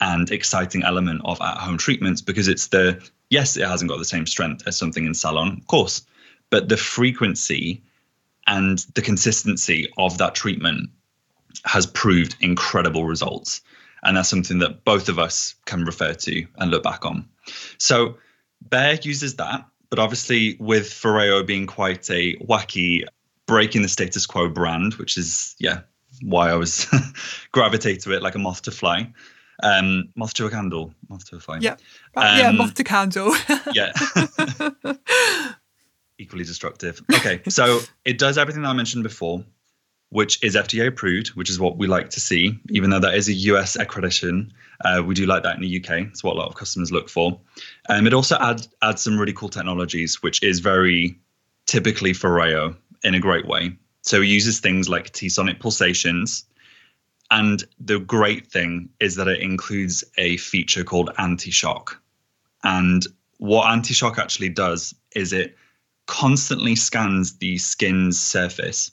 and 0.01 0.31
exciting 0.31 0.83
element 0.83 1.23
of 1.25 1.41
at 1.41 1.59
home 1.59 1.79
treatments 1.79 2.23
because 2.23 2.49
it's 2.49 2.69
the, 2.69 3.03
yes, 3.29 3.57
it 3.57 3.67
hasn't 3.67 3.91
got 3.91 3.99
the 3.99 4.05
same 4.05 4.27
strength 4.27 4.67
as 4.67 4.77
something 4.77 5.05
in 5.05 5.15
salon, 5.15 5.59
of 5.61 5.67
course, 5.67 6.03
but 6.51 6.69
the 6.69 6.77
frequency 6.77 7.83
and 8.47 8.79
the 8.95 9.03
consistency 9.03 9.91
of 9.99 10.19
that 10.19 10.35
treatment 10.35 10.91
has 11.65 11.87
proved 11.87 12.37
incredible 12.41 13.05
results. 13.05 13.61
And 14.03 14.17
that's 14.17 14.29
something 14.29 14.59
that 14.61 14.85
both 14.85 15.09
of 15.09 15.19
us 15.19 15.55
can 15.67 15.85
refer 15.85 16.15
to 16.15 16.47
and 16.57 16.71
look 16.71 16.83
back 16.83 17.05
on. 17.05 17.29
So, 17.79 18.17
Bear 18.63 18.99
uses 19.03 19.37
that, 19.37 19.67
but 19.89 19.99
obviously 19.99 20.57
with 20.59 20.87
Foreo 20.89 21.47
being 21.47 21.67
quite 21.67 22.11
a 22.11 22.37
wacky, 22.37 23.05
breaking 23.51 23.83
the 23.83 23.89
status 23.89 24.27
quo 24.27 24.49
brand, 24.49 24.95
which 24.95 25.19
is 25.19 25.57
yeah 25.59 25.81
why 26.23 26.51
I 26.51 26.55
was 26.55 26.87
gravitate 27.53 28.01
to 28.03 28.13
it 28.13 28.23
like 28.23 28.37
a 28.37 28.39
moth 28.39 28.63
to 28.63 28.71
fly. 28.71 29.13
Um, 29.65 30.11
moth 30.15 30.35
to 30.35 30.47
a 30.47 30.51
candle, 30.51 30.95
moth 31.09 31.29
to 31.31 31.37
a 31.37 31.41
fly. 31.41 31.59
Yeah, 31.61 31.75
um, 32.17 32.39
yeah, 32.39 32.53
moth 32.53 32.75
to 32.75 32.85
candle. 32.85 33.35
yeah. 33.75 33.93
Equally 36.19 36.45
destructive. 36.45 37.03
Okay, 37.13 37.41
so 37.49 37.81
it 38.05 38.19
does 38.19 38.39
everything 38.39 38.63
that 38.63 38.69
I 38.69 38.73
mentioned 38.73 39.03
before, 39.03 39.45
which 40.11 40.41
is 40.45 40.55
FDA 40.55 40.87
approved, 40.87 41.29
which 41.29 41.51
is 41.51 41.59
what 41.59 41.77
we 41.77 41.89
like 41.89 42.11
to 42.11 42.21
see. 42.21 42.57
Even 42.69 42.91
though 42.91 43.01
that 43.01 43.15
is 43.15 43.29
a 43.29 43.33
US 43.33 43.77
accreditation, 43.77 44.53
uh, 44.85 45.03
we 45.05 45.15
do 45.15 45.27
like 45.27 45.43
that 45.43 45.57
in 45.57 45.63
the 45.63 45.83
UK. 45.83 46.07
It's 46.07 46.23
what 46.23 46.37
a 46.37 46.39
lot 46.39 46.47
of 46.47 46.55
customers 46.55 46.93
look 46.93 47.09
for. 47.09 47.41
Um, 47.89 48.07
it 48.07 48.15
also 48.15 48.37
adds 48.39 48.69
adds 48.81 49.03
some 49.03 49.19
really 49.19 49.33
cool 49.33 49.49
technologies, 49.49 50.23
which 50.23 50.41
is 50.45 50.61
very 50.61 51.19
typically 51.67 52.13
Foreo 52.13 52.77
in 53.03 53.15
a 53.15 53.21
great 53.21 53.47
way. 53.47 53.77
So 54.03 54.23
it 54.23 54.29
uses 54.29 54.61
things 54.61 54.89
like 54.89 55.13
T-sonic 55.13 55.61
pulsations. 55.61 56.45
And 57.31 57.63
the 57.79 58.01
great 58.01 58.47
thing 58.47 58.89
is 58.99 59.17
that 59.17 59.29
it 59.29 59.41
includes 59.41 60.03
a 60.19 60.37
feature 60.39 60.85
called 60.85 61.11
anti-shock. 61.19 62.01
And 62.65 63.07
what 63.39 63.71
anti-shock 63.71 64.19
actually 64.19 64.49
does 64.49 64.95
is 65.15 65.33
it 65.33 65.57
constantly 66.07 66.75
scans 66.75 67.39
the 67.39 67.57
skin's 67.59 68.21
surface 68.21 68.91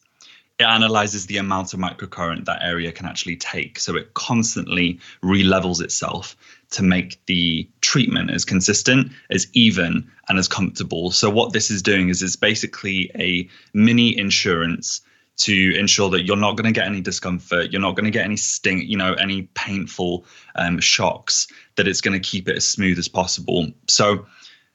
it 0.59 0.63
analyzes 0.63 1.27
the 1.27 1.37
amount 1.37 1.73
of 1.73 1.79
microcurrent 1.79 2.45
that 2.45 2.63
area 2.63 2.91
can 2.91 3.05
actually 3.05 3.35
take. 3.35 3.79
So 3.79 3.95
it 3.95 4.13
constantly 4.15 4.99
relevels 5.23 5.81
itself 5.81 6.35
to 6.71 6.83
make 6.83 7.25
the 7.25 7.69
treatment 7.81 8.29
as 8.29 8.45
consistent, 8.45 9.11
as 9.29 9.47
even, 9.53 10.09
and 10.27 10.37
as 10.37 10.47
comfortable. 10.47 11.11
So 11.11 11.29
what 11.29 11.53
this 11.53 11.71
is 11.71 11.81
doing 11.81 12.09
is 12.09 12.21
it's 12.21 12.35
basically 12.35 13.11
a 13.15 13.49
mini 13.73 14.17
insurance 14.17 15.01
to 15.37 15.77
ensure 15.77 16.09
that 16.09 16.23
you're 16.23 16.35
not 16.35 16.57
going 16.57 16.65
to 16.65 16.77
get 16.77 16.87
any 16.87 16.99
discomfort, 16.99 17.71
you're 17.71 17.81
not 17.81 17.95
going 17.95 18.05
to 18.05 18.11
get 18.11 18.25
any 18.25 18.37
sting, 18.37 18.81
you 18.81 18.97
know, 18.97 19.13
any 19.13 19.43
painful 19.53 20.25
um, 20.55 20.79
shocks. 20.79 21.47
That 21.75 21.87
it's 21.87 22.01
going 22.01 22.19
to 22.19 22.29
keep 22.29 22.49
it 22.49 22.57
as 22.57 22.65
smooth 22.65 22.97
as 22.97 23.07
possible. 23.07 23.67
So, 23.87 24.25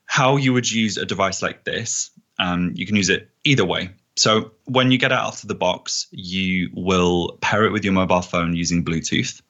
how 0.07 0.37
you 0.37 0.53
would 0.53 0.71
use 0.71 0.97
a 0.97 1.05
device 1.05 1.43
like 1.43 1.65
this, 1.65 2.11
um, 2.39 2.73
you 2.75 2.87
can 2.87 2.97
use 2.97 3.09
it 3.09 3.29
either 3.45 3.65
way. 3.65 3.91
So 4.17 4.53
when 4.65 4.91
you 4.91 4.99
get 4.99 5.13
out 5.13 5.43
of 5.43 5.49
the 5.49 5.55
box, 5.55 6.07
you 6.11 6.71
will 6.75 7.39
pair 7.41 7.65
it 7.65 7.73
with 7.73 7.85
your 7.85 7.95
mobile 7.95 8.23
phone 8.23 8.55
using 8.55 8.85
Bluetooth. 8.85 9.41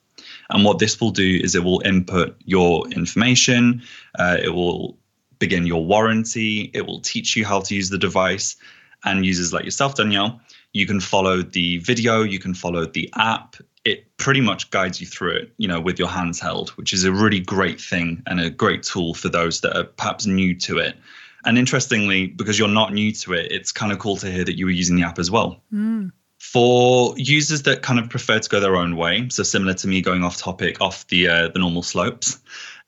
And 0.53 0.65
what 0.65 0.79
this 0.79 1.01
will 1.01 1.11
do 1.11 1.41
is 1.43 1.55
it 1.55 1.65
will 1.65 1.83
input 1.85 2.37
your 2.45 2.89
information, 2.91 3.83
uh, 4.19 4.37
it 4.41 4.51
will 4.51 4.99
begin 5.39 5.67
your 5.67 5.85
warranty, 5.85 6.71
it 6.75 6.87
will 6.87 7.01
teach 7.01 7.35
you 7.37 7.45
how 7.45 7.61
to 7.61 7.75
use 7.75 7.89
the 7.91 7.99
device. 7.99 8.57
And 9.05 9.27
users 9.27 9.53
like 9.53 9.65
yourself, 9.65 9.97
Danielle, 9.97 10.41
you 10.73 10.87
can 10.87 11.01
follow 11.01 11.43
the 11.43 11.79
video, 11.79 12.23
you 12.23 12.39
can 12.39 12.55
follow 12.55 12.85
the 12.85 13.11
app. 13.17 13.57
It 13.85 14.17
pretty 14.17 14.41
much 14.41 14.71
guides 14.71 15.01
you 15.01 15.07
through 15.09 15.33
it, 15.33 15.53
you 15.57 15.67
know, 15.67 15.81
with 15.81 15.99
your 15.99 16.07
hands 16.07 16.39
held, 16.39 16.71
which 16.71 16.93
is 16.93 17.03
a 17.03 17.13
really 17.13 17.41
great 17.41 17.81
thing 17.81 18.23
and 18.27 18.41
a 18.41 18.49
great 18.49 18.85
tool 18.85 19.15
for 19.15 19.29
those 19.29 19.61
that 19.63 19.77
are 19.77 19.85
perhaps 19.85 20.27
new 20.27 20.55
to 20.61 20.79
it. 20.79 20.97
And 21.45 21.59
interestingly, 21.59 22.29
because 22.29 22.59
you're 22.59 22.69
not 22.69 22.93
new 22.93 23.11
to 23.13 23.33
it, 23.33 23.51
it's 23.51 23.73
kind 23.73 23.91
of 23.91 23.99
cool 23.99 24.17
to 24.19 24.31
hear 24.31 24.45
that 24.45 24.57
you 24.57 24.67
were 24.67 24.71
using 24.71 24.95
the 24.95 25.03
app 25.03 25.19
as 25.19 25.31
well. 25.31 25.61
Mm. 25.75 26.13
For 26.43 27.15
users 27.17 27.63
that 27.63 27.83
kind 27.83 28.01
of 28.01 28.11
prefer 28.11 28.41
to 28.41 28.49
go 28.49 28.59
their 28.59 28.75
own 28.75 28.97
way, 28.97 29.29
so 29.31 29.45
similar 29.45 29.75
to 29.75 29.87
me 29.87 30.03
going 30.03 30.25
off 30.25 30.37
topic, 30.37 30.81
off 30.81 31.07
the 31.07 31.29
uh, 31.29 31.49
the 31.49 31.61
normal 31.61 31.85
slopes, 31.85 32.41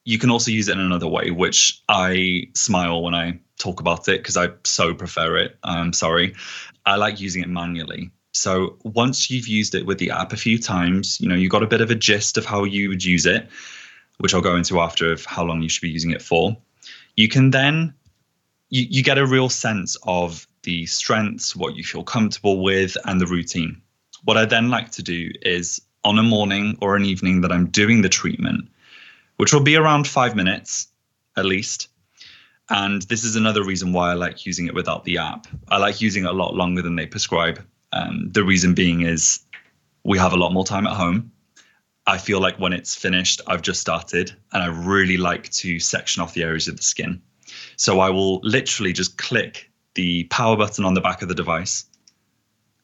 you 0.05 0.19
can 0.19 0.29
also 0.29 0.51
use 0.51 0.69
it 0.69 0.73
in 0.73 0.81
another 0.81 1.07
way, 1.07 1.31
which 1.31 1.81
I 1.89 2.49
smile 2.55 3.01
when 3.01 3.15
I 3.15 3.39
talk 3.59 3.79
about 3.79 4.09
it 4.09 4.19
because 4.19 4.37
I 4.37 4.49
so 4.65 4.93
prefer 4.93 5.37
it. 5.39 5.57
I'm 5.63 5.93
sorry. 5.93 6.35
I 6.85 6.97
like 6.97 7.21
using 7.21 7.43
it 7.43 7.49
manually. 7.49 8.11
So 8.33 8.77
once 8.83 9.31
you've 9.31 9.47
used 9.47 9.77
it 9.77 9.87
with 9.87 9.99
the 9.99 10.11
app 10.11 10.33
a 10.33 10.37
few 10.37 10.59
times, 10.59 11.21
you 11.21 11.29
know, 11.29 11.37
you 11.37 11.49
got 11.49 11.63
a 11.63 11.69
bit 11.69 11.81
of 11.81 11.93
a 11.93 11.95
gist 11.95 12.37
of 12.37 12.45
how 12.45 12.65
you 12.65 12.89
would 12.89 13.05
use 13.05 13.25
it, 13.25 13.49
which 14.19 14.35
I'll 14.35 14.43
go 14.43 14.57
into 14.57 14.81
after 14.81 15.13
of 15.13 15.25
how 15.25 15.45
long 15.45 15.63
you 15.63 15.69
should 15.69 15.83
be 15.83 15.91
using 15.91 16.11
it 16.11 16.23
for. 16.23 16.57
You 17.17 17.29
can 17.29 17.51
then 17.51 17.95
you, 18.69 18.85
you 18.91 19.03
get 19.05 19.17
a 19.17 19.25
real 19.25 19.49
sense 19.49 19.97
of 20.03 20.49
the 20.65 20.87
strengths, 20.87 21.55
what 21.55 21.77
you 21.77 21.85
feel 21.85 22.03
comfortable 22.03 22.63
with, 22.63 22.97
and 23.05 23.21
the 23.21 23.27
routine. 23.27 23.81
What 24.25 24.37
I 24.37 24.45
then 24.45 24.71
like 24.71 24.91
to 24.93 25.03
do 25.03 25.31
is 25.43 25.81
on 26.03 26.19
a 26.19 26.23
morning 26.23 26.77
or 26.81 26.97
an 26.97 27.05
evening 27.05 27.41
that 27.43 27.53
I'm 27.53 27.67
doing 27.67 28.03
the 28.03 28.09
treatment, 28.09 28.69
which 29.37 29.53
will 29.53 29.63
be 29.63 29.77
around 29.77 30.07
five 30.07 30.35
minutes 30.35 30.89
at 31.37 31.45
least. 31.45 31.89
And 32.71 33.03
this 33.03 33.25
is 33.25 33.37
another 33.37 33.65
reason 33.65 33.93
why 33.93 34.11
I 34.11 34.15
like 34.15 34.47
using 34.47 34.67
it 34.67 34.75
without 34.75 35.05
the 35.05 35.19
app. 35.19 35.47
I 35.69 35.79
like 35.79 36.01
using 36.01 36.25
it 36.25 36.31
a 36.31 36.33
lot 36.33 36.55
longer 36.55 36.83
than 36.83 36.97
they 36.97 37.07
prescribe. 37.07 37.65
Um, 37.93 38.31
the 38.33 38.45
reason 38.45 38.75
being 38.75 39.03
is 39.03 39.41
we 40.05 40.19
have 40.19 40.33
a 40.33 40.37
lot 40.37 40.53
more 40.53 40.65
time 40.65 40.87
at 40.87 40.95
home. 40.95 41.31
I 42.07 42.19
feel 42.19 42.41
like 42.41 42.59
when 42.59 42.73
it's 42.73 42.95
finished, 42.95 43.41
I've 43.47 43.63
just 43.63 43.81
started, 43.81 44.35
and 44.53 44.63
I 44.63 44.67
really 44.67 45.17
like 45.17 45.51
to 45.51 45.79
section 45.79 46.23
off 46.23 46.35
the 46.35 46.43
areas 46.43 46.69
of 46.69 46.77
the 46.77 46.83
skin. 46.83 47.23
So 47.77 48.01
I 48.01 48.11
will 48.11 48.41
literally 48.41 48.93
just 48.93 49.17
click 49.17 49.71
the 49.95 50.25
power 50.25 50.57
button 50.57 50.85
on 50.85 50.95
the 50.95 51.01
back 51.01 51.23
of 51.23 51.29
the 51.29 51.35
device 51.35 51.87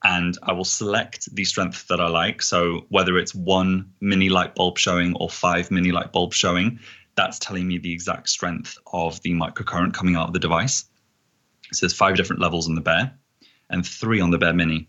and 0.03 0.38
I 0.42 0.53
will 0.53 0.64
select 0.64 1.35
the 1.35 1.44
strength 1.44 1.87
that 1.88 2.01
I 2.01 2.09
like. 2.09 2.42
So 2.42 2.87
whether 2.88 3.18
it's 3.18 3.35
one 3.35 3.92
mini 4.01 4.31
light 4.31 4.55
bulb 4.55 4.79
showing 4.79 5.14
or 5.16 5.29
five 5.29 5.70
mini 5.70 5.92
light 5.92 6.12
bulbs 6.12 6.37
showing, 6.37 6.81
that's 7.16 7.38
telling 7.38 7.68
me 7.68 7.79
the 7.79 7.92
exact 7.92 8.31
strength 8.31 8.79
of 8.92 9.20
the 9.23 9.33
microcurrent 9.33 9.92
coming 9.92 10.16
out 10.16 10.29
of 10.29 10.33
the 10.33 10.38
device. 10.38 10.87
So 11.73 11.87
there's 11.87 11.96
five 11.96 12.16
different 12.16 12.40
levels 12.40 12.66
on 12.68 12.75
the 12.75 12.81
Bear 12.81 13.12
and 13.68 13.87
three 13.87 14.20
on 14.20 14.31
the 14.31 14.38
Bear 14.38 14.55
Mini. 14.55 14.88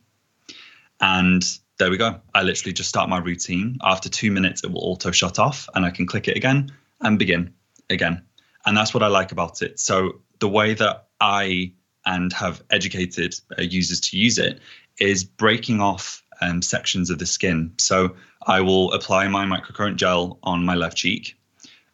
And 1.01 1.43
there 1.77 1.89
we 1.89 1.97
go. 1.97 2.21
I 2.33 2.43
literally 2.43 2.73
just 2.73 2.89
start 2.89 3.09
my 3.09 3.17
routine. 3.17 3.79
After 3.83 4.07
two 4.07 4.31
minutes, 4.31 4.63
it 4.63 4.71
will 4.71 4.83
auto 4.83 5.11
shut 5.11 5.39
off 5.39 5.67
and 5.75 5.85
I 5.85 5.89
can 5.89 6.07
click 6.07 6.27
it 6.27 6.37
again 6.37 6.71
and 7.01 7.19
begin 7.19 7.53
again 7.89 8.23
and 8.65 8.77
that's 8.77 8.93
what 8.93 9.03
I 9.03 9.07
like 9.07 9.31
about 9.31 9.61
it. 9.61 9.79
So 9.79 10.21
the 10.39 10.49
way 10.49 10.73
that 10.73 11.07
I 11.19 11.73
and 12.05 12.33
have 12.33 12.63
educated 12.69 13.35
uh, 13.57 13.61
users 13.61 13.99
to 13.99 14.17
use 14.17 14.37
it 14.37 14.59
is 14.99 15.23
breaking 15.23 15.81
off 15.81 16.23
um, 16.41 16.61
sections 16.61 17.09
of 17.09 17.19
the 17.19 17.25
skin. 17.25 17.73
So 17.77 18.15
I 18.47 18.61
will 18.61 18.91
apply 18.93 19.27
my 19.27 19.45
microcurrent 19.45 19.97
gel 19.97 20.39
on 20.43 20.65
my 20.65 20.75
left 20.75 20.97
cheek 20.97 21.37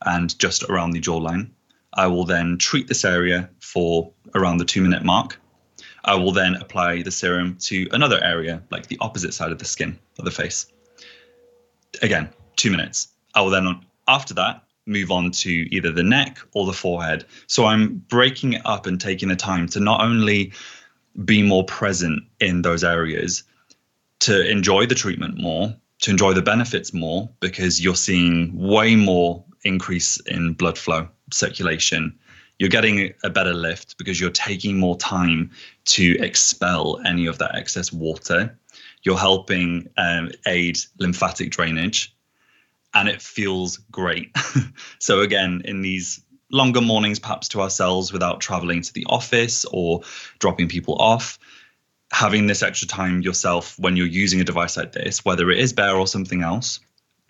and 0.05 0.37
just 0.39 0.63
around 0.63 0.91
the 0.91 1.01
jawline. 1.01 1.49
I 1.93 2.07
will 2.07 2.25
then 2.25 2.57
treat 2.57 2.87
this 2.87 3.03
area 3.03 3.49
for 3.59 4.11
around 4.35 4.57
the 4.57 4.65
two 4.65 4.81
minute 4.81 5.03
mark. 5.03 5.39
I 6.05 6.15
will 6.15 6.31
then 6.31 6.55
apply 6.55 7.01
the 7.01 7.11
serum 7.11 7.57
to 7.61 7.87
another 7.91 8.23
area, 8.23 8.63
like 8.71 8.87
the 8.87 8.97
opposite 9.01 9.33
side 9.33 9.51
of 9.51 9.59
the 9.59 9.65
skin 9.65 9.99
of 10.17 10.25
the 10.25 10.31
face. 10.31 10.67
Again, 12.01 12.29
two 12.55 12.71
minutes. 12.71 13.09
I 13.33 13.41
will 13.41 13.49
then, 13.49 13.81
after 14.07 14.33
that, 14.35 14.63
move 14.88 15.12
on 15.12 15.32
to 15.32 15.50
either 15.50 15.91
the 15.91 16.04
neck 16.04 16.39
or 16.54 16.65
the 16.65 16.73
forehead. 16.73 17.26
So 17.47 17.65
I'm 17.65 17.97
breaking 18.10 18.54
it 18.54 18.62
up 18.65 18.86
and 18.86 19.00
taking 19.00 19.30
the 19.30 19.36
time 19.36 19.67
to 19.69 19.80
not 19.80 20.02
only 20.02 20.54
be 21.26 21.41
more 21.43 21.63
present 21.63 22.23
in 22.39 22.62
those 22.62 22.84
areas, 22.84 23.43
to 24.19 24.50
enjoy 24.50 24.86
the 24.86 24.95
treatment 24.95 25.38
more, 25.38 25.76
to 26.02 26.12
enjoy 26.12 26.34
the 26.34 26.41
benefits 26.41 26.93
more, 26.93 27.30
because 27.39 27.84
you're 27.84 27.95
seeing 27.95 28.56
way 28.58 28.95
more 28.95 29.43
increase 29.63 30.19
in 30.21 30.54
blood 30.54 30.78
flow, 30.78 31.08
circulation. 31.32 32.17
You're 32.60 32.69
getting 32.69 33.13
a 33.23 33.30
better 33.30 33.54
lift 33.54 33.97
because 33.97 34.19
you're 34.19 34.32
taking 34.32 34.80
more 34.80 34.97
time 34.97 35.52
to 35.86 36.17
expel 36.19 37.00
any 37.06 37.28
of 37.28 37.38
that 37.38 37.56
excess 37.56 37.91
water. 37.91 38.58
You're 39.04 39.17
helping 39.17 39.89
um, 39.97 40.32
aid 40.47 40.80
lymphatic 41.00 41.52
drainage 41.52 42.15
and 42.93 43.10
it 43.10 43.21
feels 43.21 43.78
great. 43.91 44.36
so 45.00 45.21
again, 45.21 45.62
in 45.65 45.82
these 45.82 46.21
longer 46.52 46.82
mornings, 46.82 47.19
perhaps 47.19 47.47
to 47.50 47.62
ourselves 47.62 48.13
without 48.13 48.39
traveling 48.39 48.82
to 48.82 48.93
the 48.93 49.06
office 49.10 49.65
or 49.71 50.02
dropping 50.39 50.67
people 50.67 50.95
off, 50.95 51.38
having 52.12 52.47
this 52.47 52.63
extra 52.63 52.88
time 52.88 53.21
yourself 53.21 53.78
when 53.80 53.97
you're 53.97 54.08
using 54.08 54.39
a 54.39 54.43
device 54.43 54.78
like 54.78 54.93
this, 54.93 55.26
whether 55.26 55.52
it 55.52 55.60
is 55.60 55.73
Bear 55.73 55.95
or 55.95 56.08
something 56.08 56.41
else, 56.41 56.80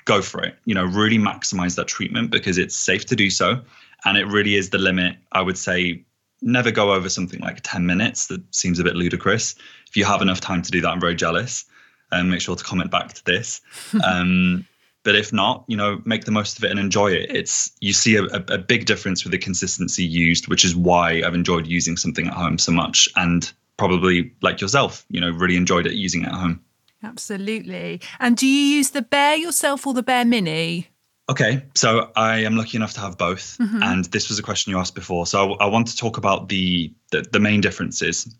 go 0.05 0.21
for 0.21 0.43
it. 0.43 0.55
You 0.65 0.75
know, 0.75 0.85
really 0.85 1.17
maximize 1.17 1.75
that 1.75 1.87
treatment 1.87 2.31
because 2.31 2.57
it's 2.57 2.75
safe 2.75 3.05
to 3.07 3.15
do 3.15 3.29
so. 3.29 3.61
And 4.05 4.17
it 4.17 4.25
really 4.25 4.55
is 4.55 4.69
the 4.69 4.77
limit. 4.77 5.17
I 5.31 5.41
would 5.41 5.57
say 5.57 6.03
never 6.41 6.71
go 6.71 6.93
over 6.93 7.09
something 7.09 7.39
like 7.39 7.59
10 7.63 7.85
minutes. 7.85 8.27
That 8.27 8.41
seems 8.53 8.79
a 8.79 8.83
bit 8.83 8.95
ludicrous. 8.95 9.55
If 9.87 9.97
you 9.97 10.05
have 10.05 10.21
enough 10.21 10.39
time 10.39 10.61
to 10.61 10.71
do 10.71 10.81
that, 10.81 10.89
I'm 10.89 11.01
very 11.01 11.15
jealous. 11.15 11.65
And 12.11 12.21
um, 12.21 12.29
make 12.29 12.39
sure 12.39 12.55
to 12.55 12.63
comment 12.63 12.91
back 12.91 13.13
to 13.13 13.25
this. 13.25 13.61
Um, 14.03 14.65
but 15.07 15.15
if 15.15 15.31
not, 15.31 15.63
you 15.69 15.77
know, 15.77 16.01
make 16.03 16.25
the 16.25 16.31
most 16.31 16.57
of 16.57 16.65
it 16.65 16.69
and 16.69 16.77
enjoy 16.77 17.07
it. 17.13 17.33
It's 17.33 17.71
you 17.79 17.93
see 17.93 18.17
a, 18.17 18.25
a 18.25 18.57
big 18.57 18.87
difference 18.87 19.23
with 19.23 19.31
the 19.31 19.37
consistency 19.37 20.03
used, 20.03 20.49
which 20.49 20.65
is 20.65 20.75
why 20.75 21.21
I've 21.25 21.33
enjoyed 21.33 21.65
using 21.65 21.95
something 21.95 22.27
at 22.27 22.33
home 22.33 22.57
so 22.57 22.73
much, 22.73 23.07
and 23.15 23.49
probably 23.77 24.33
like 24.41 24.59
yourself, 24.59 25.05
you 25.09 25.21
know, 25.21 25.29
really 25.29 25.55
enjoyed 25.55 25.87
it 25.87 25.93
using 25.93 26.23
it 26.23 26.27
at 26.27 26.33
home. 26.33 26.59
Absolutely. 27.01 28.01
And 28.19 28.35
do 28.35 28.45
you 28.45 28.75
use 28.75 28.89
the 28.89 29.01
Bear 29.01 29.37
yourself 29.37 29.87
or 29.87 29.93
the 29.93 30.03
Bear 30.03 30.25
Mini? 30.25 30.89
Okay, 31.29 31.63
so 31.73 32.11
I 32.17 32.39
am 32.39 32.57
lucky 32.57 32.75
enough 32.75 32.91
to 32.95 32.99
have 32.99 33.17
both, 33.17 33.57
mm-hmm. 33.61 33.81
and 33.81 34.03
this 34.11 34.27
was 34.27 34.39
a 34.39 34.43
question 34.43 34.71
you 34.71 34.77
asked 34.77 34.95
before. 34.95 35.25
So 35.25 35.53
I, 35.53 35.63
I 35.63 35.67
want 35.67 35.87
to 35.87 35.95
talk 35.95 36.17
about 36.17 36.49
the, 36.49 36.93
the 37.11 37.21
the 37.31 37.39
main 37.39 37.61
differences, 37.61 38.35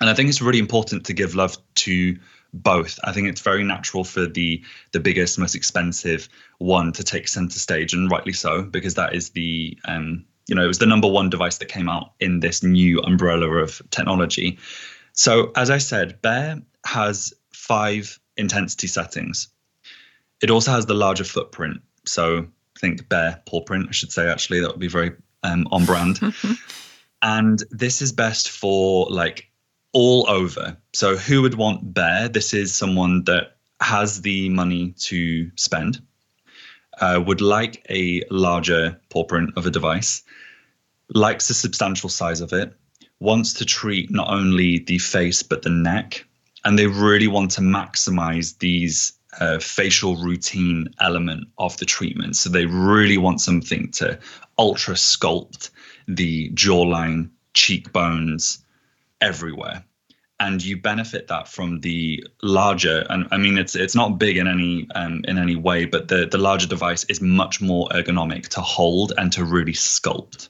and 0.00 0.10
I 0.10 0.14
think 0.14 0.28
it's 0.28 0.42
really 0.42 0.58
important 0.58 1.06
to 1.06 1.12
give 1.12 1.36
love 1.36 1.56
to 1.86 2.18
both. 2.54 2.98
I 3.04 3.12
think 3.12 3.28
it's 3.28 3.40
very 3.40 3.64
natural 3.64 4.04
for 4.04 4.26
the 4.26 4.62
the 4.92 5.00
biggest, 5.00 5.38
most 5.38 5.54
expensive 5.54 6.28
one 6.58 6.92
to 6.92 7.04
take 7.04 7.28
center 7.28 7.58
stage, 7.58 7.92
and 7.92 8.10
rightly 8.10 8.32
so, 8.32 8.62
because 8.62 8.94
that 8.94 9.14
is 9.14 9.30
the 9.30 9.76
um, 9.84 10.24
you 10.46 10.54
know 10.54 10.64
it 10.64 10.68
was 10.68 10.78
the 10.78 10.86
number 10.86 11.08
one 11.08 11.28
device 11.28 11.58
that 11.58 11.66
came 11.66 11.88
out 11.88 12.12
in 12.20 12.40
this 12.40 12.62
new 12.62 13.00
umbrella 13.00 13.48
of 13.48 13.82
technology. 13.90 14.58
So 15.12 15.52
as 15.56 15.68
I 15.70 15.78
said, 15.78 16.22
Bear 16.22 16.62
has 16.86 17.34
five 17.52 18.18
intensity 18.36 18.86
settings. 18.86 19.48
It 20.40 20.50
also 20.50 20.70
has 20.70 20.86
the 20.86 20.94
larger 20.94 21.24
footprint. 21.24 21.80
So 22.06 22.46
I 22.76 22.80
think 22.80 23.08
Bear 23.08 23.42
paw 23.46 23.62
print, 23.62 23.86
I 23.88 23.92
should 23.92 24.12
say. 24.12 24.28
Actually, 24.28 24.60
that 24.60 24.70
would 24.70 24.80
be 24.80 24.88
very 24.88 25.12
um, 25.42 25.66
on 25.70 25.84
brand. 25.84 26.20
and 27.22 27.62
this 27.70 28.02
is 28.02 28.12
best 28.12 28.50
for 28.50 29.06
like 29.10 29.50
all 29.94 30.28
over. 30.28 30.76
So, 30.92 31.16
who 31.16 31.40
would 31.42 31.54
want 31.54 31.94
Bear? 31.94 32.28
This 32.28 32.52
is 32.52 32.74
someone 32.74 33.24
that 33.24 33.56
has 33.80 34.20
the 34.20 34.50
money 34.50 34.94
to 34.98 35.50
spend, 35.56 36.02
uh, 37.00 37.22
would 37.26 37.40
like 37.40 37.86
a 37.88 38.22
larger 38.30 39.00
paw 39.08 39.24
print 39.24 39.50
of 39.56 39.66
a 39.66 39.70
device, 39.70 40.22
likes 41.08 41.48
the 41.48 41.54
substantial 41.54 42.10
size 42.10 42.40
of 42.40 42.52
it, 42.52 42.72
wants 43.20 43.54
to 43.54 43.64
treat 43.64 44.10
not 44.10 44.28
only 44.28 44.80
the 44.80 44.98
face 44.98 45.42
but 45.42 45.62
the 45.62 45.70
neck, 45.70 46.26
and 46.64 46.78
they 46.78 46.86
really 46.86 47.28
want 47.28 47.52
to 47.52 47.60
maximize 47.60 48.58
these 48.58 49.12
uh, 49.40 49.58
facial 49.58 50.16
routine 50.16 50.88
element 51.00 51.48
of 51.58 51.76
the 51.78 51.84
treatment. 51.84 52.36
So 52.36 52.48
they 52.48 52.66
really 52.66 53.18
want 53.18 53.40
something 53.40 53.90
to 53.92 54.18
ultra 54.58 54.94
sculpt 54.94 55.70
the 56.06 56.50
jawline, 56.50 57.30
cheekbones, 57.54 58.63
everywhere. 59.24 59.84
And 60.40 60.62
you 60.62 60.76
benefit 60.76 61.28
that 61.28 61.48
from 61.48 61.80
the 61.80 62.26
larger 62.42 63.06
and 63.08 63.26
i 63.30 63.36
mean 63.38 63.56
it's 63.56 63.74
it's 63.76 63.94
not 63.94 64.18
big 64.18 64.36
in 64.36 64.48
any 64.48 64.86
um, 64.94 65.22
in 65.26 65.38
any 65.38 65.56
way 65.56 65.84
but 65.86 66.08
the 66.08 66.26
the 66.26 66.38
larger 66.38 66.66
device 66.66 67.04
is 67.04 67.20
much 67.20 67.60
more 67.60 67.88
ergonomic 67.90 68.48
to 68.48 68.60
hold 68.60 69.12
and 69.16 69.32
to 69.32 69.44
really 69.44 69.72
sculpt. 69.72 70.48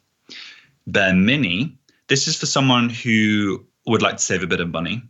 Bear 0.86 1.14
Mini 1.14 1.76
this 2.08 2.26
is 2.26 2.36
for 2.36 2.46
someone 2.46 2.88
who 2.88 3.64
would 3.86 4.02
like 4.02 4.16
to 4.16 4.22
save 4.22 4.42
a 4.42 4.46
bit 4.46 4.60
of 4.60 4.70
money. 4.70 5.02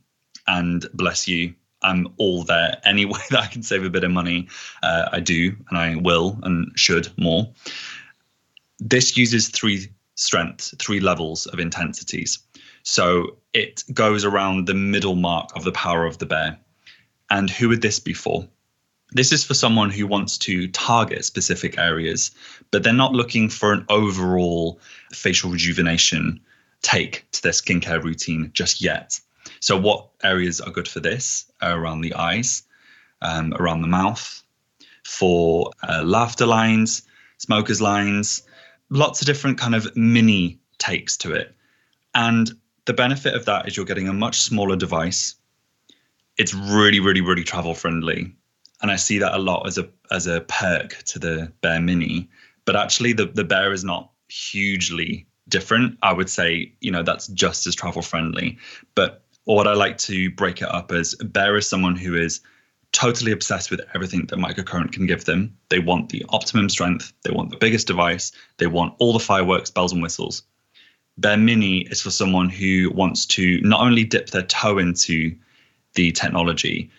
And 0.47 0.85
bless 0.93 1.27
you 1.29 1.55
i'm 1.83 2.09
all 2.19 2.43
there 2.43 2.81
any 2.85 3.05
way 3.05 3.21
that 3.31 3.43
i 3.45 3.47
can 3.47 3.63
save 3.63 3.85
a 3.85 3.91
bit 3.91 4.05
of 4.05 4.11
money. 4.11 4.49
Uh, 4.83 5.09
i 5.13 5.21
do 5.21 5.57
and 5.71 5.79
i 5.79 5.95
will 5.95 6.39
and 6.43 6.73
should 6.75 7.09
more. 7.17 7.49
This 8.81 9.17
uses 9.17 9.49
three 9.49 9.89
strengths 10.17 10.75
three 10.79 11.01
levels 11.01 11.47
of 11.47 11.61
intensities 11.61 12.44
so 12.85 13.39
it 13.55 13.83
goes 13.93 14.25
around 14.25 14.67
the 14.67 14.75
middle 14.75 15.17
mark 15.17 15.51
of 15.57 15.65
the 15.65 15.73
power 15.73 16.07
of 16.07 16.19
the 16.19 16.27
bear. 16.27 16.59
And 17.31 17.49
who 17.49 17.71
would 17.71 17.81
this 17.83 17.99
be 17.99 18.13
for? 18.13 18.47
This 19.13 19.33
is 19.33 19.43
for 19.43 19.55
someone 19.55 19.91
who 19.91 20.07
wants 20.07 20.37
to 20.39 20.69
target 20.69 21.25
specific 21.25 21.79
areas, 21.79 22.31
but 22.71 22.83
they're 22.83 22.93
not 22.93 23.13
looking 23.13 23.49
for 23.49 23.73
an 23.73 23.87
overall 23.89 24.81
facial 25.13 25.51
rejuvenation 25.51 26.41
take 26.83 27.27
to 27.33 27.43
their 27.43 27.53
skincare 27.53 28.03
routine 28.03 28.51
just 28.53 28.83
yet. 28.83 29.19
So, 29.61 29.79
what 29.79 30.11
areas 30.23 30.61
are 30.61 30.71
good 30.71 30.89
for 30.89 31.01
this? 31.01 31.51
around 31.63 32.03
the 32.03 32.15
eyes, 32.15 32.65
um, 33.23 33.55
around 33.55 33.81
the 33.81 33.89
mouth, 33.89 34.43
for 35.05 35.71
uh, 35.89 36.03
laughter 36.05 36.45
lines, 36.45 37.03
smokers 37.39 37.81
lines, 37.81 38.43
lots 38.91 39.23
of 39.23 39.27
different 39.27 39.59
kind 39.59 39.75
of 39.75 39.97
mini 39.97 40.59
takes 40.79 41.17
to 41.19 41.33
it. 41.33 41.55
And 42.15 42.51
the 42.87 42.93
benefit 42.93 43.35
of 43.35 43.45
that 43.47 43.67
is 43.67 43.77
you're 43.77 43.87
getting 43.87 44.09
a 44.09 44.13
much 44.13 44.41
smaller 44.41 44.77
device. 44.77 45.35
It's 46.37 46.55
really, 46.55 47.01
really, 47.01 47.21
really 47.21 47.45
travel 47.45 47.75
friendly. 47.75 48.35
And 48.83 48.91
I 48.91 48.97
see 48.97 49.19
that 49.19 49.35
a 49.35 49.39
lot 49.39 49.67
as 49.67 49.79
a 49.79 49.89
as 50.11 50.27
a 50.27 50.43
perk 50.43 51.03
to 51.05 51.19
the 51.19 51.53
Bear 51.63 51.81
Mini. 51.81 52.29
But 52.65 52.77
actually 52.77 53.13
the, 53.13 53.27
the 53.27 53.45
Bear 53.45 53.73
is 53.73 53.85
not 53.85 54.11
hugely 54.29 55.27
different. 55.49 55.99
I 56.03 56.13
would 56.13 56.29
say, 56.29 56.73
you 56.81 56.91
know, 56.91 57.03
that's 57.03 57.29
just 57.29 57.67
as 57.67 57.75
travel 57.75 58.03
friendly. 58.03 58.59
But 58.95 59.25
what 59.45 59.69
I 59.69 59.75
like 59.75 59.99
to 59.99 60.31
break 60.31 60.61
it 60.63 60.69
up 60.69 60.93
as 60.93 61.15
Bear 61.17 61.57
is 61.57 61.69
someone 61.69 61.97
who 61.97 62.15
is 62.15 62.41
totally 62.93 63.33
obsessed 63.33 63.71
with 63.71 63.81
everything 63.95 64.27
that 64.27 64.39
microcurrent 64.39 64.93
can 64.93 65.07
give 65.07 65.25
them. 65.25 65.57
They 65.69 65.81
want 65.81 66.11
the 66.11 66.25
optimum 66.29 66.69
strength, 66.69 67.13
they 67.25 67.33
want 67.33 67.51
the 67.51 67.57
biggest 67.57 67.87
device, 67.87 68.33
they 68.59 68.67
want 68.67 68.95
all 68.99 69.13
the 69.13 69.19
fireworks, 69.19 69.71
bells 69.71 69.93
and 69.93 70.03
whistles. 70.03 70.43
Bear 71.19 71.37
Mini 71.37 71.81
is 71.91 72.01
for 72.01 72.11
someone 72.11 72.49
who 72.49 72.91
wants 72.91 73.25
to 73.27 73.61
not 73.61 73.81
only 73.81 74.05
dip 74.05 74.31
their 74.31 74.43
toe 74.43 74.79
into 74.79 75.35
the 75.95 76.11
technology, 76.13 76.91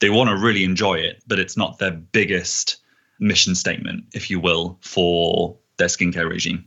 they 0.00 0.10
want 0.10 0.30
to 0.30 0.36
really 0.36 0.64
enjoy 0.64 0.94
it, 0.94 1.22
but 1.26 1.38
it's 1.38 1.56
not 1.56 1.78
their 1.78 1.90
biggest 1.90 2.76
mission 3.18 3.54
statement, 3.54 4.04
if 4.12 4.30
you 4.30 4.38
will, 4.38 4.78
for 4.80 5.56
their 5.76 5.88
skincare 5.88 6.28
regime. 6.28 6.64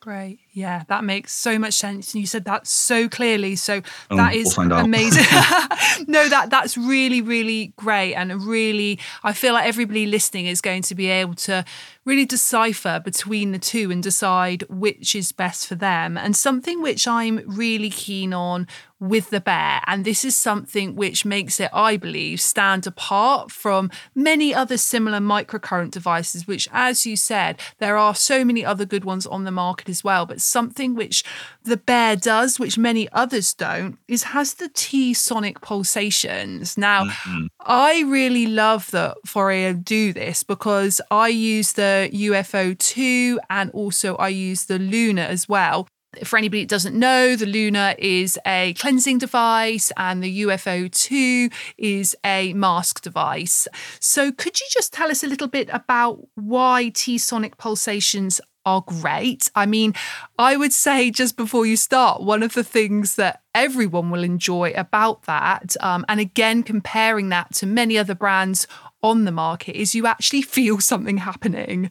Great. 0.00 0.38
Yeah, 0.54 0.84
that 0.86 1.02
makes 1.02 1.32
so 1.32 1.58
much 1.58 1.74
sense. 1.74 2.14
And 2.14 2.20
you 2.20 2.28
said 2.28 2.44
that 2.44 2.68
so 2.68 3.08
clearly. 3.08 3.56
So 3.56 3.82
oh, 4.08 4.16
that 4.16 4.34
is 4.34 4.56
we'll 4.56 4.70
amazing. 4.72 5.24
no, 6.06 6.28
that 6.28 6.46
that's 6.48 6.78
really, 6.78 7.20
really 7.20 7.72
great. 7.76 8.14
And 8.14 8.40
really 8.40 9.00
I 9.24 9.32
feel 9.32 9.52
like 9.52 9.66
everybody 9.66 10.06
listening 10.06 10.46
is 10.46 10.60
going 10.60 10.82
to 10.82 10.94
be 10.94 11.08
able 11.08 11.34
to 11.34 11.64
really 12.04 12.24
decipher 12.24 13.00
between 13.02 13.52
the 13.52 13.58
two 13.58 13.90
and 13.90 14.02
decide 14.02 14.62
which 14.68 15.16
is 15.16 15.32
best 15.32 15.66
for 15.66 15.74
them. 15.74 16.16
And 16.16 16.36
something 16.36 16.82
which 16.82 17.08
I'm 17.08 17.40
really 17.46 17.90
keen 17.90 18.32
on 18.32 18.68
with 19.00 19.30
the 19.30 19.40
bear, 19.40 19.82
and 19.86 20.04
this 20.04 20.24
is 20.24 20.34
something 20.34 20.96
which 20.96 21.24
makes 21.24 21.60
it, 21.60 21.68
I 21.74 21.96
believe, 21.96 22.40
stand 22.40 22.86
apart 22.86 23.50
from 23.50 23.90
many 24.14 24.54
other 24.54 24.78
similar 24.78 25.18
microcurrent 25.18 25.90
devices, 25.90 26.46
which, 26.46 26.68
as 26.72 27.04
you 27.04 27.16
said, 27.16 27.60
there 27.78 27.98
are 27.98 28.14
so 28.14 28.44
many 28.44 28.64
other 28.64 28.86
good 28.86 29.04
ones 29.04 29.26
on 29.26 29.44
the 29.44 29.50
market 29.50 29.88
as 29.88 30.02
well. 30.02 30.24
But 30.24 30.40
something 30.44 30.94
which 30.94 31.24
the 31.64 31.76
bear 31.76 32.16
does, 32.16 32.58
which 32.58 32.78
many 32.78 33.08
others 33.12 33.54
don't, 33.54 33.98
is 34.08 34.24
has 34.24 34.54
the 34.54 34.68
T 34.68 35.14
sonic 35.14 35.60
pulsations. 35.60 36.76
Now, 36.76 37.04
mm-hmm. 37.04 37.46
I 37.60 38.02
really 38.02 38.46
love 38.46 38.90
that 38.90 39.16
Foreo 39.26 39.82
do 39.82 40.12
this 40.12 40.42
because 40.42 41.00
I 41.10 41.28
use 41.28 41.72
the 41.72 42.10
UFO 42.12 42.78
2 42.78 43.40
and 43.50 43.70
also 43.72 44.16
I 44.16 44.28
use 44.28 44.66
the 44.66 44.78
Luna 44.78 45.22
as 45.22 45.48
well. 45.48 45.88
For 46.22 46.36
anybody 46.36 46.62
that 46.62 46.68
doesn't 46.68 46.96
know, 46.96 47.34
the 47.34 47.46
Luna 47.46 47.96
is 47.98 48.38
a 48.46 48.74
cleansing 48.74 49.18
device 49.18 49.90
and 49.96 50.22
the 50.22 50.42
UFO 50.42 50.90
2 50.90 51.48
is 51.76 52.14
a 52.24 52.52
mask 52.52 53.02
device. 53.02 53.66
So, 53.98 54.30
could 54.30 54.60
you 54.60 54.66
just 54.70 54.92
tell 54.92 55.10
us 55.10 55.24
a 55.24 55.26
little 55.26 55.48
bit 55.48 55.68
about 55.72 56.20
why 56.36 56.90
T 56.90 57.18
sonic 57.18 57.56
pulsations 57.56 58.40
are 58.66 58.82
great. 58.86 59.50
I 59.54 59.66
mean, 59.66 59.94
I 60.38 60.56
would 60.56 60.72
say 60.72 61.10
just 61.10 61.36
before 61.36 61.66
you 61.66 61.76
start, 61.76 62.22
one 62.22 62.42
of 62.42 62.54
the 62.54 62.64
things 62.64 63.16
that 63.16 63.42
everyone 63.54 64.10
will 64.10 64.24
enjoy 64.24 64.72
about 64.76 65.22
that, 65.22 65.76
um, 65.80 66.04
and 66.08 66.20
again, 66.20 66.62
comparing 66.62 67.28
that 67.30 67.52
to 67.54 67.66
many 67.66 67.98
other 67.98 68.14
brands 68.14 68.66
on 69.04 69.26
the 69.26 69.30
market 69.30 69.78
is 69.78 69.94
you 69.94 70.06
actually 70.06 70.40
feel 70.56 70.80
something 70.80 71.18
happening, 71.18 71.90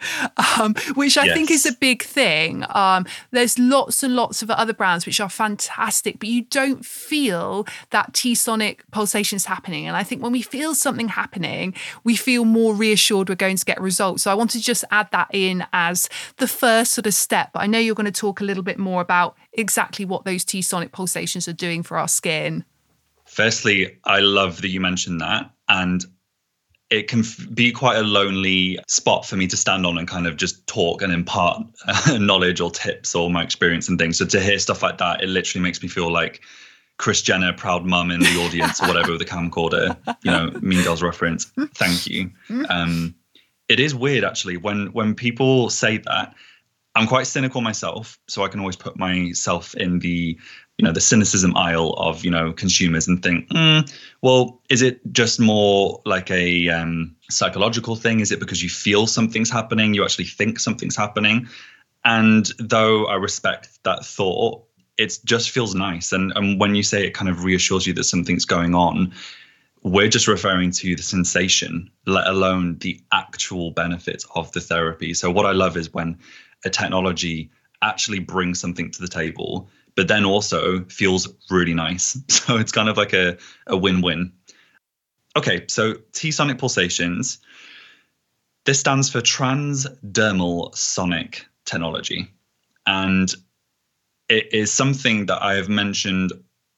um, 0.59 0.73
which 0.95 1.17
I 1.17 1.25
yes. 1.25 1.35
think 1.35 1.51
is 1.51 1.65
a 1.65 1.73
big 1.73 2.01
thing. 2.01 2.65
Um, 2.69 3.05
there's 3.31 3.57
lots 3.59 4.01
and 4.01 4.15
lots 4.15 4.41
of 4.41 4.49
other 4.49 4.73
brands 4.73 5.05
which 5.05 5.21
are 5.21 5.29
fantastic, 5.29 6.19
but 6.19 6.27
you 6.27 6.41
don't 6.45 6.83
feel 6.83 7.67
that 7.91 8.13
T 8.13 8.33
sonic 8.33 8.83
pulsations 8.91 9.45
happening. 9.45 9.87
And 9.87 9.95
I 9.95 10.03
think 10.03 10.23
when 10.23 10.31
we 10.31 10.41
feel 10.41 10.73
something 10.73 11.09
happening, 11.09 11.75
we 12.03 12.15
feel 12.15 12.45
more 12.45 12.73
reassured 12.73 13.29
we're 13.29 13.35
going 13.35 13.57
to 13.57 13.65
get 13.65 13.79
results. 13.79 14.23
So 14.23 14.31
I 14.31 14.33
want 14.33 14.49
to 14.51 14.59
just 14.59 14.83
add 14.89 15.09
that 15.11 15.27
in 15.31 15.65
as 15.71 16.09
the 16.37 16.47
first 16.47 16.93
sort 16.93 17.05
of 17.05 17.13
step. 17.13 17.51
But 17.53 17.61
I 17.61 17.67
know 17.67 17.77
you're 17.77 17.95
going 17.95 18.05
to 18.05 18.11
talk 18.11 18.41
a 18.41 18.43
little 18.43 18.63
bit 18.63 18.79
more 18.79 19.01
about 19.01 19.37
exactly 19.53 20.05
what 20.05 20.25
those 20.25 20.43
T 20.43 20.61
sonic 20.61 20.91
pulsations 20.91 21.47
are 21.47 21.53
doing 21.53 21.83
for 21.83 21.97
our 21.97 22.07
skin. 22.07 22.65
Firstly, 23.25 23.97
I 24.05 24.19
love 24.19 24.61
that 24.61 24.69
you 24.69 24.79
mentioned 24.79 25.21
that. 25.21 25.51
And 25.69 26.05
it 26.89 27.07
can 27.07 27.21
f- 27.21 27.47
be 27.53 27.71
quite 27.71 27.97
a 27.97 28.03
lonely 28.03 28.77
spot 28.87 29.25
for 29.25 29.35
me 29.35 29.47
to 29.47 29.57
stand 29.57 29.85
on 29.85 29.97
and 29.97 30.07
kind 30.07 30.27
of 30.27 30.37
just 30.37 30.65
talk 30.67 31.01
and 31.01 31.11
impart 31.11 31.65
knowledge 32.19 32.61
or 32.61 32.69
tips 32.69 33.15
or 33.15 33.31
my 33.31 33.43
experience 33.43 33.89
and 33.89 33.97
things. 33.97 34.19
So 34.19 34.25
to 34.25 34.39
hear 34.39 34.59
stuff 34.59 34.83
like 34.83 34.99
that, 34.99 35.23
it 35.23 35.29
literally 35.29 35.63
makes 35.63 35.81
me 35.81 35.89
feel 35.89 36.11
like 36.11 36.41
Kris 36.97 37.21
Jenner, 37.23 37.53
proud 37.53 37.85
mum 37.85 38.11
in 38.11 38.19
the 38.19 38.45
audience 38.45 38.81
or 38.81 38.87
whatever 38.87 39.11
with 39.11 39.19
the 39.19 39.25
camcorder, 39.25 39.97
you 40.23 40.31
know, 40.31 40.51
Mean 40.61 40.83
Girls 40.83 41.01
reference. 41.01 41.45
Thank 41.73 42.05
you. 42.05 42.29
Um, 42.69 43.15
it 43.67 43.79
is 43.79 43.95
weird 43.95 44.23
actually 44.23 44.57
when 44.57 44.87
when 44.93 45.15
people 45.15 45.69
say 45.69 45.97
that. 45.97 46.35
I'm 46.95 47.07
quite 47.07 47.25
cynical 47.25 47.61
myself, 47.61 48.19
so 48.27 48.43
I 48.43 48.47
can 48.49 48.59
always 48.59 48.75
put 48.75 48.97
myself 48.97 49.73
in 49.75 49.99
the 49.99 50.37
you 50.77 50.85
know 50.85 50.91
the 50.91 51.01
cynicism 51.01 51.55
aisle 51.55 51.93
of 51.97 52.23
you 52.23 52.31
know 52.31 52.53
consumers 52.53 53.07
and 53.07 53.21
think, 53.21 53.49
mm, 53.49 53.91
well, 54.21 54.61
is 54.69 54.81
it 54.81 55.01
just 55.11 55.39
more 55.39 56.01
like 56.05 56.29
a 56.29 56.69
um, 56.69 57.15
psychological 57.29 57.95
thing? 57.95 58.19
Is 58.19 58.31
it 58.31 58.39
because 58.39 58.61
you 58.61 58.69
feel 58.69 59.07
something's 59.07 59.49
happening, 59.49 59.93
you 59.93 60.03
actually 60.03 60.25
think 60.25 60.59
something's 60.59 60.95
happening? 60.95 61.47
And 62.05 62.49
though 62.59 63.05
I 63.05 63.15
respect 63.15 63.79
that 63.83 64.05
thought, 64.05 64.63
it 64.97 65.17
just 65.25 65.49
feels 65.49 65.73
nice. 65.73 66.11
And 66.11 66.31
and 66.35 66.59
when 66.59 66.75
you 66.75 66.83
say 66.83 67.07
it 67.07 67.11
kind 67.11 67.29
of 67.29 67.43
reassures 67.43 67.87
you 67.87 67.93
that 67.93 68.03
something's 68.03 68.45
going 68.45 68.75
on, 68.75 69.13
we're 69.81 70.09
just 70.09 70.27
referring 70.27 70.71
to 70.71 70.95
the 70.95 71.03
sensation, 71.03 71.89
let 72.05 72.27
alone 72.27 72.77
the 72.79 73.01
actual 73.11 73.71
benefits 73.71 74.25
of 74.35 74.51
the 74.51 74.61
therapy. 74.61 75.13
So 75.13 75.31
what 75.31 75.45
I 75.45 75.51
love 75.51 75.75
is 75.75 75.93
when 75.93 76.19
a 76.65 76.69
technology 76.69 77.49
actually 77.81 78.19
brings 78.19 78.59
something 78.59 78.91
to 78.91 79.01
the 79.01 79.07
table, 79.07 79.69
but 79.95 80.07
then 80.07 80.25
also 80.25 80.83
feels 80.85 81.27
really 81.49 81.73
nice. 81.73 82.17
So 82.29 82.57
it's 82.57 82.71
kind 82.71 82.89
of 82.89 82.97
like 82.97 83.13
a, 83.13 83.37
a 83.67 83.77
win-win. 83.77 84.31
Okay, 85.35 85.65
so 85.67 85.95
T-sonic 86.11 86.57
pulsations. 86.57 87.39
This 88.65 88.79
stands 88.79 89.09
for 89.09 89.19
transdermal 89.19 90.75
sonic 90.75 91.45
technology. 91.65 92.31
And 92.85 93.33
it 94.29 94.53
is 94.53 94.71
something 94.71 95.25
that 95.25 95.41
I 95.41 95.55
have 95.55 95.69
mentioned 95.69 96.33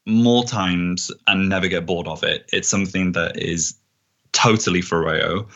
more 0.05 0.43
times 0.45 1.11
and 1.27 1.49
never 1.49 1.67
get 1.67 1.85
bored 1.85 2.07
of 2.07 2.23
it. 2.23 2.49
It's 2.53 2.69
something 2.69 3.13
that 3.13 3.37
is 3.37 3.75
totally 4.31 4.81
Foreo 4.81 5.47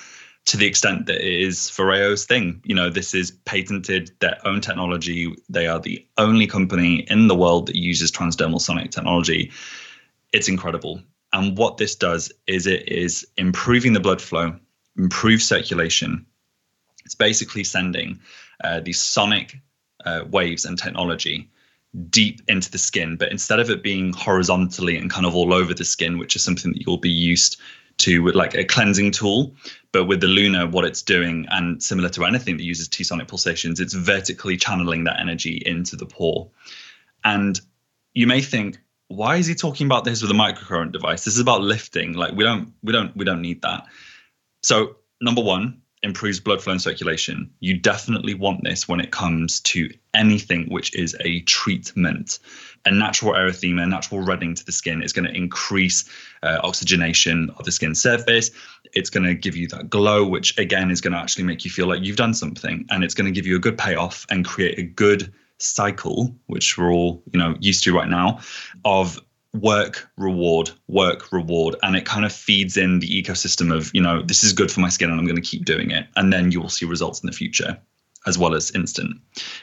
to 0.49 0.57
the 0.57 0.65
extent 0.65 1.05
that 1.05 1.21
it 1.23 1.41
is 1.41 1.69
Foreo's 1.69 2.25
thing. 2.25 2.59
You 2.65 2.73
know, 2.73 2.89
this 2.89 3.13
is 3.13 3.29
patented 3.29 4.09
their 4.19 4.35
own 4.45 4.61
technology. 4.61 5.35
They 5.47 5.67
are 5.67 5.79
the 5.79 6.03
only 6.17 6.47
company 6.47 7.05
in 7.07 7.27
the 7.27 7.35
world 7.35 7.67
that 7.67 7.75
uses 7.75 8.11
transdermal 8.11 8.59
sonic 8.59 8.89
technology. 8.89 9.51
It's 10.33 10.49
incredible. 10.49 11.03
And 11.33 11.55
what 11.55 11.77
this 11.77 11.93
does 11.93 12.31
is 12.47 12.65
it 12.65 12.89
is 12.89 13.27
improving 13.37 13.93
the 13.93 13.99
blood 13.99 14.23
flow, 14.23 14.55
improve 14.97 15.43
circulation. 15.43 16.25
It's 17.05 17.13
basically 17.13 17.63
sending 17.63 18.19
uh, 18.63 18.79
these 18.79 18.99
sonic 18.99 19.55
uh, 20.03 20.21
waves 20.31 20.65
and 20.65 20.79
technology 20.79 21.47
deep 22.09 22.41
into 22.47 22.71
the 22.71 22.79
skin, 22.79 23.17
but 23.17 23.31
instead 23.31 23.59
of 23.59 23.69
it 23.69 23.83
being 23.83 24.13
horizontally 24.13 24.97
and 24.97 25.11
kind 25.11 25.27
of 25.27 25.35
all 25.35 25.53
over 25.53 25.75
the 25.75 25.85
skin, 25.85 26.17
which 26.17 26.35
is 26.35 26.43
something 26.43 26.73
that 26.73 26.81
you'll 26.81 26.97
be 26.97 27.11
used 27.11 27.61
to 27.99 28.19
with 28.19 28.35
like 28.35 28.55
a 28.55 28.65
cleansing 28.65 29.11
tool, 29.11 29.55
but 29.91 30.05
with 30.05 30.21
the 30.21 30.27
Luna, 30.27 30.67
what 30.67 30.85
it's 30.85 31.01
doing, 31.01 31.45
and 31.49 31.81
similar 31.81 32.09
to 32.09 32.25
anything 32.25 32.57
that 32.57 32.63
uses 32.63 32.87
T-sonic 32.87 33.27
pulsations, 33.27 33.79
it's 33.79 33.93
vertically 33.93 34.57
channeling 34.57 35.05
that 35.05 35.19
energy 35.19 35.61
into 35.65 35.95
the 35.95 36.05
pore. 36.05 36.49
And 37.23 37.59
you 38.13 38.27
may 38.27 38.41
think, 38.41 38.79
why 39.07 39.37
is 39.37 39.47
he 39.47 39.55
talking 39.55 39.87
about 39.87 40.03
this 40.05 40.21
with 40.21 40.31
a 40.31 40.35
microcurrent 40.35 40.91
device? 40.91 41.25
This 41.25 41.35
is 41.35 41.39
about 41.39 41.61
lifting. 41.61 42.13
Like 42.13 42.33
we 42.33 42.43
don't, 42.43 42.73
we 42.83 42.93
don't, 42.93 43.15
we 43.15 43.25
don't 43.25 43.41
need 43.41 43.61
that. 43.63 43.87
So 44.63 44.97
number 45.21 45.41
one, 45.41 45.81
improves 46.01 46.39
blood 46.39 46.61
flow 46.61 46.71
and 46.71 46.81
circulation. 46.81 47.49
You 47.59 47.77
definitely 47.77 48.33
want 48.33 48.63
this 48.63 48.87
when 48.87 48.99
it 48.99 49.11
comes 49.11 49.59
to 49.61 49.89
anything 50.13 50.67
which 50.69 50.95
is 50.95 51.15
a 51.19 51.41
treatment. 51.41 52.39
A 52.85 52.91
natural 52.91 53.33
erythema, 53.33 53.87
natural 53.87 54.21
reddening 54.21 54.55
to 54.55 54.65
the 54.65 54.71
skin 54.71 55.03
is 55.03 55.11
going 55.11 55.27
to 55.27 55.35
increase 55.35 56.09
uh, 56.41 56.59
oxygenation 56.63 57.49
of 57.57 57.65
the 57.65 57.71
skin 57.71 57.93
surface. 57.93 58.51
It's 58.93 59.09
going 59.09 59.25
to 59.25 59.35
give 59.35 59.57
you 59.57 59.67
that 59.69 59.89
glow, 59.89 60.25
which 60.25 60.57
again 60.57 60.89
is 60.89 61.01
going 61.01 61.13
to 61.13 61.19
actually 61.19 61.43
make 61.43 61.65
you 61.65 61.71
feel 61.71 61.87
like 61.87 62.01
you've 62.01 62.15
done 62.15 62.33
something, 62.33 62.85
and 62.89 63.03
it's 63.03 63.13
going 63.13 63.31
to 63.31 63.31
give 63.31 63.45
you 63.45 63.57
a 63.57 63.59
good 63.59 63.77
payoff 63.77 64.25
and 64.29 64.45
create 64.45 64.79
a 64.79 64.83
good 64.83 65.33
cycle, 65.57 66.33
which 66.47 66.77
we're 66.77 66.91
all 66.91 67.21
you 67.33 67.39
know 67.39 67.55
used 67.59 67.83
to 67.83 67.93
right 67.93 68.09
now, 68.09 68.39
of 68.85 69.19
work 69.53 70.09
reward 70.17 70.71
work 70.87 71.31
reward. 71.31 71.75
And 71.83 71.95
it 71.95 72.05
kind 72.05 72.25
of 72.25 72.31
feeds 72.31 72.77
in 72.77 72.99
the 72.99 73.07
ecosystem 73.07 73.75
of 73.75 73.91
you 73.93 74.01
know 74.01 74.21
this 74.21 74.43
is 74.43 74.53
good 74.53 74.71
for 74.71 74.79
my 74.79 74.89
skin 74.89 75.09
and 75.09 75.19
i'm 75.19 75.25
going 75.25 75.41
to 75.41 75.41
keep 75.41 75.65
doing 75.65 75.91
it. 75.91 76.07
And 76.15 76.31
then 76.31 76.51
you 76.51 76.61
will 76.61 76.69
see 76.69 76.85
results 76.85 77.21
in 77.21 77.27
the 77.27 77.33
future 77.33 77.79
as 78.27 78.37
well 78.37 78.53
as 78.53 78.69
instant. 78.71 79.15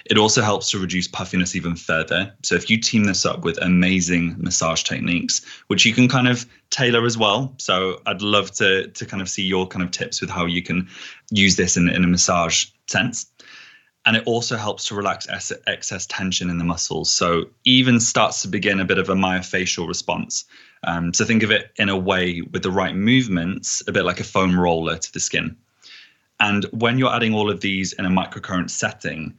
It 0.06 0.16
also 0.16 0.40
helps 0.40 0.70
to 0.70 0.78
reduce 0.78 1.06
puffiness 1.06 1.54
even 1.54 1.76
further. 1.76 2.32
So 2.42 2.54
if 2.54 2.70
you 2.70 2.78
team 2.78 3.04
this 3.04 3.26
up 3.26 3.44
with 3.44 3.62
amazing 3.62 4.34
massage 4.38 4.82
techniques 4.82 5.42
which 5.66 5.84
you 5.84 5.92
can 5.92 6.08
kind 6.08 6.26
of 6.26 6.46
tailor 6.70 7.04
as 7.04 7.16
well. 7.16 7.54
So 7.58 8.00
i'd 8.06 8.22
love 8.22 8.50
to 8.52 8.88
to 8.88 9.06
kind 9.06 9.22
of 9.22 9.28
see 9.28 9.44
your 9.44 9.66
kind 9.66 9.84
of 9.84 9.90
tips 9.90 10.20
with 10.20 10.30
how 10.30 10.46
you 10.46 10.62
can 10.62 10.88
use 11.30 11.56
this 11.56 11.76
in, 11.76 11.88
in 11.88 12.02
a 12.02 12.08
massage 12.08 12.66
sense 12.88 13.26
and 14.06 14.16
it 14.16 14.22
also 14.24 14.56
helps 14.56 14.86
to 14.86 14.94
relax 14.94 15.26
excess 15.66 16.06
tension 16.06 16.48
in 16.48 16.58
the 16.58 16.64
muscles. 16.64 17.10
So 17.10 17.46
even 17.64 17.98
starts 17.98 18.40
to 18.42 18.48
begin 18.48 18.78
a 18.78 18.84
bit 18.84 18.98
of 18.98 19.08
a 19.08 19.14
myofascial 19.14 19.88
response. 19.88 20.44
Um, 20.84 21.12
so 21.12 21.24
think 21.24 21.42
of 21.42 21.50
it 21.50 21.72
in 21.76 21.88
a 21.88 21.98
way 21.98 22.40
with 22.40 22.62
the 22.62 22.70
right 22.70 22.94
movements, 22.94 23.82
a 23.88 23.92
bit 23.92 24.04
like 24.04 24.20
a 24.20 24.24
foam 24.24 24.58
roller 24.58 24.96
to 24.96 25.12
the 25.12 25.18
skin. 25.18 25.56
And 26.38 26.64
when 26.66 26.98
you're 26.98 27.12
adding 27.12 27.34
all 27.34 27.50
of 27.50 27.60
these 27.60 27.94
in 27.94 28.04
a 28.04 28.10
microcurrent 28.10 28.70
setting, 28.70 29.34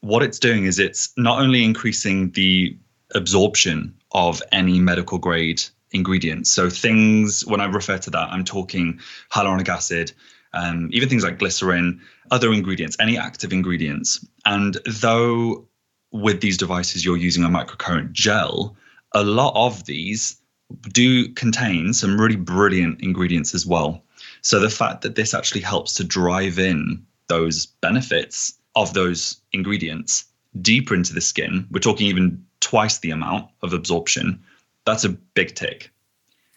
what 0.00 0.22
it's 0.22 0.38
doing 0.38 0.64
is 0.64 0.78
it's 0.78 1.12
not 1.18 1.40
only 1.40 1.62
increasing 1.62 2.30
the 2.30 2.76
absorption 3.14 3.94
of 4.12 4.42
any 4.52 4.80
medical 4.80 5.18
grade 5.18 5.62
ingredients. 5.90 6.50
So 6.50 6.70
things, 6.70 7.44
when 7.44 7.60
I 7.60 7.66
refer 7.66 7.98
to 7.98 8.10
that, 8.10 8.30
I'm 8.30 8.44
talking 8.44 9.00
hyaluronic 9.30 9.68
acid, 9.68 10.12
um, 10.54 10.88
even 10.92 11.08
things 11.08 11.24
like 11.24 11.38
glycerin, 11.38 12.00
other 12.32 12.52
ingredients, 12.52 12.96
any 12.98 13.16
active 13.16 13.52
ingredients. 13.52 14.26
And 14.44 14.78
though 14.86 15.68
with 16.10 16.40
these 16.40 16.56
devices 16.56 17.04
you're 17.04 17.16
using 17.16 17.44
a 17.44 17.48
microcurrent 17.48 18.12
gel, 18.12 18.74
a 19.12 19.22
lot 19.22 19.52
of 19.54 19.84
these 19.84 20.40
do 20.88 21.28
contain 21.34 21.92
some 21.92 22.18
really 22.18 22.36
brilliant 22.36 23.02
ingredients 23.02 23.54
as 23.54 23.66
well. 23.66 24.02
So 24.40 24.58
the 24.58 24.70
fact 24.70 25.02
that 25.02 25.14
this 25.14 25.34
actually 25.34 25.60
helps 25.60 25.94
to 25.94 26.04
drive 26.04 26.58
in 26.58 27.04
those 27.28 27.66
benefits 27.66 28.54
of 28.74 28.94
those 28.94 29.40
ingredients 29.52 30.24
deeper 30.60 30.94
into 30.94 31.12
the 31.12 31.20
skin, 31.20 31.66
we're 31.70 31.80
talking 31.80 32.06
even 32.06 32.44
twice 32.60 32.98
the 32.98 33.10
amount 33.10 33.50
of 33.62 33.74
absorption. 33.74 34.42
That's 34.86 35.04
a 35.04 35.10
big 35.10 35.54
tick. 35.54 35.90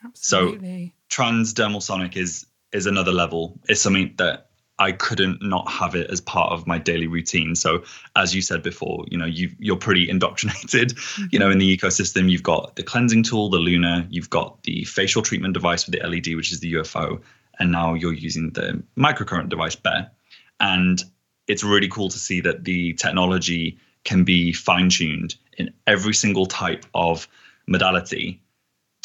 Absolutely. 0.04 0.94
So 1.10 1.24
transdermal 1.24 1.82
sonic 1.82 2.16
is 2.16 2.46
is 2.72 2.86
another 2.86 3.12
level. 3.12 3.60
It's 3.68 3.82
something 3.82 4.14
that 4.18 4.50
I 4.78 4.92
couldn't 4.92 5.42
not 5.42 5.70
have 5.72 5.96
it 5.96 6.10
as 6.10 6.20
part 6.20 6.52
of 6.52 6.68
my 6.68 6.78
daily 6.78 7.08
routine. 7.08 7.56
So, 7.56 7.84
as 8.16 8.36
you 8.36 8.42
said 8.42 8.62
before, 8.62 9.06
you 9.10 9.18
know, 9.18 9.26
you 9.26 9.52
you're 9.60 9.78
pretty 9.78 10.10
indoctrinated. 10.14 10.98
You 11.32 11.40
know, 11.40 11.50
in 11.50 11.58
the 11.58 11.78
ecosystem, 11.78 12.30
you've 12.30 12.44
got 12.44 12.76
the 12.76 12.84
cleansing 12.84 13.24
tool, 13.24 13.50
the 13.50 13.58
Luna, 13.58 14.06
you've 14.10 14.30
got 14.30 14.62
the 14.64 14.84
facial 14.84 15.22
treatment 15.22 15.54
device 15.54 15.86
with 15.86 16.00
the 16.00 16.08
LED, 16.08 16.36
which 16.36 16.52
is 16.52 16.60
the 16.60 16.74
UFO, 16.74 17.22
and 17.60 17.72
now 17.72 17.94
you're 17.94 18.14
using 18.14 18.52
the 18.52 18.84
microcurrent 18.98 19.50
device, 19.50 19.76
Bear. 19.76 20.12
And 20.60 21.02
it's 21.48 21.64
really 21.64 21.88
cool 21.88 22.10
to 22.10 22.20
see 22.20 22.42
that 22.42 22.64
the 22.64 22.94
technology 22.94 23.78
can 24.04 24.24
be 24.24 24.52
fine 24.54 24.90
tuned 24.90 25.36
in 25.58 25.74
every 25.88 26.14
single 26.14 26.46
type 26.46 26.86
of 26.94 27.28
modality 27.68 28.42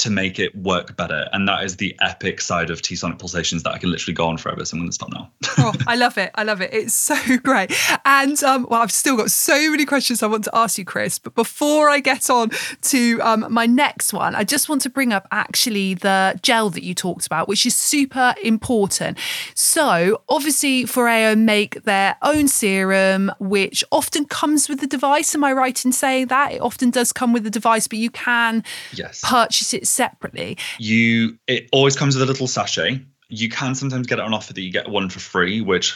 to 0.00 0.10
make 0.10 0.38
it 0.38 0.54
work 0.56 0.96
better. 0.96 1.28
And 1.32 1.46
that 1.46 1.62
is 1.62 1.76
the 1.76 1.94
epic 2.00 2.40
side 2.40 2.70
of 2.70 2.80
T 2.80 2.96
Sonic 2.96 3.18
Pulsations 3.18 3.62
that 3.62 3.74
I 3.74 3.78
can 3.78 3.90
literally 3.90 4.14
go 4.14 4.26
on 4.26 4.38
forever. 4.38 4.64
So 4.64 4.74
I'm 4.74 4.80
going 4.80 4.88
to 4.88 4.94
stop 4.94 5.12
now. 5.12 5.30
oh, 5.58 5.72
I 5.86 5.96
love 5.96 6.16
it. 6.16 6.30
I 6.34 6.42
love 6.42 6.60
it. 6.60 6.72
It's 6.72 6.94
so 6.94 7.16
great. 7.42 7.72
And 8.04 8.42
um, 8.42 8.66
well, 8.70 8.80
I've 8.80 8.92
still 8.92 9.16
got 9.16 9.30
so 9.30 9.70
many 9.70 9.84
questions 9.84 10.22
I 10.22 10.26
want 10.26 10.44
to 10.44 10.56
ask 10.56 10.78
you, 10.78 10.84
Chris. 10.84 11.18
But 11.18 11.34
before 11.34 11.90
I 11.90 12.00
get 12.00 12.30
on 12.30 12.50
to 12.82 13.20
um, 13.20 13.46
my 13.50 13.66
next 13.66 14.12
one, 14.12 14.34
I 14.34 14.42
just 14.42 14.68
want 14.68 14.80
to 14.82 14.90
bring 14.90 15.12
up 15.12 15.28
actually 15.30 15.94
the 15.94 16.38
gel 16.42 16.70
that 16.70 16.82
you 16.82 16.94
talked 16.94 17.26
about, 17.26 17.46
which 17.46 17.66
is 17.66 17.76
super 17.76 18.34
important. 18.42 19.18
So 19.54 20.22
obviously, 20.28 20.84
Foreo 20.84 21.38
make 21.38 21.82
their 21.84 22.16
own 22.22 22.48
serum, 22.48 23.32
which 23.38 23.84
often 23.92 24.24
comes 24.24 24.68
with 24.68 24.80
the 24.80 24.86
device. 24.86 25.34
Am 25.34 25.44
I 25.44 25.52
right 25.52 25.84
in 25.84 25.92
saying 25.92 26.28
that? 26.28 26.52
It 26.52 26.62
often 26.62 26.90
does 26.90 27.12
come 27.12 27.34
with 27.34 27.44
the 27.44 27.50
device, 27.50 27.86
but 27.86 27.98
you 27.98 28.10
can 28.10 28.64
yes. 28.92 29.22
purchase 29.22 29.74
it 29.74 29.86
separately. 29.90 30.56
You 30.78 31.38
it 31.46 31.68
always 31.72 31.96
comes 31.96 32.14
with 32.16 32.22
a 32.22 32.26
little 32.26 32.46
sachet. 32.46 33.00
You 33.28 33.48
can 33.48 33.74
sometimes 33.74 34.06
get 34.06 34.18
it 34.18 34.24
on 34.24 34.34
offer 34.34 34.52
that 34.52 34.60
you 34.60 34.72
get 34.72 34.88
one 34.88 35.08
for 35.08 35.20
free, 35.20 35.60
which 35.60 35.94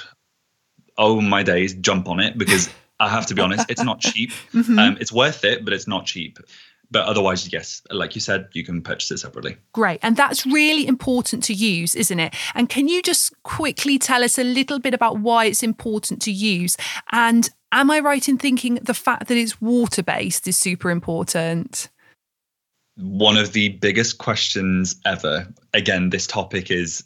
oh 0.97 1.21
my 1.21 1.43
days, 1.43 1.75
jump 1.75 2.09
on 2.09 2.21
it 2.21 2.39
because 2.39 2.71
I 3.01 3.09
have 3.09 3.27
to 3.27 3.35
be 3.35 3.43
honest, 3.43 3.67
it's 3.69 3.83
not 3.83 4.01
cheap. 4.01 4.31
Mm-hmm. 4.53 4.79
Um, 4.79 4.97
it's 5.01 5.13
worth 5.13 5.45
it, 5.45 5.65
but 5.65 5.75
it's 5.75 5.89
not 5.89 6.07
cheap. 6.07 6.39
But 6.91 7.07
otherwise, 7.07 7.53
yes, 7.53 7.83
like 7.91 8.15
you 8.15 8.21
said, 8.21 8.49
you 8.53 8.63
can 8.63 8.81
purchase 8.81 9.11
it 9.11 9.19
separately. 9.19 9.57
Great. 9.73 9.99
And 10.03 10.17
that's 10.17 10.47
really 10.47 10.87
important 10.87 11.43
to 11.45 11.53
use, 11.53 11.97
isn't 11.97 12.21
it? 12.21 12.35
And 12.55 12.69
can 12.69 12.87
you 12.87 13.03
just 13.03 13.33
quickly 13.43 13.99
tell 13.99 14.23
us 14.23 14.39
a 14.39 14.45
little 14.45 14.79
bit 14.79 14.95
about 14.95 15.19
why 15.19 15.47
it's 15.47 15.63
important 15.63 16.23
to 16.23 16.31
use? 16.31 16.77
And 17.11 17.51
am 17.73 17.91
I 17.91 17.99
right 17.99 18.29
in 18.29 18.39
thinking 18.39 18.77
the 18.77 18.95
fact 18.95 19.27
that 19.27 19.37
it's 19.37 19.61
water 19.61 20.03
based 20.03 20.47
is 20.47 20.57
super 20.57 20.91
important? 20.91 21.89
One 22.97 23.37
of 23.37 23.53
the 23.53 23.71
biggest 23.71 24.19
questions 24.19 24.97
ever. 25.05 25.47
Again, 25.73 26.11
this 26.11 26.27
topic 26.27 26.71
is, 26.71 27.05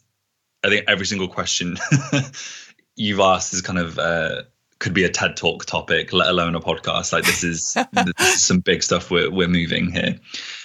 I 0.65 0.69
think 0.69 0.85
every 0.89 1.07
single 1.07 1.29
question 1.29 1.77
you've 2.97 3.21
asked 3.21 3.55
is 3.55 3.63
kind 3.63 3.79
of 3.79 3.99
uh, 3.99 4.43
could 4.79 4.95
be 4.95 5.05
a 5.05 5.09
TED 5.09 5.37
talk 5.37 5.65
topic, 5.65 6.13
let 6.13 6.29
alone 6.29 6.55
a 6.55 6.61
podcast. 6.61 7.13
Like 7.13 7.25
this 7.25 7.43
is, 7.43 7.73
this 7.93 8.35
is 8.35 8.45
some 8.45 8.61
big 8.61 8.83
stuff 8.83 9.11
we're 9.11 9.31
we're 9.31 9.49
moving 9.49 9.91
here. 9.91 10.19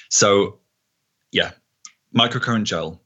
So 0.09 0.59
yeah, 1.31 1.51
microcurrent 2.15 2.63
gel. 2.63 3.01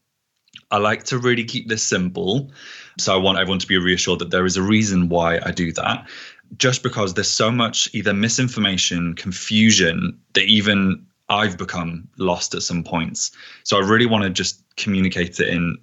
I 0.69 0.77
like 0.79 1.03
to 1.05 1.17
really 1.17 1.45
keep 1.45 1.69
this 1.69 1.83
simple. 1.83 2.51
So 2.99 3.13
I 3.13 3.17
want 3.17 3.37
everyone 3.37 3.59
to 3.59 3.67
be 3.67 3.77
reassured 3.77 4.19
that 4.19 4.31
there 4.31 4.45
is 4.45 4.57
a 4.57 4.61
reason 4.61 5.07
why 5.07 5.39
I 5.41 5.51
do 5.51 5.71
that. 5.73 6.09
Just 6.57 6.83
because 6.83 7.13
there's 7.13 7.29
so 7.29 7.51
much 7.51 7.89
either 7.93 8.13
misinformation, 8.13 9.13
confusion 9.15 10.19
that 10.33 10.43
even 10.43 11.06
I've 11.29 11.57
become 11.57 12.07
lost 12.17 12.53
at 12.53 12.63
some 12.63 12.83
points. 12.83 13.31
So 13.63 13.77
I 13.77 13.81
really 13.81 14.05
want 14.05 14.23
to 14.23 14.29
just 14.29 14.63
communicate 14.77 15.39
it 15.39 15.49
in 15.49 15.77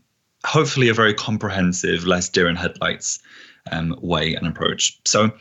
hopefully 0.44 0.88
a 0.88 0.94
very 0.94 1.14
comprehensive, 1.14 2.06
less 2.06 2.28
deer 2.28 2.48
in 2.48 2.56
headlights 2.56 3.18
um, 3.70 3.98
way 4.00 4.34
and 4.34 4.46
approach. 4.46 5.00
So 5.04 5.32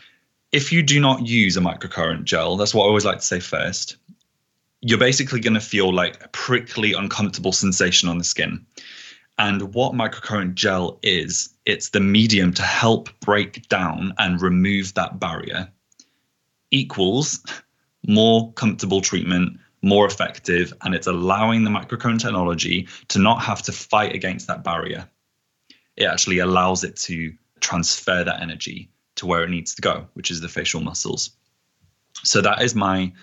if 0.52 0.72
you 0.72 0.84
do 0.84 1.00
not 1.00 1.26
use 1.26 1.58
a 1.58 1.62
microcurrent 1.62 2.24
gel, 2.24 2.58
that's 2.58 2.74
what 2.74 2.84
I 2.84 2.88
always 2.88 3.06
like 3.06 3.20
to 3.20 3.26
say 3.26 3.40
first, 3.40 3.98
you're 4.82 5.00
basically 5.00 5.40
going 5.40 5.54
to 5.54 5.62
feel 5.62 5.94
like 5.94 6.24
a 6.24 6.28
prickly, 6.30 6.94
uncomfortable 6.94 7.54
sensation 7.54 8.10
on 8.10 8.18
the 8.18 8.24
skin. 8.24 8.66
And 9.40 9.74
what 9.74 9.94
microcurrent 9.94 10.54
gel 10.54 11.00
is, 11.02 11.50
it's 11.66 11.90
the 11.90 12.00
medium 12.00 12.54
to 12.54 12.62
help 12.62 13.10
break 13.20 13.68
down 13.68 14.14
and 14.20 14.42
remove 14.42 14.94
that 14.94 15.20
barrier, 15.20 15.70
equals 16.70 17.44
more 18.06 18.52
comfortable 18.54 19.02
treatment, 19.02 19.60
more 19.84 20.08
effective, 20.08 20.74
and 20.82 20.96
it's 20.96 21.08
allowing 21.08 21.64
the 21.64 21.70
microcurrent 21.70 22.20
technology 22.20 22.88
to 23.10 23.20
not 23.20 23.44
have 23.44 23.62
to 23.64 23.72
fight 23.72 24.16
against 24.16 24.48
that 24.48 24.64
barrier. 24.64 25.08
It 25.96 26.06
actually 26.06 26.40
allows 26.40 26.84
it 26.84 26.96
to 27.02 27.34
transfer 27.60 28.24
that 28.24 28.42
energy 28.42 28.90
to 29.16 29.28
where 29.28 29.44
it 29.44 29.50
needs 29.50 29.76
to 29.76 29.82
go, 29.82 30.08
which 30.14 30.32
is 30.32 30.42
the 30.42 30.50
facial 30.50 30.82
muscles. 30.82 31.32
So 32.24 32.42
that 32.42 32.62
is 32.62 32.74
my 32.74 33.14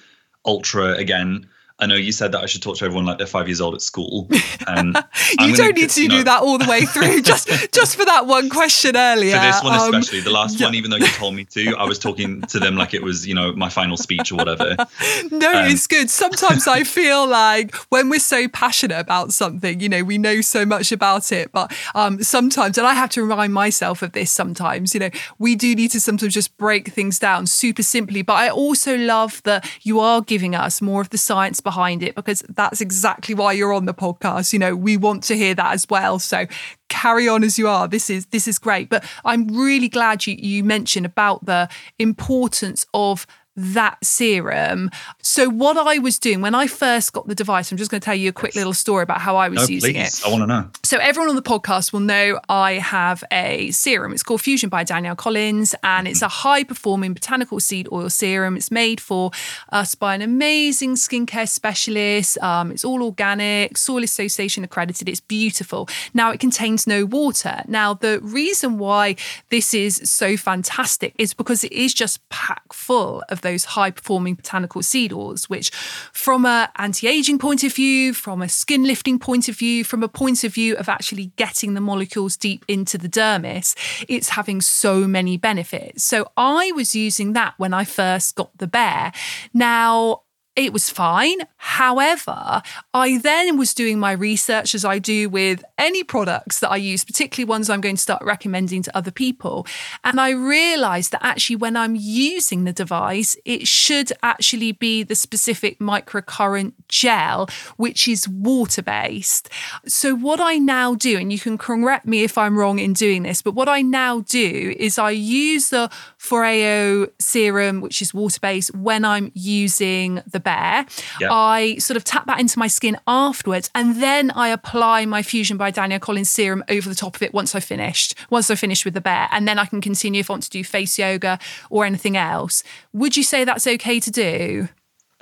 ultra 0.44 0.92
again 0.94 1.48
I 1.80 1.86
know 1.86 1.94
you 1.94 2.12
said 2.12 2.32
that 2.32 2.42
I 2.42 2.46
should 2.46 2.62
talk 2.62 2.76
to 2.76 2.84
everyone 2.84 3.06
like 3.06 3.18
they're 3.18 3.26
five 3.26 3.48
years 3.48 3.60
old 3.60 3.74
at 3.74 3.82
school. 3.82 4.28
Um, 4.66 4.94
you 5.40 5.56
don't 5.56 5.74
need 5.74 5.90
to 5.90 6.06
know, 6.06 6.18
do 6.18 6.24
that 6.24 6.42
all 6.42 6.58
the 6.58 6.68
way 6.68 6.82
through. 6.82 7.22
just 7.22 7.48
just 7.72 7.96
for 7.96 8.04
that 8.04 8.26
one 8.26 8.50
question 8.50 8.96
earlier. 8.96 9.36
For 9.36 9.42
this 9.42 9.64
one 9.64 9.80
um, 9.80 9.94
especially, 9.94 10.20
the 10.20 10.30
last 10.30 10.60
yeah. 10.60 10.66
one, 10.66 10.74
even 10.74 10.90
though 10.90 10.98
you 10.98 11.06
told 11.08 11.34
me 11.34 11.44
to, 11.46 11.74
I 11.76 11.84
was 11.84 11.98
talking 11.98 12.42
to 12.42 12.60
them 12.60 12.76
like 12.76 12.94
it 12.94 13.02
was, 13.02 13.26
you 13.26 13.34
know, 13.34 13.52
my 13.54 13.68
final 13.68 13.96
speech 13.96 14.30
or 14.30 14.36
whatever. 14.36 14.76
no, 15.30 15.52
um, 15.52 15.66
it's 15.66 15.86
good. 15.86 16.10
Sometimes 16.10 16.68
I 16.68 16.84
feel 16.84 17.26
like 17.26 17.74
when 17.88 18.10
we're 18.10 18.20
so 18.20 18.48
passionate 18.48 19.00
about 19.00 19.32
something, 19.32 19.80
you 19.80 19.88
know, 19.88 20.04
we 20.04 20.18
know 20.18 20.40
so 20.40 20.64
much 20.66 20.92
about 20.92 21.32
it, 21.32 21.50
but 21.50 21.72
um, 21.94 22.22
sometimes, 22.22 22.76
and 22.78 22.86
I 22.86 22.94
have 22.94 23.10
to 23.10 23.22
remind 23.22 23.54
myself 23.54 24.02
of 24.02 24.12
this 24.12 24.30
sometimes, 24.30 24.94
you 24.94 25.00
know, 25.00 25.10
we 25.38 25.56
do 25.56 25.74
need 25.74 25.90
to 25.92 26.00
sometimes 26.00 26.34
just 26.34 26.56
break 26.58 26.88
things 26.88 27.18
down 27.18 27.46
super 27.46 27.82
simply. 27.82 28.22
But 28.22 28.34
I 28.34 28.50
also 28.50 28.96
love 28.96 29.42
that 29.44 29.68
you 29.82 29.98
are 30.00 30.20
giving 30.20 30.54
us 30.54 30.80
more 30.82 31.00
of 31.00 31.10
the 31.10 31.18
science 31.18 31.60
behind 31.60 31.69
it 32.02 32.14
because 32.14 32.42
that's 32.50 32.80
exactly 32.80 33.34
why 33.34 33.52
you're 33.52 33.72
on 33.72 33.86
the 33.86 33.94
podcast. 33.94 34.52
You 34.52 34.58
know, 34.58 34.76
we 34.76 34.96
want 34.96 35.22
to 35.24 35.36
hear 35.36 35.54
that 35.54 35.72
as 35.72 35.86
well. 35.88 36.18
So 36.18 36.46
carry 36.88 37.28
on 37.28 37.44
as 37.44 37.58
you 37.58 37.68
are. 37.68 37.88
This 37.88 38.10
is 38.10 38.26
this 38.26 38.46
is 38.46 38.58
great. 38.58 38.88
But 38.88 39.04
I'm 39.24 39.46
really 39.48 39.88
glad 39.88 40.26
you 40.26 40.34
you 40.34 40.62
mentioned 40.64 41.06
about 41.06 41.46
the 41.46 41.68
importance 41.98 42.86
of 42.92 43.26
that 43.60 44.04
serum. 44.04 44.90
So 45.22 45.48
what 45.48 45.76
I 45.76 45.98
was 45.98 46.18
doing 46.18 46.40
when 46.40 46.54
I 46.54 46.66
first 46.66 47.12
got 47.12 47.28
the 47.28 47.34
device, 47.34 47.70
I'm 47.70 47.78
just 47.78 47.90
going 47.90 48.00
to 48.00 48.04
tell 48.04 48.14
you 48.14 48.30
a 48.30 48.32
quick 48.32 48.54
little 48.54 48.72
story 48.72 49.02
about 49.02 49.20
how 49.20 49.36
I 49.36 49.48
was 49.48 49.68
no, 49.68 49.74
using 49.74 49.94
please. 49.94 50.20
it. 50.20 50.26
I 50.26 50.30
want 50.30 50.42
to 50.42 50.46
know. 50.46 50.70
So 50.82 50.98
everyone 50.98 51.30
on 51.30 51.36
the 51.36 51.42
podcast 51.42 51.92
will 51.92 52.00
know 52.00 52.40
I 52.48 52.74
have 52.74 53.22
a 53.30 53.70
serum. 53.70 54.12
It's 54.12 54.22
called 54.22 54.40
Fusion 54.40 54.68
by 54.70 54.84
Danielle 54.84 55.16
Collins, 55.16 55.74
and 55.82 56.08
it's 56.08 56.22
a 56.22 56.26
mm-hmm. 56.26 56.48
high 56.48 56.64
performing 56.64 57.14
botanical 57.14 57.60
seed 57.60 57.88
oil 57.92 58.10
serum. 58.10 58.56
It's 58.56 58.70
made 58.70 59.00
for 59.00 59.30
us 59.70 59.94
by 59.94 60.14
an 60.14 60.22
amazing 60.22 60.94
skincare 60.94 61.48
specialist. 61.48 62.38
Um, 62.38 62.70
it's 62.70 62.84
all 62.84 63.02
organic, 63.02 63.76
Soil 63.76 64.02
Association 64.02 64.64
accredited. 64.64 65.08
It's 65.08 65.20
beautiful. 65.20 65.88
Now 66.14 66.30
it 66.30 66.40
contains 66.40 66.86
no 66.86 67.04
water. 67.04 67.62
Now 67.68 67.94
the 67.94 68.20
reason 68.22 68.78
why 68.78 69.16
this 69.50 69.74
is 69.74 70.00
so 70.04 70.36
fantastic 70.36 71.14
is 71.18 71.34
because 71.34 71.64
it 71.64 71.72
is 71.72 71.92
just 71.92 72.26
packed 72.28 72.74
full 72.74 73.22
of 73.28 73.42
those 73.42 73.49
high 73.64 73.90
performing 73.90 74.34
botanical 74.34 74.82
seed 74.82 75.12
oils, 75.12 75.48
which, 75.48 75.70
from 76.12 76.44
a 76.44 76.70
anti-aging 76.76 77.38
point 77.38 77.64
of 77.64 77.74
view, 77.74 78.12
from 78.14 78.42
a 78.42 78.48
skin 78.48 78.84
lifting 78.84 79.18
point 79.18 79.48
of 79.48 79.56
view, 79.56 79.84
from 79.84 80.02
a 80.02 80.08
point 80.08 80.44
of 80.44 80.54
view 80.54 80.76
of 80.76 80.88
actually 80.88 81.32
getting 81.36 81.74
the 81.74 81.80
molecules 81.80 82.36
deep 82.36 82.64
into 82.68 82.98
the 82.98 83.08
dermis, 83.08 83.74
it's 84.08 84.30
having 84.30 84.60
so 84.60 85.06
many 85.06 85.36
benefits. 85.36 86.04
So 86.04 86.30
I 86.36 86.72
was 86.72 86.94
using 86.94 87.32
that 87.34 87.54
when 87.56 87.74
I 87.74 87.84
first 87.84 88.36
got 88.36 88.56
the 88.58 88.66
bear. 88.66 89.12
Now 89.52 90.22
it 90.64 90.72
was 90.72 90.90
fine. 90.90 91.38
However, 91.56 92.62
I 92.92 93.18
then 93.18 93.56
was 93.56 93.74
doing 93.74 93.98
my 93.98 94.12
research 94.12 94.74
as 94.74 94.84
I 94.84 94.98
do 94.98 95.28
with 95.28 95.64
any 95.78 96.04
products 96.04 96.60
that 96.60 96.70
I 96.70 96.76
use, 96.76 97.04
particularly 97.04 97.48
ones 97.48 97.70
I'm 97.70 97.80
going 97.80 97.96
to 97.96 98.02
start 98.02 98.22
recommending 98.22 98.82
to 98.82 98.96
other 98.96 99.10
people. 99.10 99.66
And 100.04 100.20
I 100.20 100.30
realized 100.30 101.12
that 101.12 101.24
actually, 101.24 101.56
when 101.56 101.76
I'm 101.76 101.96
using 101.96 102.64
the 102.64 102.72
device, 102.72 103.36
it 103.44 103.66
should 103.66 104.12
actually 104.22 104.72
be 104.72 105.02
the 105.02 105.14
specific 105.14 105.78
microcurrent 105.78 106.74
gel, 106.88 107.48
which 107.76 108.06
is 108.06 108.28
water 108.28 108.82
based. 108.82 109.48
So, 109.86 110.14
what 110.14 110.40
I 110.40 110.58
now 110.58 110.94
do, 110.94 111.18
and 111.18 111.32
you 111.32 111.38
can 111.38 111.58
correct 111.58 112.06
me 112.06 112.22
if 112.22 112.36
I'm 112.36 112.58
wrong 112.58 112.78
in 112.78 112.92
doing 112.92 113.22
this, 113.22 113.42
but 113.42 113.54
what 113.54 113.68
I 113.68 113.82
now 113.82 114.20
do 114.20 114.74
is 114.78 114.98
I 114.98 115.10
use 115.10 115.70
the 115.70 115.90
Foreo 116.20 117.10
serum, 117.18 117.80
which 117.80 118.02
is 118.02 118.12
water 118.12 118.38
based, 118.40 118.74
when 118.74 119.04
I'm 119.04 119.32
using 119.34 120.22
the 120.26 120.38
Bear. 120.38 120.84
Yep. 121.18 121.30
I 121.32 121.76
sort 121.78 121.96
of 121.96 122.04
tap 122.04 122.26
that 122.26 122.38
into 122.38 122.58
my 122.58 122.66
skin 122.66 122.98
afterwards, 123.06 123.70
and 123.74 124.02
then 124.02 124.30
I 124.32 124.48
apply 124.48 125.06
my 125.06 125.22
Fusion 125.22 125.56
by 125.56 125.70
Danielle 125.70 125.98
Collins 125.98 126.28
serum 126.28 126.62
over 126.68 126.88
the 126.88 126.94
top 126.94 127.16
of 127.16 127.22
it 127.22 127.32
once 127.32 127.54
I've 127.54 127.64
finished, 127.64 128.14
once 128.28 128.50
I've 128.50 128.58
finished 128.58 128.84
with 128.84 128.94
the 128.94 129.00
Bear, 129.00 129.28
and 129.32 129.48
then 129.48 129.58
I 129.58 129.64
can 129.64 129.80
continue 129.80 130.20
if 130.20 130.30
I 130.30 130.34
want 130.34 130.42
to 130.44 130.50
do 130.50 130.62
face 130.62 130.98
yoga 130.98 131.38
or 131.70 131.86
anything 131.86 132.16
else. 132.16 132.62
Would 132.92 133.16
you 133.16 133.22
say 133.22 133.44
that's 133.44 133.66
okay 133.66 133.98
to 133.98 134.10
do? 134.10 134.68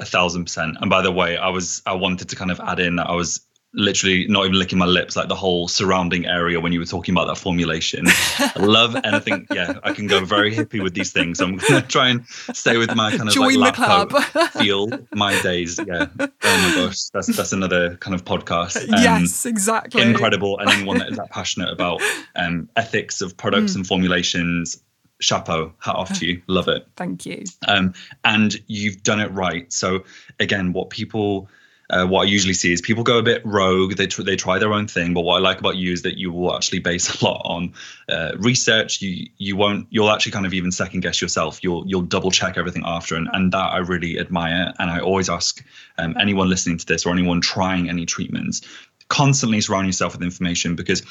A 0.01 0.05
thousand 0.05 0.45
percent. 0.45 0.77
And 0.81 0.89
by 0.91 1.03
the 1.03 1.11
way, 1.11 1.37
I 1.37 1.49
was 1.49 1.83
I 1.87 1.95
wanted 1.95 2.29
to 2.29 2.37
kind 2.37 2.51
of 2.51 2.61
add 2.61 2.79
in 2.79 2.97
that 2.97 3.09
I 3.09 3.15
was 3.15 3.41
literally 3.75 4.27
not 4.29 4.45
even 4.45 4.59
licking 4.59 4.79
my 4.79 4.87
lips, 4.87 5.16
like 5.16 5.29
the 5.29 5.35
whole 5.35 5.69
surrounding 5.69 6.27
area 6.27 6.59
when 6.59 6.73
you 6.73 6.79
were 6.79 6.87
talking 6.87 7.14
about 7.14 7.27
that 7.27 7.37
formulation. 7.37 8.05
I 8.07 8.53
love 8.59 8.97
anything. 9.05 9.47
Yeah, 9.59 9.79
I 9.83 9.93
can 9.93 10.07
go 10.07 10.25
very 10.25 10.55
hippie 10.55 10.83
with 10.83 10.95
these 10.95 11.11
things. 11.12 11.41
I'm 11.41 11.57
gonna 11.57 11.83
try 11.83 12.09
and 12.09 12.27
stay 12.27 12.77
with 12.77 12.95
my 12.95 13.11
kind 13.11 13.29
of 13.29 13.35
Join 13.35 13.55
like 13.55 13.77
the 13.77 13.83
club. 13.83 14.12
feel 14.53 14.89
my 15.14 15.41
days. 15.43 15.81
Yeah. 15.85 16.07
Oh 16.19 16.29
my 16.43 16.73
gosh, 16.75 17.05
that's 17.12 17.35
that's 17.35 17.53
another 17.53 17.97
kind 17.97 18.14
of 18.14 18.25
podcast. 18.25 18.83
Um, 18.83 19.03
yes, 19.03 19.47
exactly. 19.47 20.03
Incredible, 20.03 20.59
and 20.59 20.71
anyone 20.71 20.99
that 20.99 21.09
is 21.09 21.16
that 21.16 21.31
passionate 21.31 21.73
about 21.73 22.03
um, 22.37 22.69
ethics 22.77 23.21
of 23.21 23.37
products 23.37 23.73
mm. 23.73 23.77
and 23.77 23.87
formulations. 23.87 24.83
Chapeau, 25.21 25.73
hat 25.81 25.97
off 25.97 26.16
to 26.21 26.27
you. 26.27 26.43
Love 26.47 26.69
it. 26.69 26.87
Thank 26.95 27.27
you. 27.27 27.43
Um, 27.66 27.93
and 28.25 28.55
you've 28.69 29.03
done 29.03 29.19
it 29.19 29.33
right. 29.33 29.73
So 29.73 30.05
again, 30.39 30.73
what 30.73 30.91
people 30.91 31.49
uh, 31.91 32.07
what 32.07 32.22
I 32.22 32.24
usually 32.24 32.55
see 32.55 32.72
is 32.72 32.80
people 32.80 33.03
go 33.03 33.18
a 33.18 33.22
bit 33.22 33.41
rogue. 33.45 33.97
They 33.97 34.07
tr- 34.07 34.22
they 34.22 34.36
try 34.36 34.59
their 34.59 34.72
own 34.72 34.86
thing. 34.86 35.14
But 35.14 35.22
what 35.22 35.36
I 35.36 35.39
like 35.41 35.59
about 35.59 35.76
you 35.76 35.93
is 35.93 36.03
that 36.03 36.18
you 36.18 36.30
will 36.30 36.55
actually 36.55 36.80
base 36.80 37.09
a 37.20 37.24
lot 37.24 37.41
on 37.45 37.72
uh, 38.09 38.32
research. 38.39 39.01
You 39.01 39.28
you 39.39 39.57
won't. 39.57 39.86
You'll 39.91 40.11
actually 40.11 40.32
kind 40.32 40.47
of 40.47 40.53
even 40.53 40.70
second 40.70 41.01
guess 41.01 41.22
yourself. 41.22 41.62
You'll 41.62 41.84
you'll 41.86 42.03
double 42.03 42.30
check 42.30 42.59
everything 42.59 42.82
after, 42.84 43.14
and 43.14 43.28
and 43.32 43.53
that 43.53 43.72
I 43.72 43.78
really 43.78 44.18
admire. 44.18 44.72
And 44.78 44.91
I 44.91 45.01
always 45.01 45.30
ask 45.30 45.64
um, 45.97 46.14
anyone 46.20 46.49
listening 46.49 46.78
to 46.78 46.86
this 46.86 47.07
or 47.07 47.12
anyone 47.12 47.41
trying 47.41 47.89
any 47.89 48.05
treatments, 48.05 48.61
constantly 49.09 49.61
surround 49.61 49.86
yourself 49.86 50.12
with 50.12 50.22
information 50.22 50.76
because 50.76 51.03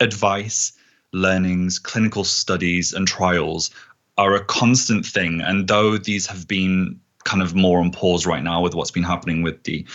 advice, 0.00 0.72
learnings, 1.12 1.78
clinical 1.78 2.24
studies, 2.24 2.92
and 2.92 3.08
trials 3.08 3.70
are 4.18 4.34
a 4.34 4.44
constant 4.44 5.06
thing. 5.06 5.40
And 5.40 5.68
though 5.68 5.96
these 5.96 6.26
have 6.26 6.46
been 6.46 7.00
kind 7.28 7.42
of 7.42 7.54
more 7.54 7.78
on 7.80 7.92
pause 7.92 8.26
right 8.26 8.42
now 8.42 8.62
with 8.62 8.74
what's 8.74 8.90
been 8.90 9.02
happening 9.02 9.42
with 9.42 9.62
the 9.64 9.86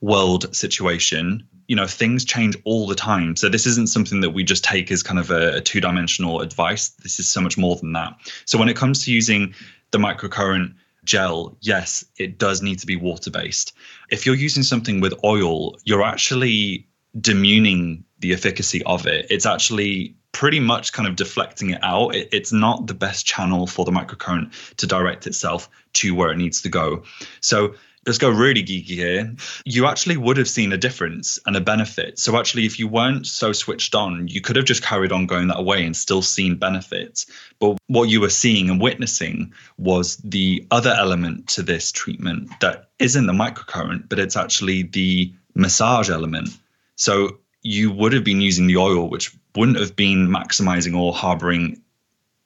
world 0.00 0.54
situation. 0.54 1.46
You 1.68 1.76
know 1.76 1.86
things 1.86 2.24
change 2.24 2.56
all 2.64 2.86
the 2.86 2.94
time. 2.94 3.36
So 3.36 3.48
this 3.48 3.66
isn't 3.66 3.90
something 3.90 4.20
that 4.22 4.30
we 4.30 4.42
just 4.42 4.64
take 4.64 4.90
as 4.90 5.02
kind 5.02 5.18
of 5.18 5.30
a, 5.30 5.56
a 5.56 5.60
two-dimensional 5.60 6.40
advice. 6.40 6.88
This 6.88 7.20
is 7.20 7.28
so 7.28 7.40
much 7.40 7.58
more 7.58 7.76
than 7.76 7.92
that. 7.92 8.14
So 8.46 8.58
when 8.58 8.70
it 8.70 8.76
comes 8.76 9.04
to 9.04 9.12
using 9.12 9.54
the 9.90 9.98
microcurrent 9.98 10.74
gel 11.04 11.56
yes 11.62 12.04
it 12.18 12.38
does 12.38 12.60
need 12.60 12.78
to 12.78 12.86
be 12.86 12.96
water 12.96 13.30
based 13.30 13.72
if 14.10 14.26
you're 14.26 14.34
using 14.34 14.62
something 14.62 15.00
with 15.00 15.14
oil 15.24 15.74
you're 15.84 16.02
actually 16.02 16.86
demuning 17.18 18.02
the 18.20 18.32
efficacy 18.32 18.82
of 18.84 19.06
it 19.06 19.26
it's 19.30 19.46
actually 19.46 20.14
pretty 20.32 20.60
much 20.60 20.92
kind 20.92 21.08
of 21.08 21.16
deflecting 21.16 21.70
it 21.70 21.80
out. 21.82 22.14
It, 22.14 22.28
it's 22.32 22.52
not 22.52 22.86
the 22.86 22.94
best 22.94 23.26
channel 23.26 23.66
for 23.66 23.84
the 23.84 23.90
microcurrent 23.90 24.52
to 24.76 24.86
direct 24.86 25.26
itself 25.26 25.68
to 25.94 26.14
where 26.14 26.30
it 26.30 26.36
needs 26.36 26.62
to 26.62 26.68
go. 26.68 27.02
So 27.40 27.74
let's 28.06 28.18
go 28.18 28.30
really 28.30 28.62
geeky 28.62 28.84
here. 28.84 29.34
You 29.64 29.86
actually 29.86 30.16
would 30.16 30.36
have 30.36 30.48
seen 30.48 30.72
a 30.72 30.76
difference 30.76 31.38
and 31.46 31.56
a 31.56 31.60
benefit. 31.60 32.18
So 32.18 32.38
actually, 32.38 32.66
if 32.66 32.78
you 32.78 32.88
weren't 32.88 33.26
so 33.26 33.52
switched 33.52 33.94
on, 33.94 34.28
you 34.28 34.40
could 34.40 34.56
have 34.56 34.64
just 34.64 34.82
carried 34.82 35.12
on 35.12 35.26
going 35.26 35.48
that 35.48 35.64
way 35.64 35.84
and 35.84 35.96
still 35.96 36.22
seen 36.22 36.56
benefits. 36.56 37.26
But 37.58 37.78
what 37.88 38.08
you 38.08 38.20
were 38.20 38.30
seeing 38.30 38.70
and 38.70 38.80
witnessing 38.80 39.52
was 39.76 40.18
the 40.18 40.66
other 40.70 40.94
element 40.96 41.48
to 41.48 41.62
this 41.62 41.90
treatment 41.90 42.50
that 42.60 42.90
isn't 42.98 43.26
the 43.26 43.32
microcurrent, 43.32 44.08
but 44.08 44.18
it's 44.18 44.36
actually 44.36 44.82
the 44.82 45.32
massage 45.54 46.10
element. 46.10 46.50
So 46.96 47.38
you 47.62 47.90
would 47.90 48.12
have 48.12 48.24
been 48.24 48.40
using 48.40 48.66
the 48.66 48.76
oil, 48.76 49.08
which 49.08 49.36
wouldn't 49.54 49.78
have 49.78 49.96
been 49.96 50.28
maximizing 50.28 50.96
or 50.96 51.12
harboring 51.12 51.82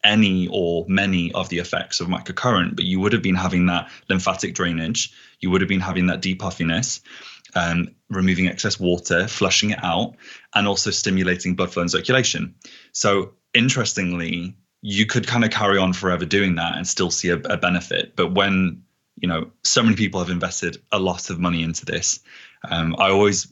any 0.04 0.48
or 0.50 0.84
many 0.88 1.32
of 1.32 1.48
the 1.48 1.58
effects 1.58 2.00
of 2.00 2.08
microcurrent, 2.08 2.74
but 2.74 2.84
you 2.84 2.98
would 3.00 3.12
have 3.12 3.22
been 3.22 3.34
having 3.34 3.66
that 3.66 3.90
lymphatic 4.08 4.54
drainage, 4.54 5.12
you 5.40 5.50
would 5.50 5.60
have 5.60 5.68
been 5.68 5.80
having 5.80 6.06
that 6.06 6.20
depuffiness, 6.20 7.00
um, 7.54 7.88
removing 8.08 8.48
excess 8.48 8.80
water, 8.80 9.28
flushing 9.28 9.70
it 9.70 9.82
out, 9.82 10.16
and 10.54 10.66
also 10.66 10.90
stimulating 10.90 11.54
blood 11.54 11.72
flow 11.72 11.82
and 11.82 11.90
circulation. 11.90 12.54
So, 12.92 13.34
interestingly, 13.54 14.56
you 14.80 15.06
could 15.06 15.26
kind 15.26 15.44
of 15.44 15.50
carry 15.50 15.78
on 15.78 15.92
forever 15.92 16.24
doing 16.24 16.56
that 16.56 16.76
and 16.76 16.86
still 16.86 17.10
see 17.10 17.28
a, 17.28 17.36
a 17.36 17.56
benefit. 17.56 18.16
But 18.16 18.32
when 18.32 18.82
you 19.16 19.28
know 19.28 19.50
so 19.62 19.82
many 19.82 19.94
people 19.94 20.20
have 20.20 20.30
invested 20.30 20.78
a 20.90 20.98
lot 20.98 21.30
of 21.30 21.38
money 21.38 21.62
into 21.62 21.84
this, 21.84 22.20
um, 22.68 22.96
I 22.98 23.10
always 23.10 23.46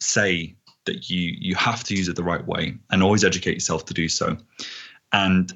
say 0.00 0.56
that 0.90 1.08
you 1.08 1.34
you 1.38 1.54
have 1.54 1.84
to 1.84 1.94
use 1.94 2.08
it 2.08 2.16
the 2.16 2.24
right 2.24 2.46
way 2.46 2.76
and 2.90 3.02
always 3.02 3.24
educate 3.24 3.54
yourself 3.54 3.84
to 3.86 3.94
do 3.94 4.08
so. 4.08 4.36
And 5.12 5.52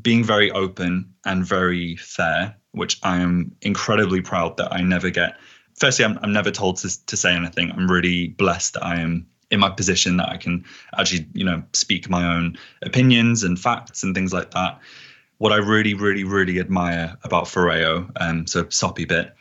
being 0.00 0.24
very 0.24 0.50
open 0.50 1.12
and 1.24 1.46
very 1.46 1.96
fair, 1.96 2.56
which 2.72 2.98
I 3.02 3.18
am 3.18 3.54
incredibly 3.62 4.20
proud 4.20 4.56
that 4.56 4.72
I 4.72 4.80
never 4.80 5.10
get. 5.10 5.36
Firstly, 5.78 6.04
I'm, 6.04 6.18
I'm 6.22 6.32
never 6.32 6.50
told 6.50 6.78
to, 6.78 7.06
to 7.06 7.16
say 7.16 7.34
anything. 7.34 7.70
I'm 7.70 7.90
really 7.90 8.28
blessed 8.28 8.74
that 8.74 8.84
I 8.84 9.00
am 9.00 9.26
in 9.50 9.60
my 9.60 9.70
position 9.70 10.16
that 10.16 10.30
I 10.30 10.36
can 10.36 10.64
actually, 10.98 11.26
you 11.34 11.44
know, 11.44 11.62
speak 11.74 12.08
my 12.08 12.36
own 12.36 12.56
opinions 12.82 13.44
and 13.44 13.58
facts 13.58 14.02
and 14.02 14.14
things 14.14 14.32
like 14.32 14.50
that. 14.52 14.80
What 15.38 15.52
I 15.52 15.56
really, 15.56 15.94
really, 15.94 16.24
really 16.24 16.58
admire 16.58 17.16
about 17.22 17.44
Foreo, 17.44 18.10
um, 18.16 18.46
so 18.46 18.66
soppy 18.70 19.04
bit, 19.04 19.34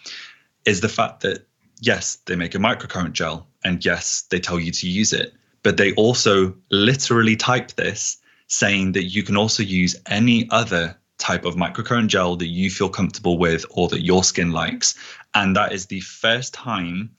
is 0.66 0.82
the 0.82 0.90
fact 0.90 1.22
that 1.22 1.48
yes, 1.82 2.18
they 2.28 2.36
make 2.36 2.56
a 2.56 2.60
microcurrent 2.60 3.14
gel, 3.14 3.48
and 3.64 3.84
yes, 3.84 4.24
they 4.30 4.40
tell 4.40 4.60
you 4.60 4.72
to 4.72 4.90
use 4.90 5.14
it, 5.14 5.34
but 5.64 5.78
they 5.78 5.94
also 5.94 6.56
literally 6.70 7.36
type 7.36 7.72
this 7.74 8.18
saying 8.48 8.92
that 8.94 9.06
you 9.06 9.24
can 9.24 9.38
also 9.38 9.64
use 9.64 9.96
any 10.08 10.48
other 10.50 10.98
type 11.18 11.46
of 11.46 11.56
microcurrent 11.56 12.08
gel 12.08 12.36
that 12.36 12.48
you 12.48 12.70
feel 12.70 12.90
comfortable 12.90 13.38
with 13.38 13.66
or 13.70 13.88
that 13.88 14.02
your 14.02 14.24
skin 14.24 14.52
likes. 14.52 14.96
And 15.36 15.56
that 15.56 15.72
is 15.72 15.86
the 15.86 16.02
first 16.02 16.54
time 16.54 17.12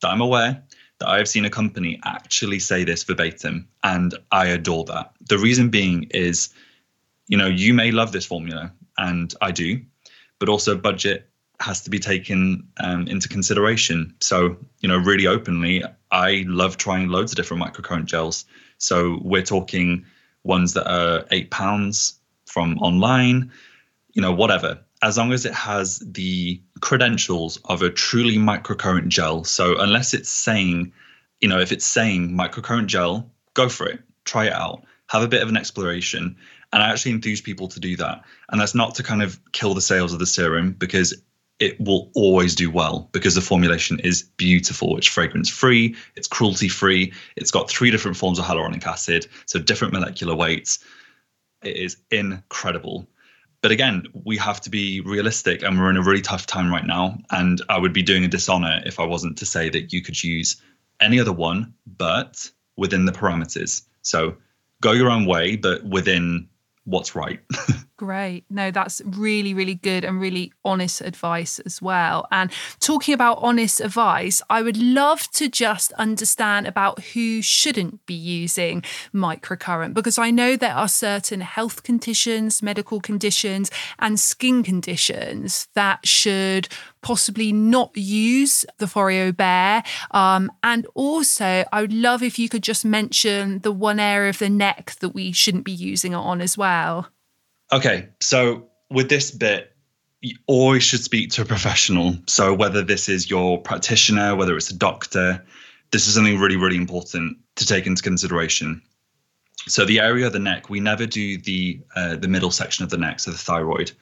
that 0.00 0.08
I'm 0.08 0.20
aware 0.20 0.62
that 0.98 1.08
I've 1.08 1.28
seen 1.28 1.44
a 1.44 1.50
company 1.50 2.00
actually 2.04 2.58
say 2.58 2.84
this 2.84 3.04
verbatim. 3.04 3.68
And 3.84 4.14
I 4.30 4.46
adore 4.46 4.84
that. 4.86 5.12
The 5.28 5.38
reason 5.38 5.68
being 5.68 6.04
is, 6.10 6.48
you 7.28 7.36
know, 7.36 7.46
you 7.46 7.74
may 7.74 7.90
love 7.90 8.12
this 8.12 8.26
formula, 8.26 8.72
and 8.98 9.34
I 9.40 9.52
do, 9.52 9.80
but 10.38 10.48
also 10.48 10.76
budget 10.76 11.28
has 11.62 11.82
to 11.82 11.90
be 11.90 11.98
taken 11.98 12.68
um, 12.78 13.06
into 13.08 13.28
consideration. 13.28 14.14
So, 14.20 14.56
you 14.80 14.88
know, 14.88 14.98
really 14.98 15.26
openly, 15.26 15.82
I 16.10 16.44
love 16.46 16.76
trying 16.76 17.08
loads 17.08 17.32
of 17.32 17.36
different 17.36 17.62
microcurrent 17.62 18.06
gels. 18.06 18.44
So 18.78 19.20
we're 19.22 19.42
talking 19.42 20.04
ones 20.44 20.74
that 20.74 20.90
are 20.90 21.24
eight 21.30 21.50
pounds 21.50 22.18
from 22.46 22.78
online, 22.78 23.52
you 24.12 24.22
know, 24.22 24.32
whatever. 24.32 24.80
As 25.02 25.16
long 25.16 25.32
as 25.32 25.44
it 25.46 25.54
has 25.54 25.98
the 26.00 26.60
credentials 26.80 27.58
of 27.64 27.82
a 27.82 27.90
truly 27.90 28.36
microcurrent 28.36 29.08
gel. 29.08 29.44
So 29.44 29.78
unless 29.78 30.14
it's 30.14 30.28
saying, 30.28 30.92
you 31.40 31.48
know, 31.48 31.60
if 31.60 31.72
it's 31.72 31.86
saying 31.86 32.30
microcurrent 32.30 32.86
gel, 32.86 33.30
go 33.54 33.68
for 33.68 33.86
it, 33.86 34.00
try 34.24 34.46
it 34.46 34.52
out, 34.52 34.84
have 35.08 35.22
a 35.22 35.28
bit 35.28 35.42
of 35.42 35.48
an 35.48 35.56
exploration. 35.56 36.36
And 36.72 36.82
I 36.82 36.90
actually 36.90 37.12
enthuse 37.12 37.40
people 37.40 37.68
to 37.68 37.80
do 37.80 37.96
that. 37.96 38.22
And 38.50 38.60
that's 38.60 38.74
not 38.74 38.94
to 38.96 39.02
kind 39.02 39.22
of 39.22 39.38
kill 39.52 39.74
the 39.74 39.80
sales 39.80 40.12
of 40.12 40.18
the 40.18 40.26
serum 40.26 40.72
because 40.72 41.22
it 41.62 41.80
will 41.80 42.10
always 42.16 42.56
do 42.56 42.68
well 42.68 43.08
because 43.12 43.36
the 43.36 43.40
formulation 43.40 44.00
is 44.00 44.24
beautiful. 44.36 44.96
It's 44.96 45.06
fragrance 45.06 45.48
free, 45.48 45.94
it's 46.16 46.26
cruelty 46.26 46.68
free, 46.68 47.12
it's 47.36 47.52
got 47.52 47.70
three 47.70 47.92
different 47.92 48.16
forms 48.16 48.40
of 48.40 48.44
hyaluronic 48.44 48.84
acid, 48.84 49.28
so 49.46 49.60
different 49.60 49.92
molecular 49.92 50.34
weights. 50.34 50.80
It 51.62 51.76
is 51.76 51.98
incredible. 52.10 53.06
But 53.60 53.70
again, 53.70 54.06
we 54.24 54.36
have 54.38 54.60
to 54.62 54.70
be 54.70 55.02
realistic 55.02 55.62
and 55.62 55.78
we're 55.78 55.88
in 55.88 55.96
a 55.96 56.02
really 56.02 56.20
tough 56.20 56.46
time 56.46 56.68
right 56.68 56.84
now. 56.84 57.16
And 57.30 57.62
I 57.68 57.78
would 57.78 57.92
be 57.92 58.02
doing 58.02 58.24
a 58.24 58.28
dishonor 58.28 58.82
if 58.84 58.98
I 58.98 59.04
wasn't 59.04 59.38
to 59.38 59.46
say 59.46 59.68
that 59.68 59.92
you 59.92 60.02
could 60.02 60.20
use 60.20 60.60
any 61.00 61.20
other 61.20 61.32
one, 61.32 61.74
but 61.86 62.50
within 62.76 63.04
the 63.04 63.12
parameters. 63.12 63.82
So 64.02 64.36
go 64.80 64.90
your 64.90 65.10
own 65.10 65.26
way, 65.26 65.54
but 65.54 65.84
within 65.84 66.48
what's 66.86 67.14
right. 67.14 67.38
Great. 68.02 68.44
No, 68.50 68.72
that's 68.72 69.00
really, 69.04 69.54
really 69.54 69.76
good 69.76 70.04
and 70.04 70.20
really 70.20 70.52
honest 70.64 71.02
advice 71.02 71.60
as 71.60 71.80
well. 71.80 72.26
And 72.32 72.50
talking 72.80 73.14
about 73.14 73.38
honest 73.40 73.80
advice, 73.80 74.42
I 74.50 74.60
would 74.60 74.76
love 74.76 75.30
to 75.34 75.48
just 75.48 75.92
understand 75.92 76.66
about 76.66 76.98
who 76.98 77.42
shouldn't 77.42 78.04
be 78.04 78.14
using 78.14 78.82
microcurrent 79.14 79.94
because 79.94 80.18
I 80.18 80.32
know 80.32 80.56
there 80.56 80.74
are 80.74 80.88
certain 80.88 81.42
health 81.42 81.84
conditions, 81.84 82.60
medical 82.60 83.00
conditions, 83.00 83.70
and 84.00 84.18
skin 84.18 84.64
conditions 84.64 85.68
that 85.74 86.04
should 86.04 86.66
possibly 87.02 87.52
not 87.52 87.96
use 87.96 88.64
the 88.78 88.86
Foreo 88.86 89.36
Bear. 89.36 89.84
Um, 90.10 90.50
and 90.64 90.88
also, 90.96 91.64
I 91.72 91.80
would 91.80 91.92
love 91.92 92.20
if 92.24 92.36
you 92.36 92.48
could 92.48 92.64
just 92.64 92.84
mention 92.84 93.60
the 93.60 93.70
one 93.70 94.00
area 94.00 94.30
of 94.30 94.40
the 94.40 94.50
neck 94.50 94.96
that 94.98 95.10
we 95.10 95.30
shouldn't 95.30 95.64
be 95.64 95.70
using 95.70 96.14
it 96.14 96.16
on 96.16 96.40
as 96.40 96.58
well. 96.58 97.06
Okay, 97.72 98.08
so 98.20 98.68
with 98.90 99.08
this 99.08 99.30
bit, 99.30 99.74
you 100.20 100.36
always 100.46 100.82
should 100.82 101.02
speak 101.02 101.30
to 101.30 101.42
a 101.42 101.44
professional. 101.44 102.16
So 102.26 102.52
whether 102.52 102.82
this 102.82 103.08
is 103.08 103.30
your 103.30 103.60
practitioner, 103.60 104.36
whether 104.36 104.56
it's 104.56 104.70
a 104.70 104.76
doctor, 104.76 105.42
this 105.90 106.06
is 106.06 106.14
something 106.14 106.38
really, 106.38 106.56
really 106.56 106.76
important 106.76 107.38
to 107.56 107.66
take 107.66 107.86
into 107.86 108.02
consideration. 108.02 108.82
So 109.68 109.84
the 109.84 110.00
area 110.00 110.26
of 110.26 110.32
the 110.32 110.38
neck, 110.38 110.68
we 110.68 110.80
never 110.80 111.06
do 111.06 111.38
the 111.38 111.80
uh, 111.96 112.16
the 112.16 112.28
middle 112.28 112.50
section 112.50 112.84
of 112.84 112.90
the 112.90 112.98
neck, 112.98 113.20
so 113.20 113.30
the 113.30 113.38
thyroid. 113.38 113.92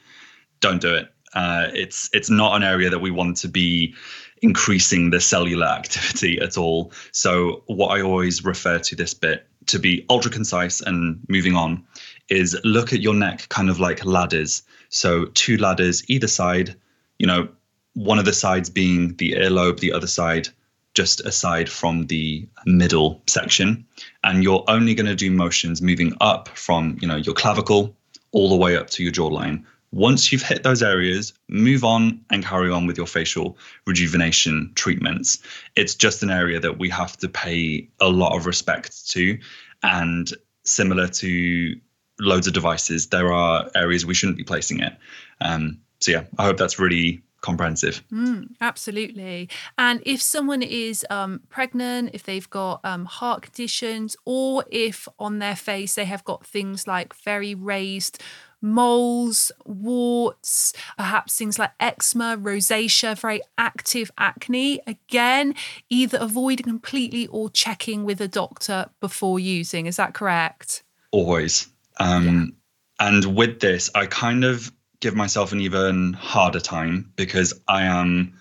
Don't 0.60 0.80
do 0.80 0.94
it. 0.94 1.08
Uh, 1.32 1.68
it's 1.72 2.10
it's 2.12 2.30
not 2.30 2.56
an 2.56 2.62
area 2.62 2.90
that 2.90 2.98
we 2.98 3.10
want 3.10 3.36
to 3.38 3.48
be 3.48 3.94
increasing 4.42 5.10
the 5.10 5.20
cellular 5.20 5.66
activity 5.66 6.40
at 6.40 6.58
all. 6.58 6.92
So 7.12 7.62
what 7.66 7.88
I 7.88 8.02
always 8.02 8.44
refer 8.44 8.78
to 8.78 8.96
this 8.96 9.14
bit 9.14 9.46
to 9.66 9.78
be 9.78 10.06
ultra 10.08 10.30
concise 10.30 10.80
and 10.80 11.20
moving 11.28 11.54
on 11.54 11.84
is 12.30 12.58
look 12.64 12.92
at 12.92 13.00
your 13.00 13.14
neck 13.14 13.48
kind 13.48 13.68
of 13.68 13.80
like 13.80 14.04
ladders. 14.04 14.62
So 14.88 15.26
two 15.26 15.56
ladders 15.58 16.08
either 16.08 16.28
side, 16.28 16.74
you 17.18 17.26
know, 17.26 17.48
one 17.94 18.18
of 18.18 18.24
the 18.24 18.32
sides 18.32 18.70
being 18.70 19.16
the 19.16 19.32
earlobe, 19.32 19.80
the 19.80 19.92
other 19.92 20.06
side 20.06 20.48
just 20.94 21.20
aside 21.20 21.68
from 21.68 22.06
the 22.06 22.48
middle 22.66 23.22
section. 23.26 23.86
And 24.24 24.42
you're 24.42 24.64
only 24.68 24.94
going 24.94 25.06
to 25.06 25.14
do 25.14 25.30
motions 25.30 25.80
moving 25.80 26.14
up 26.20 26.48
from, 26.48 26.98
you 27.00 27.08
know, 27.08 27.16
your 27.16 27.34
clavicle 27.34 27.94
all 28.32 28.48
the 28.48 28.56
way 28.56 28.76
up 28.76 28.90
to 28.90 29.02
your 29.04 29.12
jawline. 29.12 29.64
Once 29.92 30.30
you've 30.30 30.42
hit 30.42 30.62
those 30.62 30.82
areas, 30.82 31.32
move 31.48 31.82
on 31.84 32.20
and 32.30 32.44
carry 32.44 32.70
on 32.70 32.86
with 32.86 32.96
your 32.96 33.06
facial 33.06 33.58
rejuvenation 33.86 34.70
treatments. 34.74 35.38
It's 35.74 35.94
just 35.94 36.22
an 36.22 36.30
area 36.30 36.60
that 36.60 36.78
we 36.78 36.88
have 36.90 37.16
to 37.18 37.28
pay 37.28 37.88
a 38.00 38.08
lot 38.08 38.36
of 38.36 38.46
respect 38.46 39.08
to. 39.10 39.38
And 39.82 40.32
similar 40.64 41.08
to 41.08 41.80
loads 42.20 42.46
of 42.46 42.52
devices, 42.52 43.08
there 43.08 43.32
are 43.32 43.70
areas 43.74 44.06
we 44.06 44.14
shouldn't 44.14 44.38
be 44.38 44.44
placing 44.44 44.80
it. 44.80 44.92
Um, 45.40 45.78
so 45.98 46.12
yeah, 46.12 46.24
I 46.38 46.44
hope 46.44 46.56
that's 46.56 46.78
really 46.78 47.22
comprehensive. 47.40 48.02
Mm, 48.12 48.50
absolutely. 48.60 49.48
And 49.78 50.02
if 50.04 50.20
someone 50.20 50.62
is 50.62 51.06
um, 51.10 51.40
pregnant, 51.48 52.10
if 52.12 52.22
they've 52.24 52.48
got 52.50 52.84
um, 52.84 53.06
heart 53.06 53.42
conditions, 53.42 54.16
or 54.24 54.64
if 54.70 55.08
on 55.18 55.38
their 55.38 55.56
face 55.56 55.94
they 55.94 56.04
have 56.04 56.24
got 56.24 56.46
things 56.46 56.86
like 56.86 57.14
very 57.14 57.54
raised 57.54 58.22
moles, 58.62 59.50
warts, 59.64 60.74
perhaps 60.98 61.38
things 61.38 61.58
like 61.58 61.70
eczema, 61.80 62.36
rosacea, 62.36 63.18
very 63.18 63.40
active 63.56 64.10
acne. 64.18 64.80
Again, 64.86 65.54
either 65.88 66.18
avoiding 66.20 66.66
completely 66.66 67.26
or 67.28 67.48
checking 67.48 68.04
with 68.04 68.20
a 68.20 68.28
doctor 68.28 68.90
before 69.00 69.40
using. 69.40 69.86
Is 69.86 69.96
that 69.96 70.12
correct? 70.12 70.82
Always. 71.10 71.69
Um, 71.98 72.54
yeah. 73.00 73.08
And 73.08 73.36
with 73.36 73.60
this, 73.60 73.90
I 73.94 74.06
kind 74.06 74.44
of 74.44 74.70
give 75.00 75.14
myself 75.14 75.52
an 75.52 75.60
even 75.60 76.12
harder 76.12 76.60
time 76.60 77.12
because 77.16 77.58
I 77.66 77.84
am 77.84 78.34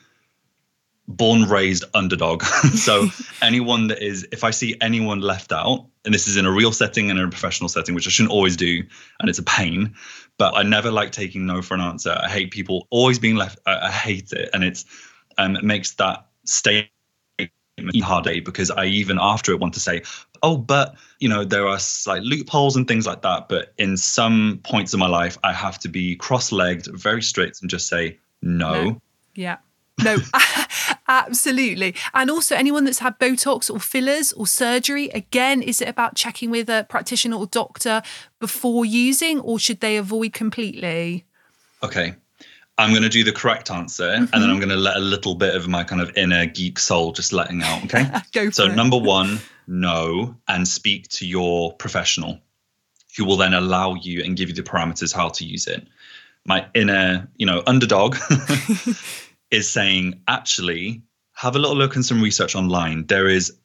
born 1.08 1.44
raised 1.44 1.86
underdog. 1.94 2.44
so 2.76 3.08
anyone 3.42 3.88
that 3.88 4.02
is, 4.02 4.28
if 4.32 4.44
I 4.44 4.52
see 4.52 4.76
anyone 4.80 5.22
left 5.22 5.52
out, 5.52 5.88
and 6.06 6.14
this 6.14 6.28
is 6.28 6.38
in 6.38 6.46
a 6.46 6.52
real 6.52 6.72
setting 6.72 7.10
and 7.10 7.20
in 7.20 7.26
a 7.26 7.30
professional 7.30 7.68
setting, 7.68 7.96
which 7.96 8.08
I 8.08 8.12
shouldn't 8.12 8.32
always 8.32 8.56
do, 8.56 8.84
and 9.20 9.30
it's 9.30 9.40
a 9.40 9.44
pain, 9.44 9.96
but 10.38 10.56
I 10.56 10.64
never 10.64 10.92
like 10.92 11.12
taking 11.12 11.46
no 11.46 11.62
for 11.62 11.74
an 11.74 11.82
answer. 11.82 12.18
I 12.22 12.30
hate 12.30 12.52
people 12.52 12.88
always 12.90 13.20
being 13.20 13.36
left. 13.36 13.60
I, 13.66 13.88
I 13.88 13.92
hate 13.92 14.32
it, 14.32 14.50
and 14.54 14.64
it's 14.64 14.86
um, 15.38 15.56
it 15.56 15.64
makes 15.64 15.94
that 15.96 16.28
statement 16.46 16.92
harder 18.02 18.42
because 18.42 18.72
I 18.72 18.86
even 18.86 19.18
after 19.20 19.52
it 19.52 19.60
want 19.60 19.74
to 19.74 19.80
say, 19.80 20.04
oh, 20.44 20.58
but 20.58 20.96
you 21.20 21.30
know 21.30 21.44
there 21.44 21.68
are 21.68 21.80
like 22.08 22.22
loopholes 22.24 22.76
and 22.76 22.88
things 22.88 23.06
like 23.06 23.22
that. 23.22 23.50
But 23.50 23.74
in 23.78 23.98
some 23.98 24.60
points 24.64 24.94
of 24.94 25.00
my 25.00 25.08
life, 25.08 25.38
I 25.44 25.54
have 25.54 25.80
to 25.80 25.88
be 25.90 26.16
cross-legged, 26.16 26.88
very 26.94 27.22
strict, 27.22 27.62
and 27.62 27.70
just 27.70 27.88
say 27.88 28.18
no. 28.42 28.84
no. 28.84 29.02
Yeah. 29.36 29.58
No, 30.02 30.18
absolutely. 31.08 31.94
And 32.14 32.30
also, 32.32 32.56
anyone 32.56 32.86
that's 32.86 33.00
had 33.00 33.20
Botox 33.20 33.70
or 33.70 33.80
fillers 33.80 34.32
or 34.32 34.48
surgery, 34.48 35.10
again, 35.10 35.62
is 35.62 35.82
it 35.82 35.90
about 35.90 36.16
checking 36.16 36.50
with 36.50 36.70
a 36.70 36.86
practitioner 36.90 37.36
or 37.36 37.48
doctor 37.48 38.02
before 38.40 38.86
using, 38.86 39.42
or 39.42 39.60
should 39.60 39.82
they 39.82 39.98
avoid 39.98 40.32
completely? 40.32 41.26
Okay. 41.84 42.16
I'm 42.78 42.92
going 42.92 43.04
to 43.04 43.10
do 43.10 43.26
the 43.26 43.34
correct 43.34 43.70
answer 43.72 44.06
mm-hmm. 44.06 44.24
and 44.24 44.30
then 44.32 44.42
mm-hmm. 44.44 44.52
I'm 44.52 44.58
going 44.58 44.70
to 44.70 44.78
let 44.78 44.96
a 44.96 45.02
little 45.02 45.36
bit 45.36 45.54
of 45.54 45.68
my 45.68 45.84
kind 45.84 46.02
of 46.02 46.16
inner 46.16 46.46
geek 46.46 46.80
soul 46.80 47.12
just 47.12 47.34
letting 47.34 47.62
out. 47.62 47.84
Okay. 47.84 48.06
Go 48.32 48.50
so, 48.52 48.66
it. 48.66 48.76
number 48.76 48.98
one, 48.98 49.40
no, 49.70 50.36
and 50.48 50.68
speak 50.68 51.08
to 51.10 51.28
your 51.28 51.74
professional 51.74 52.40
who 53.16 53.24
will 53.24 53.38
then 53.38 53.54
allow 53.54 53.94
you 53.94 54.24
and 54.24 54.36
give 54.36 54.50
you 54.50 54.56
the 54.56 54.64
parameters 54.64 55.14
how 55.14 55.30
to 55.30 55.46
use 55.46 55.68
it. 55.68 55.88
My 56.46 56.66
inner, 56.74 57.30
you 57.38 57.46
know, 57.46 57.62
underdog 57.68 58.18
is 59.52 59.70
saying, 59.70 60.22
actually, 60.28 61.04
have 61.34 61.56
a 61.56 61.60
little 61.60 61.76
look 61.76 61.96
and 61.96 62.06
some 62.06 62.22
research 62.22 62.56
online. 62.56 63.06
There 63.06 63.28
is 63.28 63.58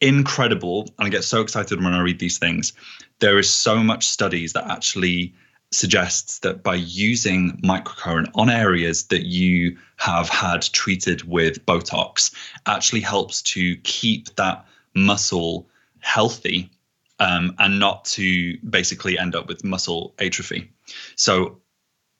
incredible, 0.00 0.82
and 0.98 1.06
I 1.06 1.08
get 1.08 1.24
so 1.24 1.40
excited 1.40 1.82
when 1.82 1.92
I 1.92 2.00
read 2.00 2.18
these 2.18 2.38
things. 2.38 2.72
There 3.18 3.38
is 3.38 3.50
so 3.50 3.78
much 3.82 4.06
studies 4.06 4.52
that 4.52 4.70
actually 4.70 5.34
suggests 5.72 6.40
that 6.40 6.62
by 6.62 6.74
using 6.74 7.60
microcurrent 7.62 8.30
on 8.34 8.50
areas 8.50 9.06
that 9.06 9.24
you 9.24 9.76
have 9.96 10.28
had 10.28 10.62
treated 10.62 11.22
with 11.24 11.64
Botox 11.66 12.32
actually 12.66 13.00
helps 13.00 13.42
to 13.42 13.76
keep 13.78 14.34
that 14.36 14.66
muscle 14.94 15.68
healthy 16.00 16.70
um, 17.18 17.54
and 17.58 17.78
not 17.78 18.04
to 18.04 18.58
basically 18.58 19.18
end 19.18 19.34
up 19.34 19.46
with 19.46 19.64
muscle 19.64 20.14
atrophy. 20.18 20.70
So 21.16 21.60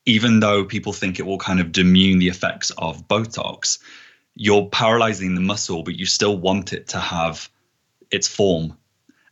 even 0.06 0.40
though 0.40 0.64
people 0.64 0.92
think 0.92 1.18
it 1.18 1.26
will 1.26 1.38
kind 1.38 1.60
of 1.60 1.72
demean 1.72 2.18
the 2.18 2.28
effects 2.28 2.70
of 2.78 3.06
Botox, 3.08 3.78
you're 4.34 4.66
paralyzing 4.66 5.34
the 5.34 5.40
muscle, 5.40 5.82
but 5.82 5.98
you 5.98 6.06
still 6.06 6.36
want 6.38 6.72
it 6.72 6.88
to 6.88 6.98
have 6.98 7.48
its 8.10 8.28
form. 8.28 8.76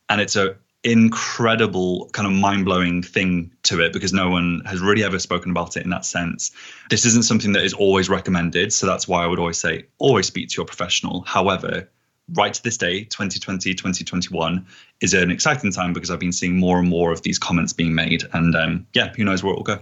And 0.09 0.20
it's 0.20 0.36
a 0.36 0.57
incredible 0.82 2.09
kind 2.12 2.26
of 2.26 2.32
mind-blowing 2.32 3.03
thing 3.03 3.53
to 3.62 3.80
it 3.80 3.93
because 3.93 4.12
no 4.12 4.30
one 4.30 4.62
has 4.64 4.80
really 4.80 5.05
ever 5.05 5.18
spoken 5.18 5.51
about 5.51 5.76
it 5.76 5.84
in 5.84 5.91
that 5.91 6.07
sense. 6.07 6.53
This 6.88 7.05
isn't 7.05 7.24
something 7.24 7.53
that 7.53 7.64
is 7.64 7.74
always 7.74 8.09
recommended, 8.09 8.72
so 8.72 8.86
that's 8.86 9.07
why 9.07 9.22
I 9.22 9.26
would 9.26 9.38
always 9.38 9.59
say 9.59 9.86
always 9.99 10.26
speak 10.26 10.49
to 10.49 10.57
your 10.57 10.66
professional. 10.66 11.22
However, 11.22 11.91
right 12.35 12.55
to 12.55 12.62
this 12.62 12.76
day 12.76 13.05
2020 13.05 13.74
2021 13.74 14.64
is 15.01 15.14
an 15.14 15.31
exciting 15.31 15.72
time 15.72 15.93
because 15.93 16.11
i've 16.11 16.20
been 16.20 16.33
seeing 16.33 16.59
more 16.59 16.78
and 16.78 16.89
more 16.89 17.12
of 17.12 17.22
these 17.22 17.39
comments 17.39 17.72
being 17.72 17.95
made 17.95 18.24
and 18.33 18.55
um, 18.55 18.87
yeah 18.93 19.12
who 19.16 19.24
knows 19.24 19.43
where 19.43 19.53
it 19.53 19.57
will 19.57 19.62
go 19.62 19.78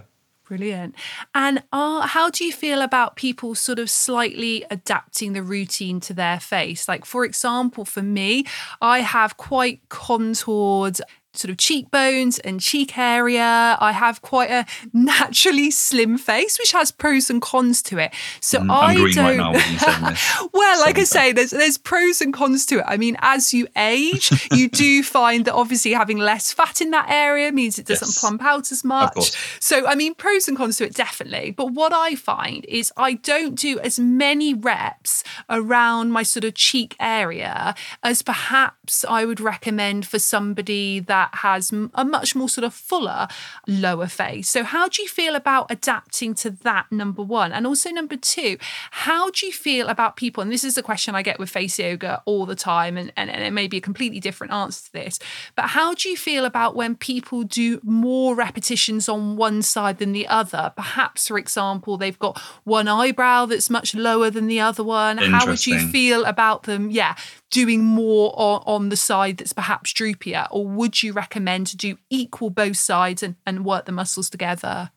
Brilliant. 0.49 0.95
And 1.35 1.61
uh, 1.71 2.07
how 2.07 2.31
do 2.31 2.43
you 2.43 2.51
feel 2.51 2.81
about 2.81 3.15
people 3.15 3.53
sort 3.53 3.77
of 3.77 3.87
slightly 3.87 4.65
adapting 4.71 5.33
the 5.33 5.43
routine 5.43 5.99
to 5.99 6.13
their 6.15 6.39
face? 6.39 6.87
Like, 6.87 7.05
for 7.05 7.23
example, 7.23 7.85
for 7.85 8.01
me, 8.01 8.45
I 8.81 9.01
have 9.01 9.37
quite 9.37 9.87
contoured 9.89 11.01
sort 11.39 11.49
of 11.49 11.57
cheekbones 11.57 12.39
and 12.39 12.59
cheek 12.59 12.97
area. 12.97 13.77
I 13.79 13.91
have 13.91 14.21
quite 14.21 14.51
a 14.51 14.65
naturally 14.93 15.71
slim 15.71 16.17
face, 16.17 16.59
which 16.59 16.71
has 16.73 16.91
pros 16.91 17.29
and 17.29 17.41
cons 17.41 17.81
to 17.83 17.97
it. 17.97 18.13
So 18.41 18.59
mm, 18.59 18.69
I 18.69 18.95
don't. 19.13 19.53
Right 19.53 20.49
well, 20.53 20.79
like 20.81 20.99
I 20.99 21.03
say, 21.03 21.31
there's 21.31 21.51
there's 21.51 21.77
pros 21.77 22.21
and 22.21 22.33
cons 22.33 22.65
to 22.67 22.79
it. 22.79 22.85
I 22.87 22.97
mean, 22.97 23.17
as 23.19 23.53
you 23.53 23.67
age, 23.75 24.31
you 24.51 24.69
do 24.69 25.03
find 25.17 25.45
that 25.45 25.53
obviously 25.53 25.91
having 25.91 26.17
less 26.17 26.51
fat 26.51 26.81
in 26.81 26.91
that 26.91 27.09
area 27.09 27.51
means 27.51 27.79
it 27.79 27.85
doesn't 27.85 28.07
yes. 28.07 28.19
plump 28.19 28.43
out 28.43 28.71
as 28.71 28.83
much. 28.83 29.31
So 29.59 29.87
I 29.87 29.95
mean, 29.95 30.13
pros 30.15 30.47
and 30.47 30.57
cons 30.57 30.77
to 30.77 30.85
it 30.85 30.93
definitely. 30.93 31.51
But 31.51 31.73
what 31.73 31.93
I 31.93 32.15
find 32.15 32.65
is 32.65 32.91
I 32.97 33.13
don't 33.13 33.55
do 33.55 33.79
as 33.79 33.99
many 33.99 34.53
reps 34.53 35.23
around 35.49 36.11
my 36.11 36.23
sort 36.23 36.43
of 36.43 36.53
cheek 36.53 36.95
area 36.99 37.75
as 38.03 38.21
perhaps 38.21 39.05
I 39.07 39.25
would 39.25 39.39
recommend 39.39 40.05
for 40.05 40.19
somebody 40.19 40.99
that 41.01 41.28
that 41.29 41.39
has 41.39 41.71
a 41.93 42.05
much 42.05 42.35
more 42.35 42.49
sort 42.49 42.65
of 42.65 42.73
fuller 42.73 43.27
lower 43.67 44.07
face. 44.07 44.49
So, 44.49 44.63
how 44.63 44.87
do 44.87 45.01
you 45.01 45.07
feel 45.07 45.35
about 45.35 45.67
adapting 45.69 46.33
to 46.35 46.51
that? 46.51 46.91
Number 46.91 47.21
one. 47.21 47.51
And 47.51 47.67
also, 47.67 47.89
number 47.89 48.15
two, 48.15 48.57
how 48.91 49.29
do 49.31 49.45
you 49.45 49.51
feel 49.51 49.87
about 49.87 50.15
people? 50.15 50.41
And 50.41 50.51
this 50.51 50.63
is 50.63 50.77
a 50.77 50.83
question 50.83 51.15
I 51.15 51.21
get 51.21 51.39
with 51.39 51.49
face 51.49 51.79
yoga 51.79 52.21
all 52.25 52.45
the 52.45 52.55
time, 52.55 52.97
and, 52.97 53.11
and, 53.15 53.29
and 53.29 53.43
it 53.43 53.51
may 53.51 53.67
be 53.67 53.77
a 53.77 53.81
completely 53.81 54.19
different 54.19 54.53
answer 54.53 54.85
to 54.85 54.93
this. 54.93 55.19
But 55.55 55.69
how 55.69 55.93
do 55.93 56.09
you 56.09 56.17
feel 56.17 56.45
about 56.45 56.75
when 56.75 56.95
people 56.95 57.43
do 57.43 57.79
more 57.83 58.35
repetitions 58.35 59.07
on 59.07 59.37
one 59.37 59.61
side 59.61 59.99
than 59.99 60.11
the 60.11 60.27
other? 60.27 60.73
Perhaps, 60.75 61.27
for 61.27 61.37
example, 61.37 61.97
they've 61.97 62.19
got 62.19 62.39
one 62.63 62.87
eyebrow 62.87 63.45
that's 63.45 63.69
much 63.69 63.93
lower 63.93 64.29
than 64.29 64.47
the 64.47 64.59
other 64.59 64.83
one. 64.83 65.17
How 65.17 65.45
would 65.45 65.65
you 65.65 65.79
feel 65.89 66.25
about 66.25 66.63
them? 66.63 66.89
Yeah, 66.89 67.15
doing 67.49 67.83
more 67.83 68.33
on, 68.35 68.63
on 68.65 68.89
the 68.89 68.97
side 68.97 69.37
that's 69.37 69.53
perhaps 69.53 69.93
droopier? 69.93 70.47
Or 70.51 70.67
would 70.67 71.01
you 71.01 71.13
recommend 71.13 71.67
to 71.67 71.77
do 71.77 71.97
equal 72.09 72.49
both 72.49 72.77
sides 72.77 73.23
and, 73.23 73.35
and 73.45 73.65
work 73.65 73.85
the 73.85 73.91
muscles 73.91 74.29
together? 74.29 74.91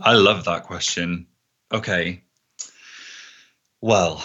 I 0.00 0.14
love 0.14 0.44
that 0.44 0.64
question. 0.64 1.26
Okay. 1.72 2.22
Well, 3.80 4.24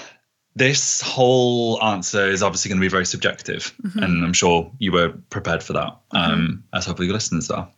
this 0.56 1.01
whole 1.01 1.82
answer 1.84 2.30
is 2.30 2.43
obviously 2.43 2.70
going 2.70 2.80
to 2.80 2.86
be 2.86 2.89
very 2.89 3.06
subjective, 3.06 3.74
mm-hmm. 3.82 3.99
and 3.99 4.24
I'm 4.24 4.34
sure 4.34 4.72
you 4.78 4.91
were 4.91 5.10
prepared 5.30 5.64
for 5.64 5.74
that, 5.74 5.97
mm-hmm. 6.14 6.18
um, 6.18 6.64
as 6.74 6.86
hopefully 6.86 7.08
your 7.08 7.16
listeners 7.16 7.49
are. 7.49 7.70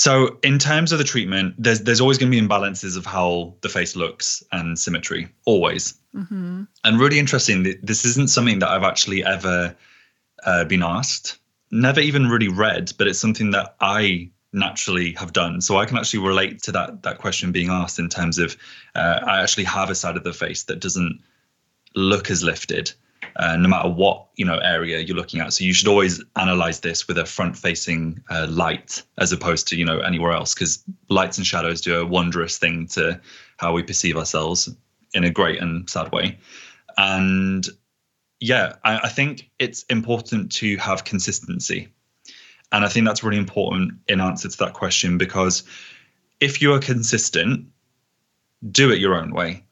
So, 0.00 0.38
in 0.42 0.58
terms 0.58 0.92
of 0.92 0.98
the 0.98 1.04
treatment, 1.04 1.56
there's 1.58 1.82
there's 1.82 2.00
always 2.00 2.16
going 2.16 2.32
to 2.32 2.40
be 2.40 2.42
imbalances 2.42 2.96
of 2.96 3.04
how 3.04 3.52
the 3.60 3.68
face 3.68 3.94
looks 3.94 4.42
and 4.50 4.78
symmetry, 4.78 5.28
always. 5.44 5.92
Mm-hmm. 6.16 6.62
And 6.84 6.98
really 6.98 7.18
interesting, 7.18 7.76
this 7.82 8.06
isn't 8.06 8.30
something 8.30 8.60
that 8.60 8.70
I've 8.70 8.82
actually 8.82 9.22
ever 9.22 9.76
uh, 10.42 10.64
been 10.64 10.82
asked, 10.82 11.36
never 11.70 12.00
even 12.00 12.30
really 12.30 12.48
read, 12.48 12.94
but 12.96 13.08
it's 13.08 13.18
something 13.18 13.50
that 13.50 13.76
I 13.78 14.30
naturally 14.54 15.12
have 15.18 15.34
done. 15.34 15.60
So 15.60 15.76
I 15.76 15.84
can 15.84 15.98
actually 15.98 16.26
relate 16.26 16.62
to 16.62 16.72
that 16.72 17.02
that 17.02 17.18
question 17.18 17.52
being 17.52 17.68
asked 17.68 17.98
in 17.98 18.08
terms 18.08 18.38
of 18.38 18.56
uh, 18.94 19.20
I 19.22 19.42
actually 19.42 19.64
have 19.64 19.90
a 19.90 19.94
side 19.94 20.16
of 20.16 20.24
the 20.24 20.32
face 20.32 20.62
that 20.62 20.80
doesn't 20.80 21.20
look 21.94 22.30
as 22.30 22.42
lifted 22.42 22.90
uh, 23.36 23.56
no 23.56 23.68
matter 23.68 23.88
what 23.88 24.26
you 24.36 24.44
know 24.44 24.58
area 24.58 25.00
you're 25.00 25.16
looking 25.16 25.40
at. 25.40 25.52
So 25.52 25.64
you 25.64 25.72
should 25.72 25.88
always 25.88 26.22
analyze 26.36 26.80
this 26.80 27.08
with 27.08 27.18
a 27.18 27.24
front-facing 27.24 28.22
uh, 28.30 28.46
light 28.48 29.02
as 29.18 29.32
opposed 29.32 29.68
to 29.68 29.76
you 29.76 29.84
know 29.84 30.00
anywhere 30.00 30.32
else, 30.32 30.54
because 30.54 30.82
lights 31.08 31.38
and 31.38 31.46
shadows 31.46 31.80
do 31.80 32.00
a 32.00 32.06
wondrous 32.06 32.58
thing 32.58 32.86
to 32.88 33.20
how 33.58 33.72
we 33.72 33.82
perceive 33.82 34.16
ourselves 34.16 34.68
in 35.14 35.24
a 35.24 35.30
great 35.30 35.60
and 35.60 35.88
sad 35.88 36.12
way. 36.12 36.38
And 36.96 37.66
yeah, 38.40 38.76
I, 38.84 38.98
I 38.98 39.08
think 39.08 39.50
it's 39.58 39.84
important 39.84 40.52
to 40.52 40.76
have 40.78 41.04
consistency, 41.04 41.88
and 42.72 42.84
I 42.84 42.88
think 42.88 43.06
that's 43.06 43.22
really 43.22 43.38
important 43.38 43.92
in 44.08 44.20
answer 44.20 44.48
to 44.48 44.58
that 44.58 44.74
question 44.74 45.18
because 45.18 45.62
if 46.40 46.62
you 46.62 46.72
are 46.72 46.80
consistent, 46.80 47.66
do 48.70 48.90
it 48.90 48.98
your 48.98 49.14
own 49.14 49.32
way. 49.32 49.64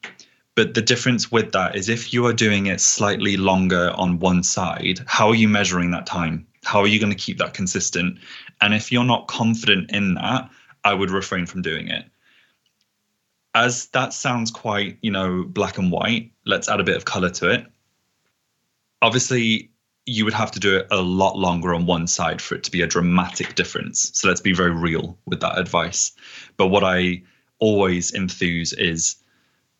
But 0.59 0.73
the 0.73 0.81
difference 0.81 1.31
with 1.31 1.53
that 1.53 1.77
is 1.77 1.87
if 1.87 2.13
you 2.13 2.25
are 2.25 2.33
doing 2.33 2.65
it 2.65 2.81
slightly 2.81 3.37
longer 3.37 3.91
on 3.95 4.19
one 4.19 4.43
side, 4.43 4.99
how 5.07 5.29
are 5.29 5.35
you 5.35 5.47
measuring 5.47 5.91
that 5.91 6.05
time? 6.05 6.45
How 6.65 6.81
are 6.81 6.87
you 6.87 6.99
going 6.99 7.13
to 7.13 7.17
keep 7.17 7.37
that 7.37 7.53
consistent? 7.53 8.19
And 8.59 8.73
if 8.73 8.91
you're 8.91 9.05
not 9.05 9.29
confident 9.29 9.89
in 9.91 10.15
that, 10.15 10.49
I 10.83 10.93
would 10.93 11.11
refrain 11.11 11.45
from 11.45 11.61
doing 11.61 11.87
it. 11.87 12.03
As 13.55 13.85
that 13.91 14.11
sounds 14.11 14.51
quite, 14.51 14.97
you 15.01 15.11
know, 15.11 15.45
black 15.45 15.77
and 15.77 15.93
white, 15.93 16.33
let's 16.45 16.67
add 16.67 16.81
a 16.81 16.83
bit 16.83 16.97
of 16.97 17.05
color 17.05 17.29
to 17.29 17.51
it. 17.51 17.65
Obviously, 19.01 19.71
you 20.05 20.25
would 20.25 20.33
have 20.33 20.51
to 20.51 20.59
do 20.59 20.75
it 20.75 20.87
a 20.91 21.01
lot 21.01 21.37
longer 21.37 21.73
on 21.73 21.85
one 21.85 22.05
side 22.05 22.41
for 22.41 22.55
it 22.55 22.65
to 22.65 22.71
be 22.71 22.81
a 22.81 22.87
dramatic 22.87 23.55
difference. 23.55 24.11
So 24.13 24.27
let's 24.27 24.41
be 24.41 24.51
very 24.51 24.71
real 24.71 25.17
with 25.25 25.39
that 25.39 25.57
advice. 25.57 26.11
But 26.57 26.67
what 26.67 26.83
I 26.83 27.23
always 27.59 28.13
enthuse 28.13 28.73
is 28.73 29.15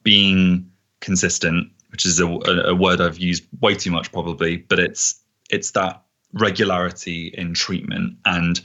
being 0.04 0.70
consistent, 1.02 1.72
which 1.92 2.06
is 2.06 2.20
a, 2.20 2.28
a 2.28 2.76
word 2.76 3.02
I've 3.02 3.18
used 3.18 3.46
way 3.62 3.76
too 3.76 3.92
much 3.92 4.12
probably, 4.12 4.58
but 4.58 4.80
it's 4.80 5.22
it's 5.50 5.72
that 5.72 6.04
regularity 6.34 7.34
in 7.36 7.54
treatment. 7.54 8.18
And 8.26 8.62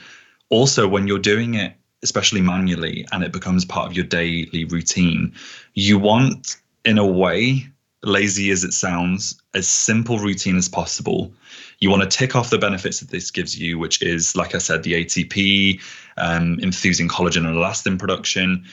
also 0.50 0.86
when 0.86 1.06
you're 1.06 1.18
doing 1.18 1.54
it 1.54 1.74
especially 2.02 2.42
manually 2.42 3.06
and 3.12 3.24
it 3.24 3.32
becomes 3.32 3.64
part 3.64 3.86
of 3.86 3.96
your 3.96 4.04
daily 4.04 4.64
routine 4.66 5.32
you 5.72 5.98
want 5.98 6.56
in 6.84 6.98
a 6.98 7.06
way 7.06 7.66
lazy 8.02 8.50
as 8.50 8.62
it 8.62 8.72
sounds 8.72 9.40
as 9.54 9.66
simple 9.66 10.18
routine 10.18 10.56
as 10.56 10.68
possible. 10.68 11.32
You 11.78 11.90
want 11.90 12.02
to 12.02 12.08
tick 12.18 12.36
off 12.36 12.50
the 12.50 12.58
benefits 12.58 13.00
that 13.00 13.10
this 13.10 13.30
gives 13.30 13.58
you 13.58 13.78
which 13.78 14.02
is 14.02 14.36
like 14.36 14.54
i 14.54 14.58
said 14.58 14.82
the 14.82 15.04
atp 15.04 15.80
um, 16.16 16.58
enthusing 16.62 17.08
collagen 17.08 17.46
and 17.46 17.56
elastin 17.56 17.98
production 17.98 18.64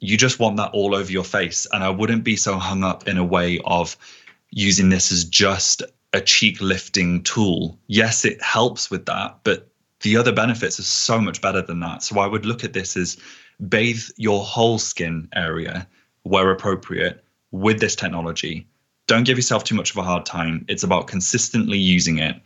you 0.00 0.16
just 0.16 0.38
want 0.38 0.56
that 0.56 0.72
all 0.72 0.94
over 0.94 1.10
your 1.10 1.24
face. 1.24 1.66
And 1.72 1.82
I 1.82 1.90
wouldn't 1.90 2.24
be 2.24 2.36
so 2.36 2.56
hung 2.58 2.84
up 2.84 3.08
in 3.08 3.16
a 3.16 3.24
way 3.24 3.60
of 3.64 3.96
using 4.50 4.88
this 4.88 5.10
as 5.10 5.24
just 5.24 5.82
a 6.12 6.20
cheek 6.20 6.60
lifting 6.60 7.22
tool. 7.22 7.78
Yes, 7.86 8.24
it 8.24 8.40
helps 8.42 8.90
with 8.90 9.06
that, 9.06 9.38
but 9.44 9.68
the 10.00 10.16
other 10.16 10.32
benefits 10.32 10.78
are 10.78 10.84
so 10.84 11.20
much 11.20 11.40
better 11.40 11.62
than 11.62 11.80
that. 11.80 12.02
So 12.02 12.20
I 12.20 12.26
would 12.26 12.46
look 12.46 12.62
at 12.62 12.72
this 12.72 12.96
as 12.96 13.16
bathe 13.68 14.02
your 14.16 14.42
whole 14.42 14.78
skin 14.78 15.28
area 15.34 15.88
where 16.22 16.50
appropriate 16.50 17.24
with 17.50 17.80
this 17.80 17.96
technology. 17.96 18.66
Don't 19.06 19.24
give 19.24 19.38
yourself 19.38 19.64
too 19.64 19.74
much 19.74 19.90
of 19.90 19.96
a 19.96 20.02
hard 20.02 20.24
time. 20.24 20.64
It's 20.68 20.82
about 20.82 21.06
consistently 21.06 21.78
using 21.78 22.18
it 22.18 22.36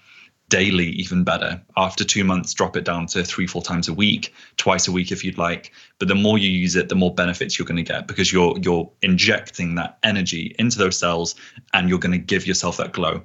daily 0.49 0.87
even 0.87 1.25
better 1.25 1.61
after 1.77 2.05
two 2.05 2.25
months 2.25 2.55
drop 2.55 2.77
it 2.77 2.85
down 2.85 3.07
to 3.07 3.23
three 3.23 3.47
four 3.47 3.63
times 3.63 3.89
a 3.89 3.93
week 3.93 4.33
twice 4.57 4.89
a 4.89 4.93
week 4.93 5.13
if 5.13 5.23
you'd 5.23 5.39
like 5.39 5.73
but 5.99 6.09
the 6.09 6.15
more 6.15 6.39
you 6.39 6.51
use 6.51 6.75
it 6.75 6.89
the 6.89 6.95
more 6.95 7.15
benefits 7.15 7.59
you're 7.59 7.67
going 7.67 7.77
to 7.77 7.83
get 7.83 8.07
because 8.07 8.33
you're 8.33 8.57
you're 8.61 8.91
injecting 9.03 9.75
that 9.75 9.99
energy 10.03 10.55
into 10.59 10.79
those 10.79 10.99
cells 10.99 11.35
and 11.75 11.89
you're 11.89 11.99
going 11.99 12.13
to 12.13 12.19
give 12.19 12.47
yourself 12.47 12.79
that 12.79 12.93
glow 12.93 13.23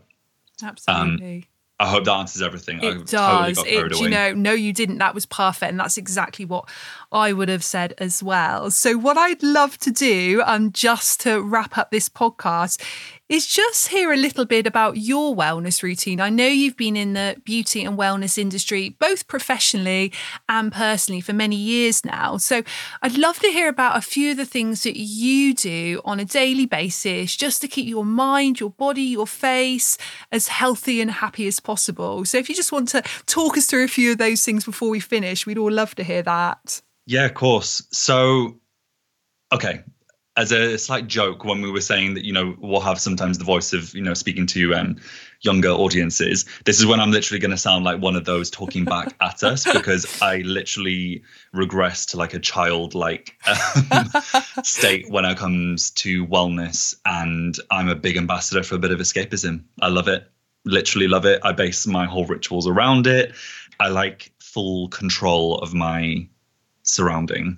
absolutely 0.61 1.37
um, 1.37 1.43
I 1.79 1.87
hope 1.87 2.05
that 2.05 2.13
answers 2.13 2.41
everything. 2.41 2.81
It 2.81 2.85
I 2.85 2.97
does. 3.03 3.57
Totally 3.57 3.75
it, 3.75 3.99
you 3.99 4.09
know, 4.09 4.33
no, 4.33 4.53
you 4.53 4.71
didn't. 4.71 4.99
That 4.99 5.15
was 5.15 5.25
perfect, 5.25 5.71
and 5.71 5.79
that's 5.79 5.97
exactly 5.97 6.45
what 6.45 6.69
I 7.11 7.33
would 7.33 7.49
have 7.49 7.63
said 7.63 7.93
as 7.97 8.23
well. 8.23 8.71
So, 8.71 8.97
what 8.97 9.17
I'd 9.17 9.41
love 9.41 9.77
to 9.79 9.91
do, 9.91 10.43
um, 10.45 10.71
just 10.71 11.19
to 11.21 11.41
wrap 11.41 11.77
up 11.77 11.89
this 11.89 12.07
podcast, 12.07 12.81
is 13.29 13.47
just 13.47 13.87
hear 13.87 14.11
a 14.11 14.17
little 14.17 14.45
bit 14.45 14.67
about 14.67 14.97
your 14.97 15.35
wellness 15.35 15.81
routine. 15.81 16.19
I 16.19 16.29
know 16.29 16.45
you've 16.45 16.77
been 16.77 16.97
in 16.97 17.13
the 17.13 17.37
beauty 17.43 17.83
and 17.83 17.97
wellness 17.97 18.37
industry, 18.37 18.89
both 18.89 19.27
professionally 19.27 20.11
and 20.49 20.71
personally, 20.71 21.21
for 21.21 21.33
many 21.33 21.55
years 21.55 22.03
now. 22.03 22.37
So 22.37 22.63
I'd 23.01 23.17
love 23.17 23.39
to 23.39 23.47
hear 23.47 23.69
about 23.69 23.97
a 23.97 24.01
few 24.01 24.31
of 24.31 24.37
the 24.37 24.45
things 24.45 24.83
that 24.83 24.97
you 24.97 25.53
do 25.53 26.01
on 26.03 26.19
a 26.19 26.25
daily 26.25 26.65
basis 26.65 27.35
just 27.35 27.61
to 27.61 27.67
keep 27.67 27.87
your 27.87 28.05
mind, 28.05 28.59
your 28.59 28.71
body, 28.71 29.03
your 29.03 29.27
face 29.27 29.97
as 30.31 30.49
healthy 30.49 31.01
and 31.01 31.09
happy 31.09 31.47
as 31.47 31.59
possible. 31.59 32.25
So 32.25 32.37
if 32.37 32.49
you 32.49 32.55
just 32.55 32.71
want 32.71 32.89
to 32.89 33.01
talk 33.25 33.57
us 33.57 33.65
through 33.65 33.85
a 33.85 33.87
few 33.87 34.11
of 34.11 34.17
those 34.17 34.43
things 34.43 34.65
before 34.65 34.89
we 34.89 34.99
finish, 34.99 35.45
we'd 35.45 35.57
all 35.57 35.71
love 35.71 35.95
to 35.95 36.03
hear 36.03 36.21
that. 36.23 36.81
Yeah, 37.05 37.25
of 37.25 37.33
course. 37.33 37.87
So, 37.91 38.59
okay, 39.51 39.83
as 40.35 40.51
a 40.51 40.77
slight 40.77 41.07
joke 41.07 41.45
when 41.45 41.61
we 41.61 41.71
were 41.71 41.81
saying 41.81 42.15
that 42.15 42.25
you 42.25 42.33
know 42.33 42.55
we'll 42.59 42.81
have 42.81 42.99
sometimes 42.99 43.37
the 43.37 43.43
voice 43.43 43.73
of 43.73 43.93
you 43.93 44.01
know 44.01 44.13
speaking 44.13 44.47
to 44.47 44.73
um, 44.73 44.95
younger 45.41 45.69
audiences. 45.69 46.45
This 46.65 46.79
is 46.79 46.85
when 46.85 46.99
i'm 46.99 47.11
literally 47.11 47.39
going 47.39 47.51
to 47.51 47.57
sound 47.57 47.85
like 47.85 48.01
one 48.01 48.15
of 48.15 48.25
those 48.25 48.49
talking 48.49 48.85
back 48.85 49.13
at 49.21 49.43
us 49.43 49.71
because 49.71 50.21
i 50.21 50.37
literally 50.37 51.23
regress 51.51 52.05
to 52.07 52.17
like 52.17 52.33
a 52.33 52.39
childlike 52.39 53.37
um, 53.47 54.09
state 54.63 55.09
when 55.09 55.25
it 55.25 55.37
comes 55.37 55.91
to 55.91 56.25
wellness 56.27 56.95
and 57.05 57.57
i'm 57.69 57.89
a 57.89 57.95
big 57.95 58.17
ambassador 58.17 58.63
for 58.63 58.75
a 58.75 58.79
bit 58.79 58.91
of 58.91 58.99
escapism. 58.99 59.63
I 59.81 59.89
love 59.89 60.07
it. 60.07 60.29
Literally 60.65 61.07
love 61.07 61.25
it. 61.25 61.41
I 61.43 61.51
base 61.51 61.85
my 61.85 62.05
whole 62.05 62.25
rituals 62.25 62.67
around 62.67 63.05
it. 63.05 63.35
I 63.79 63.89
like 63.89 64.31
full 64.39 64.87
control 64.87 65.57
of 65.59 65.73
my 65.73 66.27
surrounding 66.83 67.57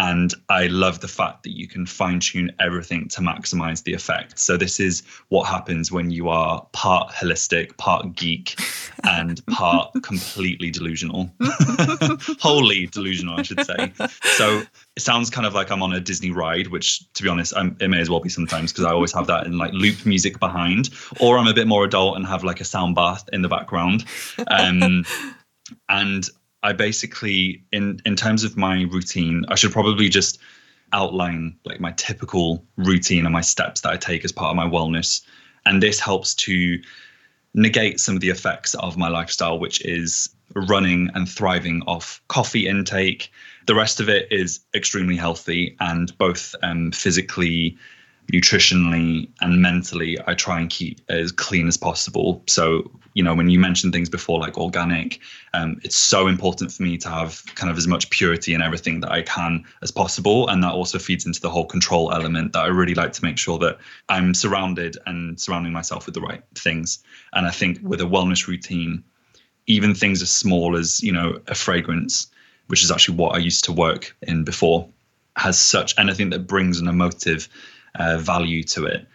and 0.00 0.32
I 0.48 0.68
love 0.68 1.00
the 1.00 1.08
fact 1.08 1.42
that 1.42 1.50
you 1.50 1.68
can 1.68 1.84
fine 1.84 2.20
tune 2.20 2.50
everything 2.58 3.06
to 3.08 3.20
maximize 3.20 3.82
the 3.82 3.92
effect. 3.92 4.38
So, 4.38 4.56
this 4.56 4.80
is 4.80 5.02
what 5.28 5.46
happens 5.46 5.92
when 5.92 6.10
you 6.10 6.30
are 6.30 6.66
part 6.72 7.12
holistic, 7.12 7.76
part 7.76 8.16
geek, 8.16 8.58
and 9.04 9.44
part 9.46 9.92
completely 10.02 10.70
delusional. 10.70 11.30
Wholly 12.40 12.86
delusional, 12.86 13.38
I 13.38 13.42
should 13.42 13.62
say. 13.66 13.92
So, 14.22 14.62
it 14.96 15.00
sounds 15.00 15.28
kind 15.28 15.46
of 15.46 15.52
like 15.52 15.70
I'm 15.70 15.82
on 15.82 15.92
a 15.92 16.00
Disney 16.00 16.30
ride, 16.30 16.68
which, 16.68 17.12
to 17.12 17.22
be 17.22 17.28
honest, 17.28 17.52
I'm, 17.54 17.76
it 17.78 17.88
may 17.88 18.00
as 18.00 18.08
well 18.08 18.20
be 18.20 18.30
sometimes 18.30 18.72
because 18.72 18.86
I 18.86 18.92
always 18.92 19.12
have 19.12 19.26
that 19.26 19.46
in 19.46 19.58
like 19.58 19.74
loop 19.74 20.06
music 20.06 20.40
behind, 20.40 20.88
or 21.20 21.36
I'm 21.36 21.46
a 21.46 21.54
bit 21.54 21.66
more 21.66 21.84
adult 21.84 22.16
and 22.16 22.26
have 22.26 22.42
like 22.42 22.62
a 22.62 22.64
sound 22.64 22.94
bath 22.94 23.28
in 23.34 23.42
the 23.42 23.48
background. 23.48 24.06
Um, 24.46 25.04
and 25.90 26.26
I 26.62 26.72
basically, 26.72 27.64
in 27.72 28.00
in 28.04 28.16
terms 28.16 28.44
of 28.44 28.56
my 28.56 28.82
routine, 28.82 29.44
I 29.48 29.54
should 29.54 29.72
probably 29.72 30.08
just 30.08 30.38
outline 30.92 31.56
like 31.64 31.80
my 31.80 31.92
typical 31.92 32.64
routine 32.76 33.24
and 33.24 33.32
my 33.32 33.40
steps 33.40 33.80
that 33.82 33.92
I 33.92 33.96
take 33.96 34.24
as 34.24 34.32
part 34.32 34.50
of 34.50 34.56
my 34.56 34.66
wellness, 34.66 35.22
and 35.64 35.82
this 35.82 36.00
helps 36.00 36.34
to 36.46 36.80
negate 37.54 37.98
some 37.98 38.14
of 38.14 38.20
the 38.20 38.30
effects 38.30 38.74
of 38.74 38.96
my 38.96 39.08
lifestyle, 39.08 39.58
which 39.58 39.84
is 39.84 40.28
running 40.54 41.10
and 41.14 41.28
thriving 41.28 41.82
off 41.86 42.20
coffee 42.28 42.66
intake. 42.66 43.32
The 43.66 43.74
rest 43.74 44.00
of 44.00 44.08
it 44.08 44.28
is 44.30 44.60
extremely 44.74 45.16
healthy 45.16 45.76
and 45.80 46.16
both 46.18 46.54
um, 46.62 46.92
physically 46.92 47.76
nutritionally 48.32 49.28
and 49.40 49.60
mentally 49.60 50.16
i 50.26 50.34
try 50.34 50.60
and 50.60 50.70
keep 50.70 51.00
as 51.08 51.32
clean 51.32 51.66
as 51.66 51.76
possible. 51.76 52.42
So 52.46 52.90
you 53.14 53.22
know 53.22 53.34
when 53.34 53.50
you 53.50 53.58
mentioned 53.58 53.92
things 53.92 54.08
before 54.08 54.38
like 54.38 54.56
organic 54.56 55.18
um, 55.52 55.80
it's 55.82 55.96
so 55.96 56.28
important 56.28 56.72
for 56.72 56.84
me 56.84 56.96
to 56.98 57.08
have 57.08 57.42
kind 57.56 57.70
of 57.70 57.76
as 57.76 57.88
much 57.88 58.08
purity 58.10 58.54
in 58.54 58.62
everything 58.62 59.00
that 59.00 59.10
i 59.10 59.22
can 59.22 59.64
as 59.82 59.90
possible. 59.90 60.48
And 60.48 60.62
that 60.62 60.72
also 60.72 60.98
feeds 60.98 61.26
into 61.26 61.40
the 61.40 61.50
whole 61.50 61.66
control 61.66 62.12
element 62.12 62.52
that 62.52 62.60
i 62.60 62.68
really 62.68 62.94
like 62.94 63.12
to 63.14 63.24
make 63.24 63.38
sure 63.38 63.58
that 63.58 63.78
i'm 64.08 64.34
surrounded 64.34 64.96
and 65.06 65.40
surrounding 65.40 65.72
myself 65.72 66.06
with 66.06 66.14
the 66.14 66.20
right 66.20 66.42
things. 66.54 67.02
And 67.32 67.46
i 67.46 67.50
think 67.50 67.78
with 67.82 68.00
a 68.00 68.04
wellness 68.04 68.46
routine 68.46 69.04
even 69.66 69.94
things 69.94 70.22
as 70.22 70.30
small 70.30 70.76
as 70.76 71.02
you 71.02 71.12
know 71.12 71.40
a 71.46 71.54
fragrance 71.54 72.28
which 72.68 72.82
is 72.84 72.90
actually 72.90 73.16
what 73.16 73.34
i 73.34 73.38
used 73.38 73.64
to 73.64 73.72
work 73.72 74.16
in 74.22 74.44
before 74.44 74.88
has 75.36 75.58
such 75.58 75.98
anything 75.98 76.30
that 76.30 76.46
brings 76.46 76.80
an 76.80 76.88
emotive 76.88 77.48
uh, 77.94 78.18
value 78.18 78.62
to 78.64 78.84
it 78.84 79.06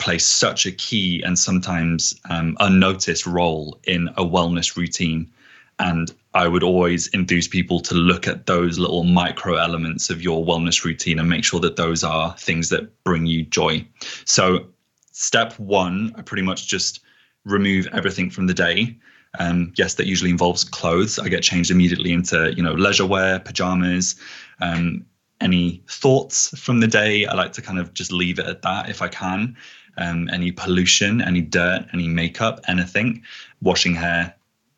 plays 0.00 0.24
such 0.24 0.66
a 0.66 0.72
key 0.72 1.22
and 1.22 1.38
sometimes 1.38 2.18
um, 2.28 2.56
unnoticed 2.58 3.26
role 3.26 3.78
in 3.84 4.08
a 4.16 4.24
wellness 4.24 4.76
routine. 4.76 5.30
And 5.78 6.12
I 6.34 6.48
would 6.48 6.62
always 6.62 7.12
enthuse 7.14 7.46
people 7.46 7.80
to 7.80 7.94
look 7.94 8.26
at 8.26 8.46
those 8.46 8.78
little 8.78 9.04
micro 9.04 9.54
elements 9.54 10.10
of 10.10 10.22
your 10.22 10.44
wellness 10.44 10.84
routine 10.84 11.18
and 11.18 11.28
make 11.28 11.44
sure 11.44 11.60
that 11.60 11.76
those 11.76 12.02
are 12.02 12.34
things 12.36 12.70
that 12.70 13.04
bring 13.04 13.26
you 13.26 13.44
joy. 13.44 13.86
So, 14.24 14.66
step 15.12 15.58
one, 15.58 16.14
I 16.16 16.22
pretty 16.22 16.42
much 16.42 16.66
just 16.66 17.00
remove 17.44 17.86
everything 17.92 18.30
from 18.30 18.46
the 18.46 18.54
day. 18.54 18.96
Um, 19.38 19.72
yes, 19.76 19.94
that 19.94 20.06
usually 20.06 20.30
involves 20.30 20.64
clothes. 20.64 21.18
I 21.18 21.28
get 21.28 21.42
changed 21.42 21.70
immediately 21.70 22.12
into 22.12 22.52
you 22.54 22.62
know 22.62 22.72
leisure 22.72 23.06
wear, 23.06 23.38
pajamas, 23.38 24.16
um, 24.60 25.06
any 25.40 25.82
thoughts 25.88 26.56
from 26.58 26.80
the 26.80 26.86
day. 26.86 27.26
I 27.26 27.34
like 27.34 27.52
to 27.54 27.62
kind 27.62 27.78
of 27.78 27.94
just 27.94 28.12
leave 28.12 28.38
it 28.38 28.46
at 28.46 28.62
that 28.62 28.88
if 28.88 29.02
I 29.02 29.08
can. 29.08 29.56
Um, 29.96 30.28
any 30.32 30.52
pollution, 30.52 31.20
any 31.20 31.40
dirt, 31.40 31.86
any 31.92 32.08
makeup, 32.08 32.60
anything. 32.68 33.22
Washing 33.60 33.94
hair 33.94 34.34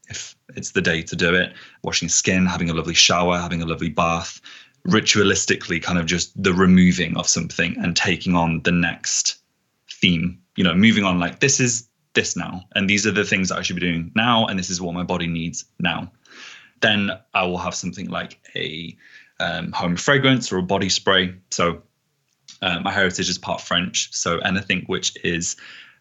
if 0.09 0.37
it's 0.55 0.73
the 0.73 0.83
day 0.83 1.03
to 1.03 1.17
do 1.17 1.35
it. 1.35 1.53
Washing 1.83 2.09
skin, 2.09 2.47
having 2.47 2.71
a 2.71 2.75
lovely 2.75 2.95
shower, 2.95 3.39
having 3.39 3.63
a 3.63 3.67
lovely 3.67 3.89
bath. 3.89 4.41
Ritualistically, 4.87 5.81
kind 5.81 5.99
of 5.99 6.07
just 6.07 6.41
the 6.43 6.53
removing 6.53 7.17
of 7.17 7.29
something 7.29 7.77
and 7.79 7.97
taking 7.97 8.35
on 8.35 8.63
the 8.63 8.73
next 8.73 9.39
theme. 9.91 10.41
You 10.57 10.65
know, 10.65 10.75
moving 10.75 11.05
on 11.05 11.21
like 11.21 11.41
this 11.41 11.61
is 11.61 11.89
this 12.15 12.37
now, 12.37 12.65
and 12.75 12.91
these 12.91 13.07
are 13.07 13.13
the 13.13 13.25
things 13.25 13.49
that 13.49 13.59
I 13.59 13.63
should 13.63 13.77
be 13.77 13.81
doing 13.81 14.11
now, 14.15 14.47
and 14.47 14.59
this 14.59 14.71
is 14.71 14.81
what 14.81 14.95
my 14.95 15.05
body 15.05 15.27
needs 15.27 15.65
now. 15.79 16.11
Then 16.81 17.13
I 17.33 17.45
will 17.45 17.59
have 17.59 17.75
something 17.75 18.11
like 18.11 18.41
a 18.57 18.97
um, 19.43 19.73
home 19.73 19.97
fragrance 19.97 20.53
or 20.53 20.59
a 20.59 20.63
body 20.63 20.89
spray. 20.89 21.35
So 21.51 21.83
uh, 22.63 22.81
my 22.81 22.93
heritage 22.93 23.29
is 23.29 23.39
part 23.39 23.61
French, 23.61 24.13
so 24.15 24.39
anything 24.39 24.85
which 24.87 25.17
is 25.25 25.57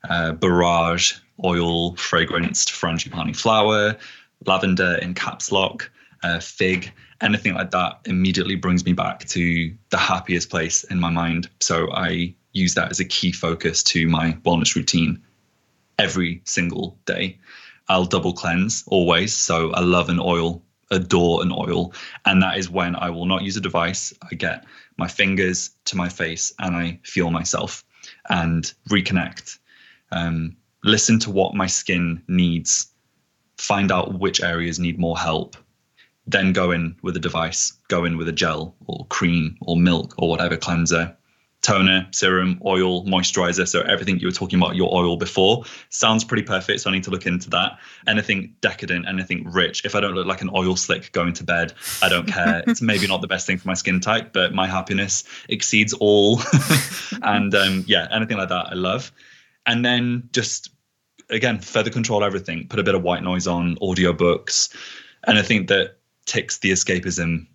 uh, 0.08 0.34
barrage, 0.34 1.16
oil, 1.44 1.96
fragranced 1.96 2.72
frangipani 2.72 3.36
flower, 3.36 3.98
lavender 4.46 4.96
in 5.02 5.14
caps 5.14 5.52
lock, 5.52 5.90
uh, 6.24 6.40
fig, 6.40 6.92
anything 7.20 7.54
like 7.56 7.72
that 7.72 8.00
immediately 8.06 8.56
brings 8.56 8.86
me 8.86 8.94
back 8.94 9.26
to 9.26 9.74
the 9.90 9.98
happiest 9.98 10.50
place 10.50 10.84
in 10.86 11.00
my 11.00 11.10
mind. 11.10 11.50
So 11.60 11.92
I 11.92 12.36
use 12.54 12.76
that 12.76 12.92
as 12.92 13.00
a 13.00 13.06
key 13.06 13.32
focus 13.32 13.82
to 13.84 14.08
my 14.08 14.34
wellness 14.46 14.76
routine 14.76 15.22
every 15.98 16.42
single 16.46 16.98
day. 17.06 17.40
I'll 17.88 18.06
double 18.06 18.34
cleanse 18.34 18.84
always. 18.88 19.36
So 19.36 19.72
I 19.72 19.82
love 19.82 20.10
an 20.10 20.20
oil 20.20 20.62
adore 20.92 21.42
an 21.42 21.52
oil. 21.52 21.94
And 22.26 22.42
that 22.44 22.58
is 22.58 22.70
when 22.70 22.96
I 22.96 23.10
will 23.10 23.26
not 23.26 23.44
use 23.44 23.58
a 23.58 23.62
device. 23.62 24.14
I 24.32 24.36
get 24.36 24.66
my 24.98 25.08
fingers 25.08 25.72
to 25.86 25.98
my 25.98 26.10
face 26.10 26.54
and 26.60 26.76
I 26.76 27.00
feel 27.04 27.32
myself 27.32 27.84
and 28.30 28.72
reconnect. 28.90 29.58
Um, 30.12 30.58
listen 30.84 31.20
to 31.20 31.32
what 31.32 31.56
my 31.56 31.68
skin 31.68 32.22
needs, 32.28 32.88
find 33.58 33.92
out 33.92 34.20
which 34.20 34.42
areas 34.42 34.80
need 34.80 35.00
more 35.00 35.18
help, 35.18 35.56
then 36.28 36.54
go 36.54 36.72
in 36.72 36.96
with 37.02 37.16
a 37.16 37.20
device, 37.20 37.74
go 37.88 38.06
in 38.06 38.18
with 38.18 38.28
a 38.28 38.34
gel 38.34 38.76
or 38.88 39.06
cream 39.08 39.58
or 39.62 39.76
milk 39.76 40.14
or 40.18 40.30
whatever 40.30 40.58
cleanser, 40.58 41.16
toner, 41.62 42.08
serum, 42.12 42.60
oil, 42.66 43.06
moisturizer. 43.06 43.68
So 43.68 43.82
everything 43.82 44.20
you 44.20 44.28
were 44.28 44.32
talking 44.32 44.60
about 44.60 44.76
your 44.76 44.94
oil 44.94 45.16
before 45.16 45.64
sounds 45.90 46.24
pretty 46.24 46.44
perfect. 46.44 46.82
So 46.82 46.90
I 46.90 46.94
need 46.94 47.04
to 47.04 47.12
look 47.12 47.26
into 47.26 47.50
that. 47.52 47.78
Anything 48.08 48.56
decadent, 48.62 49.08
anything 49.08 49.50
rich. 49.50 49.86
If 49.86 49.96
I 49.96 50.00
don't 50.00 50.16
look 50.16 50.26
like 50.26 50.42
an 50.42 50.50
oil 50.56 50.76
slick 50.76 51.12
going 51.12 51.34
to 51.34 51.44
bed, 51.44 51.74
I 52.02 52.10
don't 52.10 52.28
care. 52.28 52.64
it's 52.68 52.82
maybe 52.82 53.08
not 53.08 53.22
the 53.22 53.28
best 53.28 53.46
thing 53.46 53.58
for 53.58 53.68
my 53.68 53.76
skin 53.76 54.00
type, 54.00 54.34
but 54.34 54.54
my 54.54 54.68
happiness 54.68 55.24
exceeds 55.50 55.94
all. 55.94 56.42
and 57.22 57.54
um, 57.54 57.84
yeah, 57.88 58.08
anything 58.12 58.38
like 58.38 58.50
that, 58.50 58.68
I 58.68 58.74
love. 58.74 59.12
And 59.66 59.86
then 59.86 60.30
just 60.34 60.72
again, 61.30 61.60
further 61.60 61.92
control 61.92 62.24
everything. 62.24 62.68
Put 62.68 62.80
a 62.80 62.84
bit 62.84 62.96
of 62.96 63.04
white 63.04 63.24
noise 63.24 63.46
on 63.46 63.76
audiobooks, 63.78 64.76
and 65.26 65.38
I 65.38 65.44
think 65.44 65.68
that 65.68 65.98
ticks 66.26 66.58
the 66.58 66.72
escapism 66.72 67.46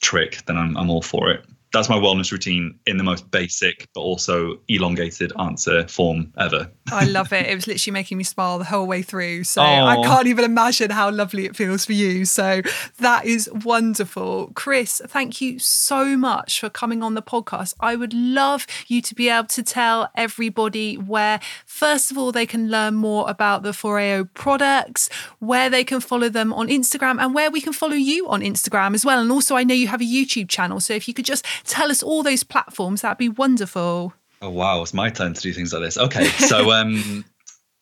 trick. 0.00 0.44
Then 0.46 0.56
I'm 0.56 0.76
I'm 0.76 0.90
all 0.90 1.02
for 1.02 1.30
it 1.30 1.44
that's 1.72 1.88
my 1.88 1.96
wellness 1.96 2.32
routine 2.32 2.78
in 2.86 2.96
the 2.96 3.04
most 3.04 3.30
basic 3.30 3.86
but 3.94 4.00
also 4.00 4.58
elongated 4.68 5.32
answer 5.38 5.86
form 5.88 6.32
ever. 6.38 6.70
I 6.90 7.04
love 7.04 7.32
it. 7.32 7.46
It 7.46 7.54
was 7.54 7.66
literally 7.66 7.92
making 7.92 8.18
me 8.18 8.24
smile 8.24 8.58
the 8.58 8.64
whole 8.64 8.86
way 8.86 9.02
through. 9.02 9.44
So 9.44 9.60
Aww. 9.60 9.86
I 9.86 10.02
can't 10.02 10.26
even 10.26 10.44
imagine 10.44 10.90
how 10.90 11.10
lovely 11.10 11.44
it 11.44 11.56
feels 11.56 11.84
for 11.84 11.92
you. 11.92 12.24
So 12.24 12.62
that 12.98 13.26
is 13.26 13.50
wonderful. 13.64 14.52
Chris, 14.54 15.02
thank 15.06 15.40
you 15.40 15.58
so 15.58 16.16
much 16.16 16.60
for 16.60 16.70
coming 16.70 17.02
on 17.02 17.14
the 17.14 17.22
podcast. 17.22 17.74
I 17.80 17.96
would 17.96 18.14
love 18.14 18.66
you 18.86 19.02
to 19.02 19.14
be 19.14 19.28
able 19.28 19.48
to 19.48 19.62
tell 19.62 20.10
everybody 20.14 20.96
where, 20.96 21.40
first 21.66 22.10
of 22.10 22.18
all, 22.18 22.32
they 22.32 22.46
can 22.46 22.70
learn 22.70 22.94
more 22.94 23.28
about 23.28 23.62
the 23.62 23.70
Foreo 23.70 24.28
products, 24.34 25.10
where 25.38 25.68
they 25.68 25.84
can 25.84 26.00
follow 26.00 26.28
them 26.28 26.52
on 26.52 26.68
Instagram, 26.68 27.20
and 27.20 27.34
where 27.34 27.50
we 27.50 27.60
can 27.60 27.72
follow 27.72 27.94
you 27.94 28.28
on 28.28 28.40
Instagram 28.40 28.94
as 28.94 29.04
well. 29.04 29.20
And 29.20 29.30
also, 29.30 29.56
I 29.56 29.64
know 29.64 29.74
you 29.74 29.88
have 29.88 30.00
a 30.00 30.04
YouTube 30.04 30.48
channel. 30.48 30.80
So 30.80 30.94
if 30.94 31.06
you 31.06 31.14
could 31.14 31.24
just 31.24 31.44
tell 31.64 31.90
us 31.90 32.02
all 32.02 32.22
those 32.22 32.42
platforms, 32.42 33.02
that'd 33.02 33.18
be 33.18 33.28
wonderful. 33.28 34.14
Oh 34.40 34.50
wow, 34.50 34.82
it's 34.82 34.94
my 34.94 35.10
turn 35.10 35.34
to 35.34 35.40
do 35.40 35.52
things 35.52 35.72
like 35.72 35.82
this. 35.82 35.98
Okay, 35.98 36.24
so 36.26 36.70
um, 36.72 37.24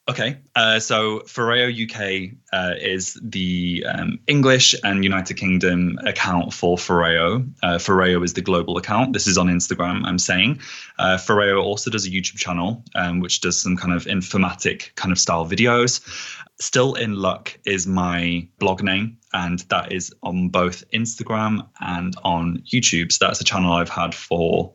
okay, 0.09 0.39
uh, 0.55 0.79
so 0.79 1.21
Foreo 1.21 1.69
UK 1.69 2.35
uh, 2.53 2.75
is 2.81 3.19
the 3.23 3.85
um, 3.89 4.19
English 4.27 4.75
and 4.85 5.05
United 5.05 5.35
Kingdom 5.35 5.99
account 6.05 6.55
for 6.55 6.77
Foreo. 6.77 7.47
Uh, 7.63 7.77
Foreo 7.77 8.25
is 8.25 8.33
the 8.33 8.41
global 8.41 8.79
account. 8.79 9.13
This 9.13 9.27
is 9.27 9.37
on 9.37 9.49
Instagram. 9.49 10.05
I'm 10.05 10.19
saying 10.19 10.61
uh, 10.99 11.17
Foreo 11.17 11.63
also 11.63 11.91
does 11.91 12.07
a 12.07 12.11
YouTube 12.11 12.37
channel, 12.37 12.83
um, 12.95 13.21
which 13.21 13.41
does 13.41 13.61
some 13.61 13.77
kind 13.77 13.93
of 13.93 14.05
informatic 14.05 14.95
kind 14.95 15.13
of 15.13 15.19
style 15.19 15.47
videos. 15.47 16.01
Still 16.59 16.95
in 16.95 17.15
Luck 17.15 17.59
is 17.67 17.87
my 17.87 18.47
blog 18.59 18.83
name, 18.83 19.19
and 19.33 19.61
that 19.69 19.93
is 19.93 20.13
on 20.23 20.49
both 20.49 20.89
Instagram 20.91 21.67
and 21.81 22.15
on 22.25 22.63
YouTube. 22.67 23.13
So 23.13 23.27
that's 23.27 23.41
a 23.41 23.45
channel 23.45 23.73
I've 23.73 23.91
had 23.91 24.15
for 24.15 24.73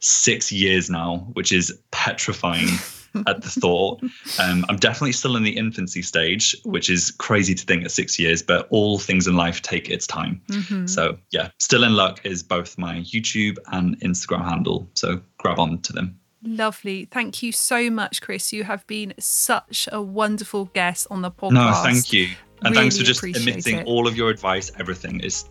six 0.00 0.52
years 0.52 0.88
now, 0.88 1.28
which 1.32 1.50
is 1.52 1.76
petrifying 1.90 2.68
at 3.26 3.42
the 3.42 3.50
thought. 3.50 4.00
Um, 4.38 4.64
I'm 4.68 4.76
definitely 4.76 5.12
still 5.12 5.36
in 5.36 5.42
the 5.42 5.56
infancy 5.56 6.02
stage, 6.02 6.54
which 6.64 6.88
is 6.88 7.10
crazy 7.10 7.54
to 7.54 7.64
think 7.64 7.84
at 7.84 7.90
six 7.90 8.18
years, 8.18 8.42
but 8.42 8.68
all 8.70 8.98
things 8.98 9.26
in 9.26 9.34
life 9.34 9.60
take 9.62 9.90
its 9.90 10.06
time. 10.06 10.40
Mm-hmm. 10.50 10.86
So, 10.86 11.18
yeah, 11.30 11.50
Still 11.58 11.84
in 11.84 11.94
Luck 11.94 12.20
is 12.24 12.42
both 12.42 12.78
my 12.78 13.00
YouTube 13.00 13.58
and 13.72 13.98
Instagram 14.00 14.48
handle. 14.48 14.88
So 14.94 15.20
grab 15.38 15.58
on 15.58 15.80
to 15.82 15.92
them. 15.92 16.18
Lovely. 16.42 17.06
Thank 17.06 17.42
you 17.42 17.52
so 17.52 17.90
much, 17.90 18.22
Chris. 18.22 18.52
You 18.52 18.64
have 18.64 18.86
been 18.86 19.14
such 19.18 19.88
a 19.90 20.00
wonderful 20.00 20.66
guest 20.66 21.06
on 21.10 21.22
the 21.22 21.30
podcast. 21.30 21.52
No, 21.52 21.72
thank 21.82 22.12
you. 22.12 22.28
And 22.64 22.70
really 22.70 22.76
thanks 22.76 22.98
for 22.98 23.04
just 23.04 23.22
emitting 23.22 23.78
it. 23.78 23.86
all 23.86 24.06
of 24.06 24.16
your 24.16 24.30
advice. 24.30 24.70
Everything 24.78 25.20
is, 25.20 25.44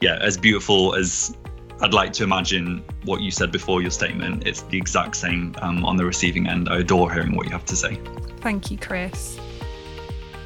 yeah, 0.00 0.18
as 0.20 0.36
beautiful 0.36 0.94
as 0.94 1.36
I'd 1.80 1.94
like 1.94 2.12
to 2.14 2.24
imagine 2.24 2.84
what 3.04 3.20
you 3.20 3.30
said 3.30 3.50
before 3.50 3.82
your 3.82 3.90
statement. 3.90 4.46
It's 4.46 4.62
the 4.62 4.78
exact 4.78 5.16
same 5.16 5.54
um, 5.62 5.84
on 5.84 5.96
the 5.96 6.04
receiving 6.04 6.48
end. 6.48 6.68
I 6.68 6.78
adore 6.78 7.12
hearing 7.12 7.36
what 7.36 7.46
you 7.46 7.52
have 7.52 7.64
to 7.66 7.76
say. 7.76 8.00
Thank 8.40 8.70
you, 8.70 8.78
Chris. 8.78 9.38